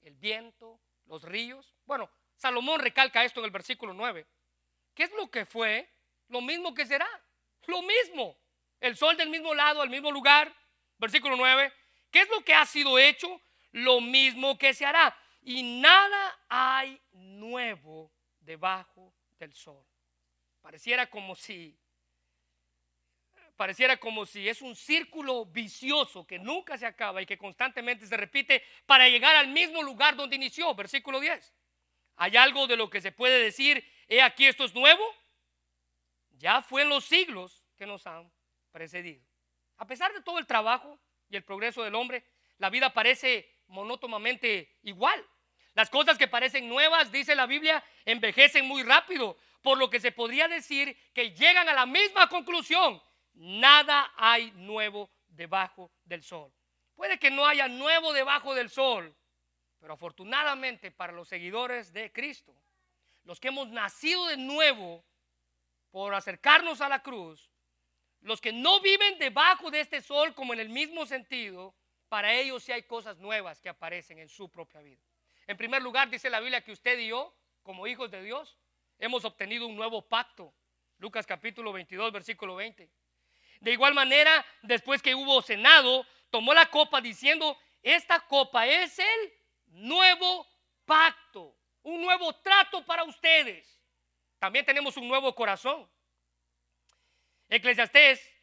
el 0.00 0.14
viento, 0.16 0.80
los 1.06 1.22
ríos. 1.22 1.74
Bueno, 1.84 2.10
Salomón 2.36 2.80
recalca 2.80 3.24
esto 3.24 3.40
en 3.40 3.46
el 3.46 3.50
versículo 3.50 3.94
9. 3.94 4.26
¿Qué 4.94 5.04
es 5.04 5.12
lo 5.12 5.30
que 5.30 5.46
fue? 5.46 5.88
Lo 6.28 6.40
mismo 6.40 6.74
que 6.74 6.86
será. 6.86 7.08
Lo 7.66 7.82
mismo. 7.82 8.38
El 8.80 8.96
sol 8.96 9.16
del 9.16 9.30
mismo 9.30 9.54
lado, 9.54 9.82
al 9.82 9.90
mismo 9.90 10.10
lugar. 10.10 10.54
Versículo 10.98 11.36
9. 11.36 11.72
¿Qué 12.10 12.20
es 12.20 12.28
lo 12.28 12.42
que 12.44 12.54
ha 12.54 12.66
sido 12.66 12.98
hecho? 12.98 13.40
Lo 13.72 14.00
mismo 14.00 14.58
que 14.58 14.74
se 14.74 14.86
hará. 14.86 15.16
Y 15.42 15.62
nada 15.80 16.38
hay 16.48 17.00
nuevo 17.12 18.12
debajo 18.40 19.14
del 19.38 19.52
sol. 19.52 19.84
Pareciera 20.60 21.10
como 21.10 21.34
si 21.34 21.78
pareciera 23.56 23.96
como 23.98 24.26
si 24.26 24.48
es 24.48 24.62
un 24.62 24.74
círculo 24.74 25.46
vicioso 25.46 26.26
que 26.26 26.38
nunca 26.38 26.76
se 26.76 26.86
acaba 26.86 27.22
y 27.22 27.26
que 27.26 27.38
constantemente 27.38 28.06
se 28.06 28.16
repite 28.16 28.62
para 28.86 29.08
llegar 29.08 29.36
al 29.36 29.48
mismo 29.48 29.82
lugar 29.82 30.16
donde 30.16 30.36
inició, 30.36 30.74
versículo 30.74 31.20
10. 31.20 31.54
¿Hay 32.16 32.36
algo 32.36 32.66
de 32.66 32.76
lo 32.76 32.90
que 32.90 33.00
se 33.00 33.12
puede 33.12 33.42
decir, 33.42 33.84
he 34.08 34.22
aquí 34.22 34.46
esto 34.46 34.64
es 34.64 34.74
nuevo? 34.74 35.04
Ya 36.32 36.62
fue 36.62 36.82
en 36.82 36.88
los 36.88 37.04
siglos 37.04 37.64
que 37.76 37.86
nos 37.86 38.06
han 38.06 38.30
precedido. 38.72 39.24
A 39.76 39.86
pesar 39.86 40.12
de 40.12 40.22
todo 40.22 40.38
el 40.38 40.46
trabajo 40.46 40.98
y 41.28 41.36
el 41.36 41.44
progreso 41.44 41.82
del 41.82 41.94
hombre, 41.94 42.24
la 42.58 42.70
vida 42.70 42.92
parece 42.92 43.48
monótonamente 43.66 44.78
igual. 44.82 45.24
Las 45.74 45.90
cosas 45.90 46.16
que 46.16 46.28
parecen 46.28 46.68
nuevas, 46.68 47.10
dice 47.10 47.34
la 47.34 47.46
Biblia, 47.46 47.82
envejecen 48.04 48.66
muy 48.66 48.82
rápido, 48.84 49.36
por 49.62 49.78
lo 49.78 49.90
que 49.90 49.98
se 49.98 50.12
podría 50.12 50.46
decir 50.46 50.96
que 51.12 51.32
llegan 51.32 51.68
a 51.68 51.74
la 51.74 51.86
misma 51.86 52.28
conclusión. 52.28 53.02
Nada 53.34 54.12
hay 54.16 54.52
nuevo 54.52 55.10
debajo 55.28 55.90
del 56.04 56.22
sol. 56.22 56.52
Puede 56.94 57.18
que 57.18 57.30
no 57.30 57.46
haya 57.46 57.68
nuevo 57.68 58.12
debajo 58.12 58.54
del 58.54 58.70
sol, 58.70 59.14
pero 59.80 59.94
afortunadamente 59.94 60.90
para 60.90 61.12
los 61.12 61.28
seguidores 61.28 61.92
de 61.92 62.12
Cristo, 62.12 62.54
los 63.24 63.40
que 63.40 63.48
hemos 63.48 63.68
nacido 63.68 64.26
de 64.26 64.36
nuevo 64.36 65.04
por 65.90 66.14
acercarnos 66.14 66.80
a 66.80 66.88
la 66.88 67.02
cruz, 67.02 67.50
los 68.20 68.40
que 68.40 68.52
no 68.52 68.80
viven 68.80 69.18
debajo 69.18 69.70
de 69.70 69.80
este 69.80 70.00
sol 70.00 70.34
como 70.34 70.54
en 70.54 70.60
el 70.60 70.68
mismo 70.68 71.04
sentido, 71.04 71.74
para 72.08 72.32
ellos 72.32 72.62
sí 72.62 72.72
hay 72.72 72.84
cosas 72.84 73.18
nuevas 73.18 73.60
que 73.60 73.68
aparecen 73.68 74.18
en 74.18 74.28
su 74.28 74.48
propia 74.48 74.80
vida. 74.80 75.02
En 75.46 75.56
primer 75.56 75.82
lugar, 75.82 76.08
dice 76.08 76.30
la 76.30 76.40
Biblia 76.40 76.62
que 76.62 76.72
usted 76.72 76.98
y 76.98 77.08
yo, 77.08 77.34
como 77.62 77.86
hijos 77.86 78.10
de 78.10 78.22
Dios, 78.22 78.56
hemos 78.98 79.24
obtenido 79.24 79.66
un 79.66 79.76
nuevo 79.76 80.02
pacto. 80.02 80.54
Lucas 80.98 81.26
capítulo 81.26 81.72
22, 81.72 82.12
versículo 82.12 82.54
20. 82.54 82.88
De 83.60 83.72
igual 83.72 83.94
manera, 83.94 84.44
después 84.62 85.02
que 85.02 85.14
hubo 85.14 85.42
cenado, 85.42 86.06
tomó 86.30 86.54
la 86.54 86.66
copa 86.66 87.00
diciendo, 87.00 87.58
esta 87.82 88.20
copa 88.20 88.66
es 88.66 88.98
el 88.98 89.32
nuevo 89.66 90.46
pacto, 90.84 91.56
un 91.82 92.02
nuevo 92.02 92.34
trato 92.36 92.84
para 92.84 93.04
ustedes. 93.04 93.80
También 94.38 94.64
tenemos 94.64 94.96
un 94.96 95.08
nuevo 95.08 95.34
corazón. 95.34 95.88
Eclesiastés 97.48 98.33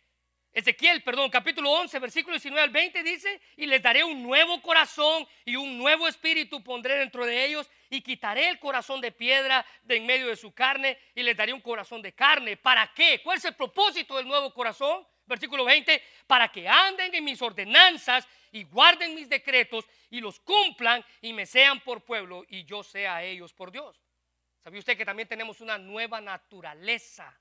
Ezequiel, 0.53 1.01
perdón, 1.01 1.29
capítulo 1.29 1.71
11, 1.71 1.97
versículo 1.99 2.33
19 2.33 2.61
al 2.61 2.69
20 2.71 3.03
dice, 3.03 3.39
y 3.55 3.65
les 3.65 3.81
daré 3.81 4.03
un 4.03 4.21
nuevo 4.21 4.61
corazón 4.61 5.25
y 5.45 5.55
un 5.55 5.77
nuevo 5.77 6.09
espíritu 6.09 6.61
pondré 6.61 6.95
dentro 6.97 7.25
de 7.25 7.45
ellos 7.45 7.69
y 7.89 8.01
quitaré 8.01 8.49
el 8.49 8.59
corazón 8.59 8.99
de 8.99 9.13
piedra 9.13 9.65
de 9.83 9.95
en 9.95 10.05
medio 10.05 10.27
de 10.27 10.35
su 10.35 10.53
carne 10.53 10.97
y 11.15 11.23
les 11.23 11.37
daré 11.37 11.53
un 11.53 11.61
corazón 11.61 12.01
de 12.01 12.13
carne. 12.13 12.57
¿Para 12.57 12.91
qué? 12.93 13.21
¿Cuál 13.23 13.37
es 13.37 13.45
el 13.45 13.55
propósito 13.55 14.17
del 14.17 14.27
nuevo 14.27 14.53
corazón? 14.53 15.07
Versículo 15.25 15.63
20, 15.63 16.03
para 16.27 16.51
que 16.51 16.67
anden 16.67 17.15
en 17.15 17.23
mis 17.23 17.41
ordenanzas 17.41 18.27
y 18.51 18.63
guarden 18.63 19.15
mis 19.15 19.29
decretos 19.29 19.85
y 20.09 20.19
los 20.19 20.41
cumplan 20.41 21.05
y 21.21 21.31
me 21.31 21.45
sean 21.45 21.79
por 21.79 22.03
pueblo 22.03 22.43
y 22.49 22.65
yo 22.65 22.83
sea 22.83 23.17
a 23.17 23.23
ellos 23.23 23.53
por 23.53 23.71
Dios. 23.71 24.01
¿Sabía 24.61 24.79
usted 24.79 24.97
que 24.97 25.05
también 25.05 25.29
tenemos 25.29 25.61
una 25.61 25.77
nueva 25.77 26.19
naturaleza? 26.19 27.39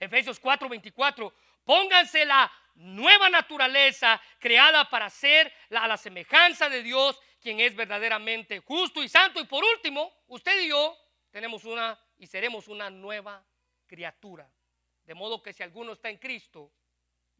Efesios 0.00 0.38
4, 0.38 0.68
24 0.68 1.34
Pónganse 1.68 2.24
la 2.24 2.50
nueva 2.76 3.28
naturaleza 3.28 4.18
creada 4.38 4.88
para 4.88 5.10
ser 5.10 5.52
a 5.68 5.86
la 5.86 5.98
semejanza 5.98 6.70
de 6.70 6.82
Dios, 6.82 7.20
quien 7.42 7.60
es 7.60 7.76
verdaderamente 7.76 8.60
justo 8.60 9.02
y 9.02 9.08
santo. 9.10 9.38
Y 9.38 9.44
por 9.44 9.62
último, 9.62 10.10
usted 10.28 10.62
y 10.62 10.68
yo 10.70 10.96
tenemos 11.30 11.64
una 11.64 12.00
y 12.16 12.26
seremos 12.26 12.68
una 12.68 12.88
nueva 12.88 13.44
criatura. 13.86 14.50
De 15.04 15.12
modo 15.12 15.42
que 15.42 15.52
si 15.52 15.62
alguno 15.62 15.92
está 15.92 16.08
en 16.08 16.16
Cristo, 16.16 16.72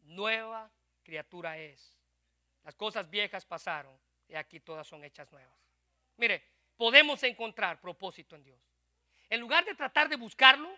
nueva 0.01 0.71
criatura 1.01 1.57
es. 1.57 1.97
Las 2.63 2.75
cosas 2.75 3.09
viejas 3.09 3.47
pasaron 3.47 3.99
y 4.27 4.35
aquí 4.35 4.59
todas 4.59 4.85
son 4.85 5.03
hechas 5.03 5.31
nuevas. 5.31 5.57
Mire, 6.17 6.43
podemos 6.77 7.23
encontrar 7.23 7.81
propósito 7.81 8.35
en 8.35 8.43
Dios. 8.43 8.61
En 9.27 9.39
lugar 9.39 9.65
de 9.65 9.73
tratar 9.73 10.07
de 10.07 10.17
buscarlo, 10.17 10.69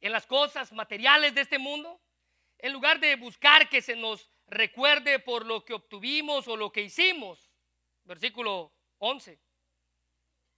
en 0.00 0.12
las 0.12 0.26
cosas 0.26 0.72
materiales 0.72 1.34
de 1.34 1.42
este 1.42 1.58
mundo, 1.58 2.00
en 2.58 2.72
lugar 2.72 3.00
de 3.00 3.16
buscar 3.16 3.68
que 3.68 3.82
se 3.82 3.96
nos 3.96 4.32
recuerde 4.46 5.18
por 5.18 5.46
lo 5.46 5.64
que 5.64 5.74
obtuvimos 5.74 6.48
o 6.48 6.56
lo 6.56 6.72
que 6.72 6.82
hicimos. 6.82 7.50
Versículo 8.04 8.72
11. 8.98 9.38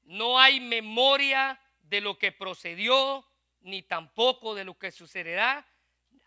No 0.03 0.38
hay 0.38 0.61
memoria 0.61 1.61
de 1.82 2.01
lo 2.01 2.18
que 2.18 2.32
procedió, 2.32 3.26
ni 3.61 3.82
tampoco 3.82 4.55
de 4.55 4.64
lo 4.64 4.78
que 4.78 4.91
sucederá. 4.91 5.66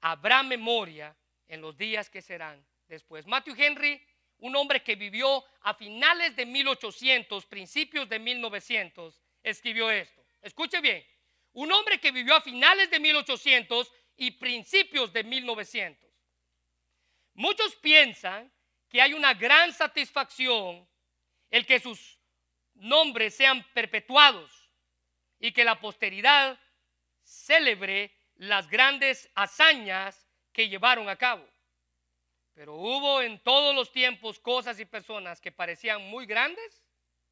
Habrá 0.01 0.43
memoria 0.43 1.15
en 1.47 1.61
los 1.61 1.77
días 1.77 2.09
que 2.09 2.21
serán 2.21 2.65
después. 2.87 3.25
Matthew 3.25 3.55
Henry, 3.57 4.05
un 4.39 4.55
hombre 4.55 4.83
que 4.83 4.95
vivió 4.95 5.43
a 5.61 5.73
finales 5.73 6.35
de 6.35 6.45
1800, 6.45 7.45
principios 7.45 8.09
de 8.09 8.19
1900, 8.19 9.19
escribió 9.41 9.89
esto. 9.89 10.23
Escuche 10.41 10.81
bien, 10.81 11.03
un 11.53 11.71
hombre 11.71 11.99
que 11.99 12.11
vivió 12.11 12.35
a 12.35 12.41
finales 12.41 12.89
de 12.89 12.99
1800 12.99 13.91
y 14.17 14.31
principios 14.31 15.13
de 15.13 15.23
1900. 15.23 16.09
Muchos 17.35 17.75
piensan 17.77 18.51
que 18.89 19.01
hay 19.01 19.13
una 19.13 19.33
gran 19.33 19.73
satisfacción 19.73 20.87
el 21.49 21.65
que 21.65 21.79
sus 21.79 22.19
nombres 22.75 23.35
sean 23.35 23.63
perpetuados 23.73 24.69
y 25.39 25.51
que 25.51 25.63
la 25.63 25.79
posteridad 25.79 26.59
celebre 27.23 28.15
las 28.35 28.67
grandes 28.67 29.29
hazañas 29.35 30.27
que 30.51 30.69
llevaron 30.69 31.09
a 31.09 31.15
cabo. 31.15 31.47
Pero 32.53 32.75
hubo 32.75 33.21
en 33.21 33.39
todos 33.41 33.75
los 33.75 33.91
tiempos 33.91 34.39
cosas 34.39 34.79
y 34.79 34.85
personas 34.85 35.41
que 35.41 35.51
parecían 35.51 36.01
muy 36.09 36.25
grandes 36.25 36.83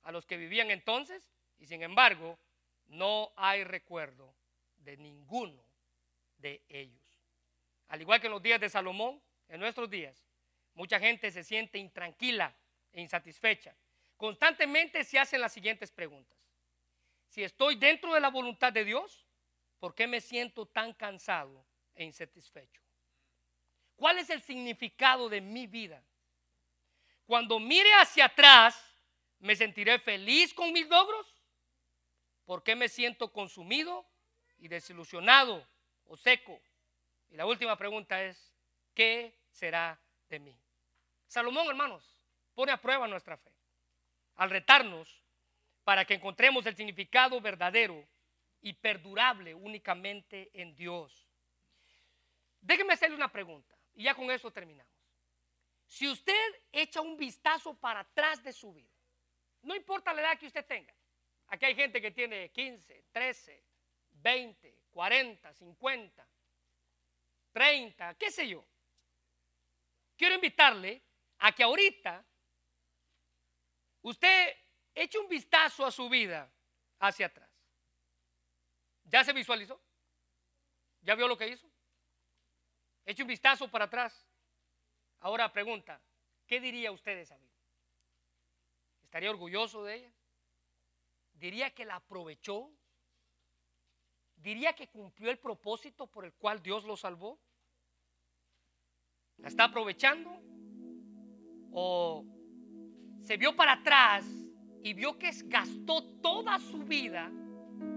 a 0.04 0.12
los 0.12 0.26
que 0.26 0.38
vivían 0.38 0.72
entonces 0.72 1.32
y 1.60 1.68
sin 1.68 1.84
embargo 1.84 2.40
no 2.92 3.32
hay 3.38 3.64
recuerdo 3.64 4.36
de 4.78 4.98
ninguno 4.98 5.64
de 6.38 6.62
ellos. 6.68 7.02
Al 7.88 8.02
igual 8.02 8.20
que 8.20 8.28
en 8.28 8.34
los 8.34 8.44
días 8.44 8.60
de 8.60 8.70
Salomón, 8.70 9.22
en 9.48 9.60
nuestros 9.60 9.90
días, 9.90 10.22
mucha 10.74 11.00
gente 11.00 11.32
se 11.32 11.44
siente 11.44 11.78
intranquila 11.78 12.54
e 12.92 13.02
insatisfecha. 13.02 13.76
Constantemente 14.18 15.04
se 15.04 15.18
hacen 15.18 15.42
las 15.42 15.54
siguientes 15.54 15.92
preguntas. 15.92 16.38
Si 17.28 17.44
estoy 17.44 17.76
dentro 17.76 18.14
de 18.14 18.20
la 18.20 18.30
voluntad 18.30 18.74
de 18.74 18.84
Dios, 18.84 19.26
¿por 19.80 19.96
qué 19.96 20.06
me 20.06 20.20
siento 20.20 20.66
tan 20.66 20.94
cansado 20.94 21.66
e 21.96 22.04
insatisfecho? 22.04 22.82
¿Cuál 23.96 24.20
es 24.20 24.30
el 24.30 24.42
significado 24.42 25.30
de 25.30 25.40
mi 25.40 25.66
vida? 25.66 26.04
Cuando 27.26 27.58
mire 27.58 27.90
hacia 27.94 28.26
atrás, 28.26 28.78
¿me 29.40 29.56
sentiré 29.56 29.98
feliz 30.00 30.54
con 30.54 30.74
mis 30.74 30.88
logros? 30.90 31.41
¿Por 32.46 32.64
qué 32.64 32.76
me 32.76 32.90
siento 32.90 33.32
consumido 33.32 34.06
y 34.58 34.68
desilusionado 34.68 35.68
o 36.06 36.18
seco? 36.18 36.62
Y 37.30 37.36
la 37.36 37.46
última 37.46 37.78
pregunta 37.78 38.22
es, 38.24 38.54
¿qué 38.94 39.38
será 39.50 40.00
de 40.30 40.40
mí? 40.40 40.60
Salomón, 41.28 41.68
hermanos, 41.68 42.20
pone 42.54 42.72
a 42.72 42.82
prueba 42.82 43.08
nuestra 43.08 43.38
fe 43.38 43.52
al 44.36 44.50
retarnos 44.50 45.24
para 45.84 46.06
que 46.06 46.16
encontremos 46.16 46.66
el 46.66 46.76
significado 46.76 47.40
verdadero 47.42 48.08
y 48.62 48.74
perdurable 48.74 49.54
únicamente 49.54 50.50
en 50.54 50.76
Dios. 50.76 51.28
Déjeme 52.60 52.94
hacerle 52.94 53.16
una 53.16 53.32
pregunta 53.32 53.76
y 53.94 54.04
ya 54.04 54.16
con 54.16 54.30
eso 54.30 54.52
terminamos. 54.52 54.92
Si 55.86 56.08
usted 56.08 56.62
echa 56.72 57.02
un 57.02 57.18
vistazo 57.18 57.74
para 57.74 58.02
atrás 58.02 58.44
de 58.44 58.54
su 58.54 58.74
vida, 58.74 58.94
no 59.62 59.76
importa 59.76 60.14
la 60.14 60.22
edad 60.22 60.40
que 60.40 60.48
usted 60.48 60.66
tenga, 60.66 60.94
aquí 61.52 61.66
hay 61.66 61.76
gente 61.76 62.02
que 62.02 62.12
tiene 62.12 62.50
15, 62.50 63.06
13, 63.12 63.64
20, 64.10 64.80
40, 64.90 65.54
50, 65.54 66.28
30, 67.52 68.16
qué 68.16 68.32
sé 68.32 68.48
yo. 68.48 68.66
Quiero 70.16 70.36
invitarle 70.36 71.02
a 71.40 71.52
que 71.52 71.64
ahorita 71.64 72.26
usted 74.02 74.56
eche 74.96 75.20
un 75.20 75.28
vistazo 75.28 75.86
a 75.86 75.92
su 75.92 76.08
vida 76.10 76.50
hacia 77.00 77.26
atrás. 77.26 77.50
¿Ya 79.04 79.24
se 79.24 79.34
visualizó? 79.34 79.82
¿Ya 81.02 81.16
vio 81.16 81.28
lo 81.28 81.38
que 81.38 81.50
hizo? 81.50 81.70
Eche 83.06 83.24
un 83.24 83.28
vistazo 83.28 83.70
para 83.70 83.86
atrás. 83.86 84.26
Ahora 85.20 85.52
pregunta, 85.52 86.02
¿qué 86.48 86.62
diría 86.62 86.92
usted 86.92 87.16
de 87.16 87.22
esa 87.24 87.38
vida? 87.38 87.52
¿Estaría 89.04 89.30
orgulloso 89.30 89.84
de 89.84 89.96
ella? 89.96 90.14
¿Diría 91.42 91.72
que 91.72 91.86
la 91.86 91.96
aprovechó? 91.96 92.70
¿Diría 94.36 94.74
que 94.74 94.88
cumplió 94.88 95.32
el 95.32 95.40
propósito 95.40 96.06
por 96.06 96.24
el 96.24 96.34
cual 96.34 96.62
Dios 96.62 96.86
lo 96.86 96.96
salvó? 96.96 97.40
¿La 99.38 99.48
está 99.48 99.64
aprovechando? 99.64 100.30
¿O 101.72 102.24
se 103.22 103.38
vio 103.38 103.56
para 103.56 103.74
atrás 103.74 104.24
y 104.84 104.94
vio 104.94 105.18
que 105.18 105.32
gastó 105.46 106.04
toda 106.22 106.60
su 106.60 106.84
vida 106.84 107.32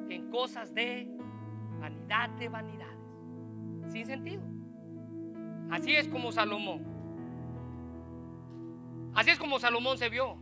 en 0.08 0.30
cosas 0.30 0.72
de 0.72 1.06
vanidad 1.80 2.30
de 2.30 2.48
vanidades? 2.48 3.92
Sin 3.92 4.06
sentido. 4.06 4.42
Así 5.70 5.94
es 5.94 6.08
como 6.08 6.32
Salomón. 6.32 6.82
Así 9.14 9.28
es 9.28 9.38
como 9.38 9.58
Salomón 9.58 9.98
se 9.98 10.08
vio. 10.08 10.38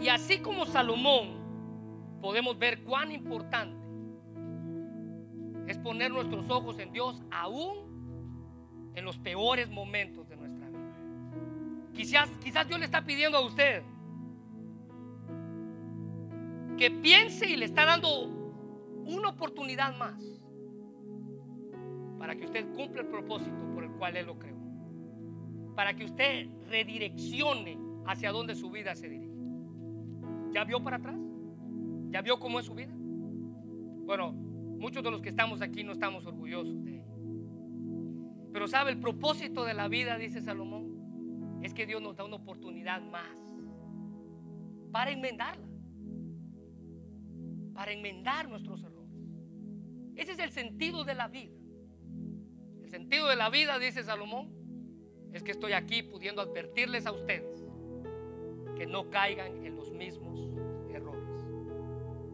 Y 0.00 0.08
así 0.08 0.40
como 0.40 0.66
Salomón, 0.66 1.35
podemos 2.20 2.58
ver 2.58 2.82
cuán 2.82 3.12
importante 3.12 3.76
es 5.66 5.78
poner 5.78 6.10
nuestros 6.10 6.48
ojos 6.50 6.78
en 6.78 6.92
Dios 6.92 7.22
aún 7.30 8.92
en 8.94 9.04
los 9.04 9.18
peores 9.18 9.68
momentos 9.68 10.28
de 10.28 10.36
nuestra 10.36 10.68
vida. 10.68 10.96
Quizás, 11.92 12.30
quizás 12.42 12.66
Dios 12.66 12.78
le 12.78 12.86
está 12.86 13.04
pidiendo 13.04 13.38
a 13.38 13.44
usted 13.44 13.82
que 16.76 16.90
piense 16.90 17.48
y 17.48 17.56
le 17.56 17.64
está 17.64 17.84
dando 17.84 18.26
una 19.06 19.30
oportunidad 19.30 19.96
más 19.96 20.22
para 22.18 22.36
que 22.36 22.44
usted 22.44 22.66
cumpla 22.74 23.02
el 23.02 23.08
propósito 23.08 23.56
por 23.74 23.84
el 23.84 23.90
cual 23.92 24.16
Él 24.16 24.26
lo 24.26 24.38
creó. 24.38 24.56
Para 25.74 25.94
que 25.94 26.04
usted 26.04 26.48
redireccione 26.68 27.78
hacia 28.06 28.32
donde 28.32 28.54
su 28.54 28.70
vida 28.70 28.94
se 28.94 29.08
dirige. 29.08 29.36
¿Ya 30.52 30.64
vio 30.64 30.82
para 30.82 30.96
atrás? 30.96 31.25
¿Ya 32.16 32.22
vio 32.22 32.40
cómo 32.40 32.58
es 32.58 32.64
su 32.64 32.74
vida? 32.74 32.94
Bueno, 32.96 34.32
muchos 34.32 35.04
de 35.04 35.10
los 35.10 35.20
que 35.20 35.28
estamos 35.28 35.60
aquí 35.60 35.84
no 35.84 35.92
estamos 35.92 36.24
orgullosos 36.24 36.82
de 36.82 36.94
ella. 36.94 37.04
Pero 38.54 38.66
sabe, 38.68 38.92
el 38.92 38.98
propósito 38.98 39.64
de 39.66 39.74
la 39.74 39.86
vida, 39.86 40.16
dice 40.16 40.40
Salomón, 40.40 41.60
es 41.62 41.74
que 41.74 41.84
Dios 41.84 42.00
nos 42.00 42.16
da 42.16 42.24
una 42.24 42.36
oportunidad 42.36 43.02
más 43.02 43.38
para 44.92 45.10
enmendarla. 45.10 45.68
Para 47.74 47.92
enmendar 47.92 48.48
nuestros 48.48 48.82
errores. 48.82 49.12
Ese 50.14 50.32
es 50.32 50.38
el 50.38 50.52
sentido 50.52 51.04
de 51.04 51.14
la 51.14 51.28
vida. 51.28 51.52
El 52.82 52.88
sentido 52.88 53.28
de 53.28 53.36
la 53.36 53.50
vida, 53.50 53.78
dice 53.78 54.02
Salomón, 54.02 54.54
es 55.34 55.42
que 55.42 55.50
estoy 55.50 55.72
aquí 55.72 56.02
pudiendo 56.02 56.40
advertirles 56.40 57.04
a 57.04 57.12
ustedes 57.12 57.68
que 58.74 58.86
no 58.86 59.10
caigan 59.10 59.66
en 59.66 59.76
los. 59.76 59.85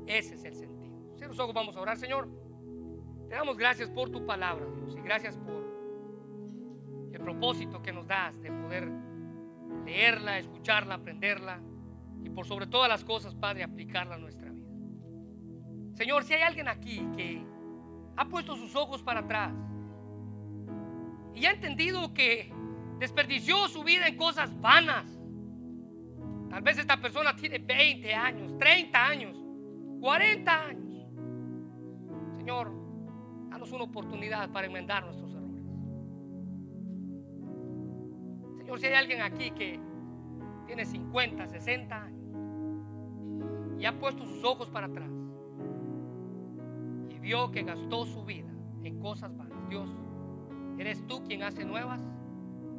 Ese 0.07 0.34
es 0.34 0.44
el 0.44 0.55
sentido. 0.55 1.16
Si 1.16 1.24
los 1.24 1.38
ojos, 1.38 1.55
vamos 1.55 1.76
a 1.76 1.80
orar, 1.80 1.96
Señor. 1.96 2.28
Te 3.28 3.34
damos 3.34 3.57
gracias 3.57 3.88
por 3.90 4.11
tu 4.11 4.26
palabra, 4.26 4.66
Dios, 4.66 4.94
y 4.96 5.00
gracias 5.00 5.36
por 5.38 5.62
el 7.12 7.20
propósito 7.20 7.82
que 7.82 7.92
nos 7.92 8.07
das 8.07 8.40
de 8.42 8.50
poder 8.50 8.90
leerla, 9.86 10.38
escucharla, 10.38 10.96
aprenderla 10.96 11.61
y 12.22 12.30
por 12.30 12.46
sobre 12.46 12.66
todas 12.66 12.88
las 12.88 13.05
cosas, 13.05 13.34
Padre, 13.34 13.62
aplicarla 13.62 14.16
a 14.16 14.18
nuestra 14.18 14.50
vida. 14.50 14.68
Señor, 15.94 16.24
si 16.24 16.34
hay 16.34 16.42
alguien 16.42 16.68
aquí 16.68 17.07
que 17.16 17.44
ha 18.16 18.28
puesto 18.28 18.57
sus 18.57 18.76
ojos 18.76 19.03
para 19.03 19.20
atrás 19.20 19.55
y 21.34 21.46
ha 21.46 21.53
entendido 21.53 22.12
que 22.12 22.53
desperdició 22.98 23.66
su 23.68 23.82
vida 23.82 24.07
en 24.09 24.16
cosas 24.16 24.59
vanas, 24.61 25.22
Tal 26.53 26.61
vez 26.61 26.76
esta 26.76 27.00
persona 27.00 27.34
tiene 27.34 27.59
20 27.59 28.14
años, 28.14 28.59
30 28.59 29.07
años, 29.07 29.41
40 30.03 30.66
años. 30.66 31.07
Señor, 32.36 32.72
danos 33.50 33.70
una 33.70 33.84
oportunidad 33.84 34.50
para 34.50 34.66
enmendar 34.66 35.05
nuestros 35.05 35.32
errores. 35.32 35.64
Señor, 38.59 38.80
si 38.80 38.86
hay 38.86 38.94
alguien 38.94 39.22
aquí 39.22 39.53
que 39.53 39.78
tiene 40.66 40.84
50, 40.84 41.46
60 41.46 42.03
años 42.03 42.20
y 43.78 43.86
ha 43.86 43.96
puesto 43.96 44.26
sus 44.26 44.42
ojos 44.42 44.68
para 44.70 44.88
atrás 44.88 45.11
y 47.09 47.20
vio 47.20 47.53
que 47.53 47.62
gastó 47.62 48.05
su 48.05 48.24
vida 48.24 48.53
en 48.82 48.98
cosas 48.98 49.36
vanas, 49.36 49.68
Dios, 49.68 49.88
eres 50.78 51.07
tú 51.07 51.22
quien 51.22 51.44
hace 51.44 51.64
nuevas 51.64 52.03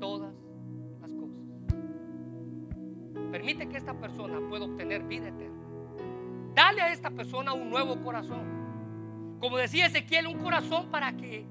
todas 0.01 0.35
Permite 3.31 3.67
que 3.67 3.77
esta 3.77 3.95
persona 3.95 4.39
pueda 4.47 4.65
obtener 4.65 5.01
vida 5.05 5.29
eterna. 5.29 5.62
Dale 6.73 6.89
a 6.89 6.91
esta 6.91 7.11
persona 7.11 7.53
un 7.53 7.69
nuevo 7.69 8.01
corazón. 8.01 9.37
Como 9.39 9.57
decía 9.57 9.85
Ezequiel, 9.85 10.25
un 10.25 10.39
corazón 10.39 10.89
para 10.89 11.15
que 11.15 11.45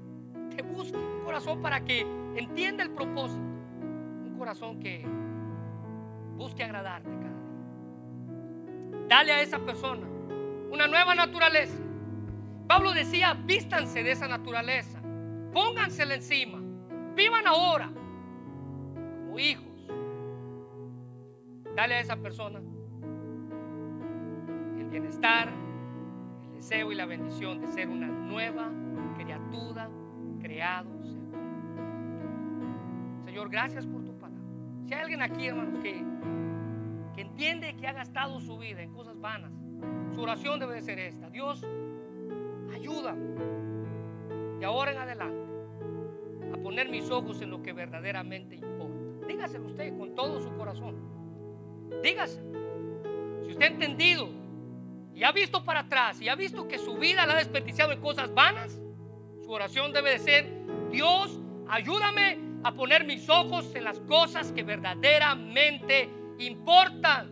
te 0.53 0.61
busque, 0.63 0.97
un 0.97 1.23
corazón 1.23 1.61
para 1.61 1.79
que 1.85 2.01
entienda 2.35 2.83
el 2.83 2.91
propósito, 2.91 3.39
un 3.39 4.35
corazón 4.37 4.81
que 4.81 5.05
busque 6.35 6.61
agradarte 6.61 7.09
cada 7.09 7.21
día. 7.21 9.07
Dale 9.07 9.31
a 9.31 9.41
esa 9.41 9.59
persona 9.59 10.05
una 10.69 10.87
nueva 10.87 11.15
naturaleza. 11.15 11.81
Pablo 12.67 12.91
decía, 12.91 13.33
vístanse 13.33 14.03
de 14.03 14.11
esa 14.11 14.27
naturaleza, 14.27 15.01
póngansela 15.53 16.15
encima, 16.15 16.59
vivan 17.15 17.47
ahora 17.47 17.89
como 17.93 19.39
hijos 19.39 19.87
Dale 21.77 21.95
a 21.95 21.99
esa 22.01 22.17
persona 22.17 22.61
bienestar, 24.93 25.49
el 26.43 26.53
deseo 26.53 26.91
y 26.91 26.95
la 26.95 27.07
bendición 27.07 27.59
de 27.59 27.67
ser 27.67 27.89
una 27.89 28.07
nueva 28.07 28.69
criatura 29.17 29.89
creado 30.39 30.93
Señor, 33.25 33.49
gracias 33.49 33.87
por 33.87 34.03
tu 34.05 34.13
palabra. 34.19 34.45
Si 34.85 34.93
hay 34.93 35.01
alguien 35.01 35.23
aquí, 35.23 35.47
hermanos, 35.47 35.79
que, 35.79 36.03
que 37.15 37.21
entiende 37.21 37.75
que 37.75 37.87
ha 37.87 37.93
gastado 37.93 38.39
su 38.39 38.59
vida 38.59 38.83
en 38.83 38.93
cosas 38.93 39.19
vanas, 39.19 39.51
su 40.13 40.21
oración 40.21 40.59
debe 40.59 40.75
de 40.75 40.83
ser 40.83 40.99
esta. 40.99 41.31
Dios, 41.31 41.65
ayúdame. 42.71 43.23
De 44.59 44.65
ahora 44.65 44.91
en 44.91 44.99
adelante, 44.99 45.49
a 46.53 46.57
poner 46.57 46.89
mis 46.89 47.09
ojos 47.09 47.41
en 47.41 47.49
lo 47.49 47.63
que 47.63 47.73
verdaderamente 47.73 48.53
importa. 48.55 49.25
Dígaselo 49.27 49.65
usted 49.65 49.97
con 49.97 50.13
todo 50.13 50.39
su 50.39 50.55
corazón. 50.55 50.95
Dígaselo. 52.03 52.51
Si 53.45 53.51
usted 53.53 53.63
ha 53.63 53.67
entendido 53.67 54.42
y 55.15 55.23
ha 55.23 55.31
visto 55.31 55.63
para 55.63 55.81
atrás 55.81 56.21
y 56.21 56.29
ha 56.29 56.35
visto 56.35 56.67
que 56.67 56.77
su 56.77 56.95
vida 56.95 57.25
la 57.25 57.33
ha 57.33 57.37
desperdiciado 57.37 57.91
en 57.91 58.01
cosas 58.01 58.33
vanas, 58.33 58.79
su 59.43 59.51
oración 59.51 59.93
debe 59.93 60.11
de 60.11 60.19
ser, 60.19 60.49
Dios, 60.91 61.39
ayúdame 61.67 62.39
a 62.63 62.73
poner 62.73 63.05
mis 63.05 63.29
ojos 63.29 63.75
en 63.75 63.83
las 63.83 63.99
cosas 64.01 64.51
que 64.51 64.63
verdaderamente 64.63 66.09
importan. 66.39 67.31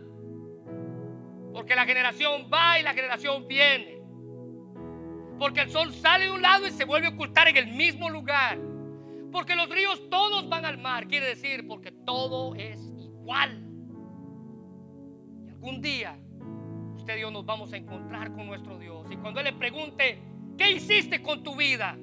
Porque 1.52 1.74
la 1.74 1.84
generación 1.84 2.48
va 2.52 2.78
y 2.78 2.82
la 2.82 2.94
generación 2.94 3.46
viene. 3.48 4.00
Porque 5.38 5.62
el 5.62 5.70
sol 5.70 5.92
sale 5.92 6.26
de 6.26 6.30
un 6.30 6.42
lado 6.42 6.66
y 6.66 6.70
se 6.70 6.84
vuelve 6.84 7.08
a 7.08 7.10
ocultar 7.10 7.48
en 7.48 7.56
el 7.56 7.68
mismo 7.68 8.08
lugar. 8.10 8.58
Porque 9.30 9.56
los 9.56 9.68
ríos 9.68 10.08
todos 10.08 10.48
van 10.48 10.64
al 10.64 10.78
mar. 10.78 11.08
Quiere 11.08 11.26
decir, 11.26 11.66
porque 11.66 11.90
todo 11.90 12.54
es 12.54 12.80
igual. 12.98 13.66
Y 15.46 15.50
algún 15.50 15.80
día 15.80 16.18
usted 17.02 17.16
y 17.16 17.22
yo 17.22 17.32
nos 17.32 17.44
vamos 17.44 17.72
a 17.72 17.76
encontrar 17.76 18.32
con 18.32 18.46
nuestro 18.46 18.78
Dios. 18.78 19.10
Y 19.10 19.16
cuando 19.16 19.40
Él 19.40 19.46
le 19.46 19.52
pregunte, 19.54 20.22
¿qué 20.56 20.70
hiciste 20.70 21.20
con 21.20 21.42
tu 21.42 21.56
vida? 21.56 21.98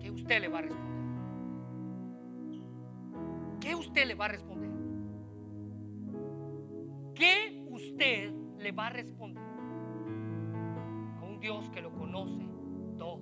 ¿Qué 0.00 0.10
usted 0.10 0.40
le 0.40 0.48
va 0.48 0.60
a 0.60 0.62
responder? 0.62 0.90
¿Qué 3.60 3.74
usted 3.74 4.06
le 4.06 4.14
va 4.14 4.24
a 4.24 4.28
responder? 4.28 4.70
¿Qué 7.14 7.66
usted 7.68 8.32
le 8.58 8.72
va 8.72 8.86
a 8.86 8.90
responder 8.90 9.44
a 11.18 11.22
un 11.22 11.38
Dios 11.38 11.68
que 11.68 11.82
lo 11.82 11.92
conoce 11.92 12.42
todo? 12.96 13.20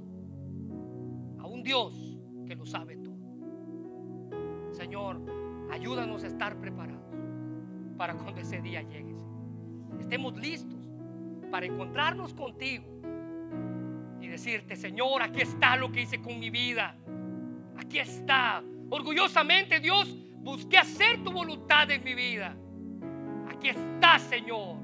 A 1.40 1.46
un 1.48 1.64
Dios 1.64 2.16
que 2.46 2.54
lo 2.54 2.64
sabe 2.64 2.96
todo. 2.96 3.18
Señor, 4.70 5.20
ayúdanos 5.72 6.22
a 6.22 6.28
estar 6.28 6.60
preparados 6.60 7.02
para 7.96 8.14
cuando 8.14 8.40
ese 8.40 8.60
día 8.60 8.82
llegue. 8.82 9.18
Estemos 10.00 10.36
listos 10.36 10.78
para 11.50 11.66
encontrarnos 11.66 12.34
contigo 12.34 12.84
y 14.20 14.28
decirte, 14.28 14.76
Señor, 14.76 15.22
aquí 15.22 15.40
está 15.40 15.76
lo 15.76 15.90
que 15.90 16.02
hice 16.02 16.20
con 16.20 16.38
mi 16.38 16.50
vida. 16.50 16.96
Aquí 17.76 17.98
está. 17.98 18.62
Orgullosamente, 18.90 19.80
Dios, 19.80 20.16
busqué 20.38 20.78
hacer 20.78 21.22
tu 21.22 21.30
voluntad 21.30 21.90
en 21.90 22.02
mi 22.04 22.14
vida. 22.14 22.56
Aquí 23.48 23.68
está, 23.68 24.18
Señor. 24.18 24.76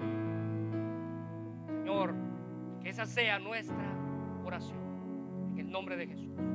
Señor, 1.66 2.14
que 2.82 2.88
esa 2.88 3.06
sea 3.06 3.38
nuestra 3.38 3.96
oración. 4.44 4.78
En 5.52 5.60
el 5.60 5.70
nombre 5.70 5.96
de 5.96 6.06
Jesús. 6.06 6.53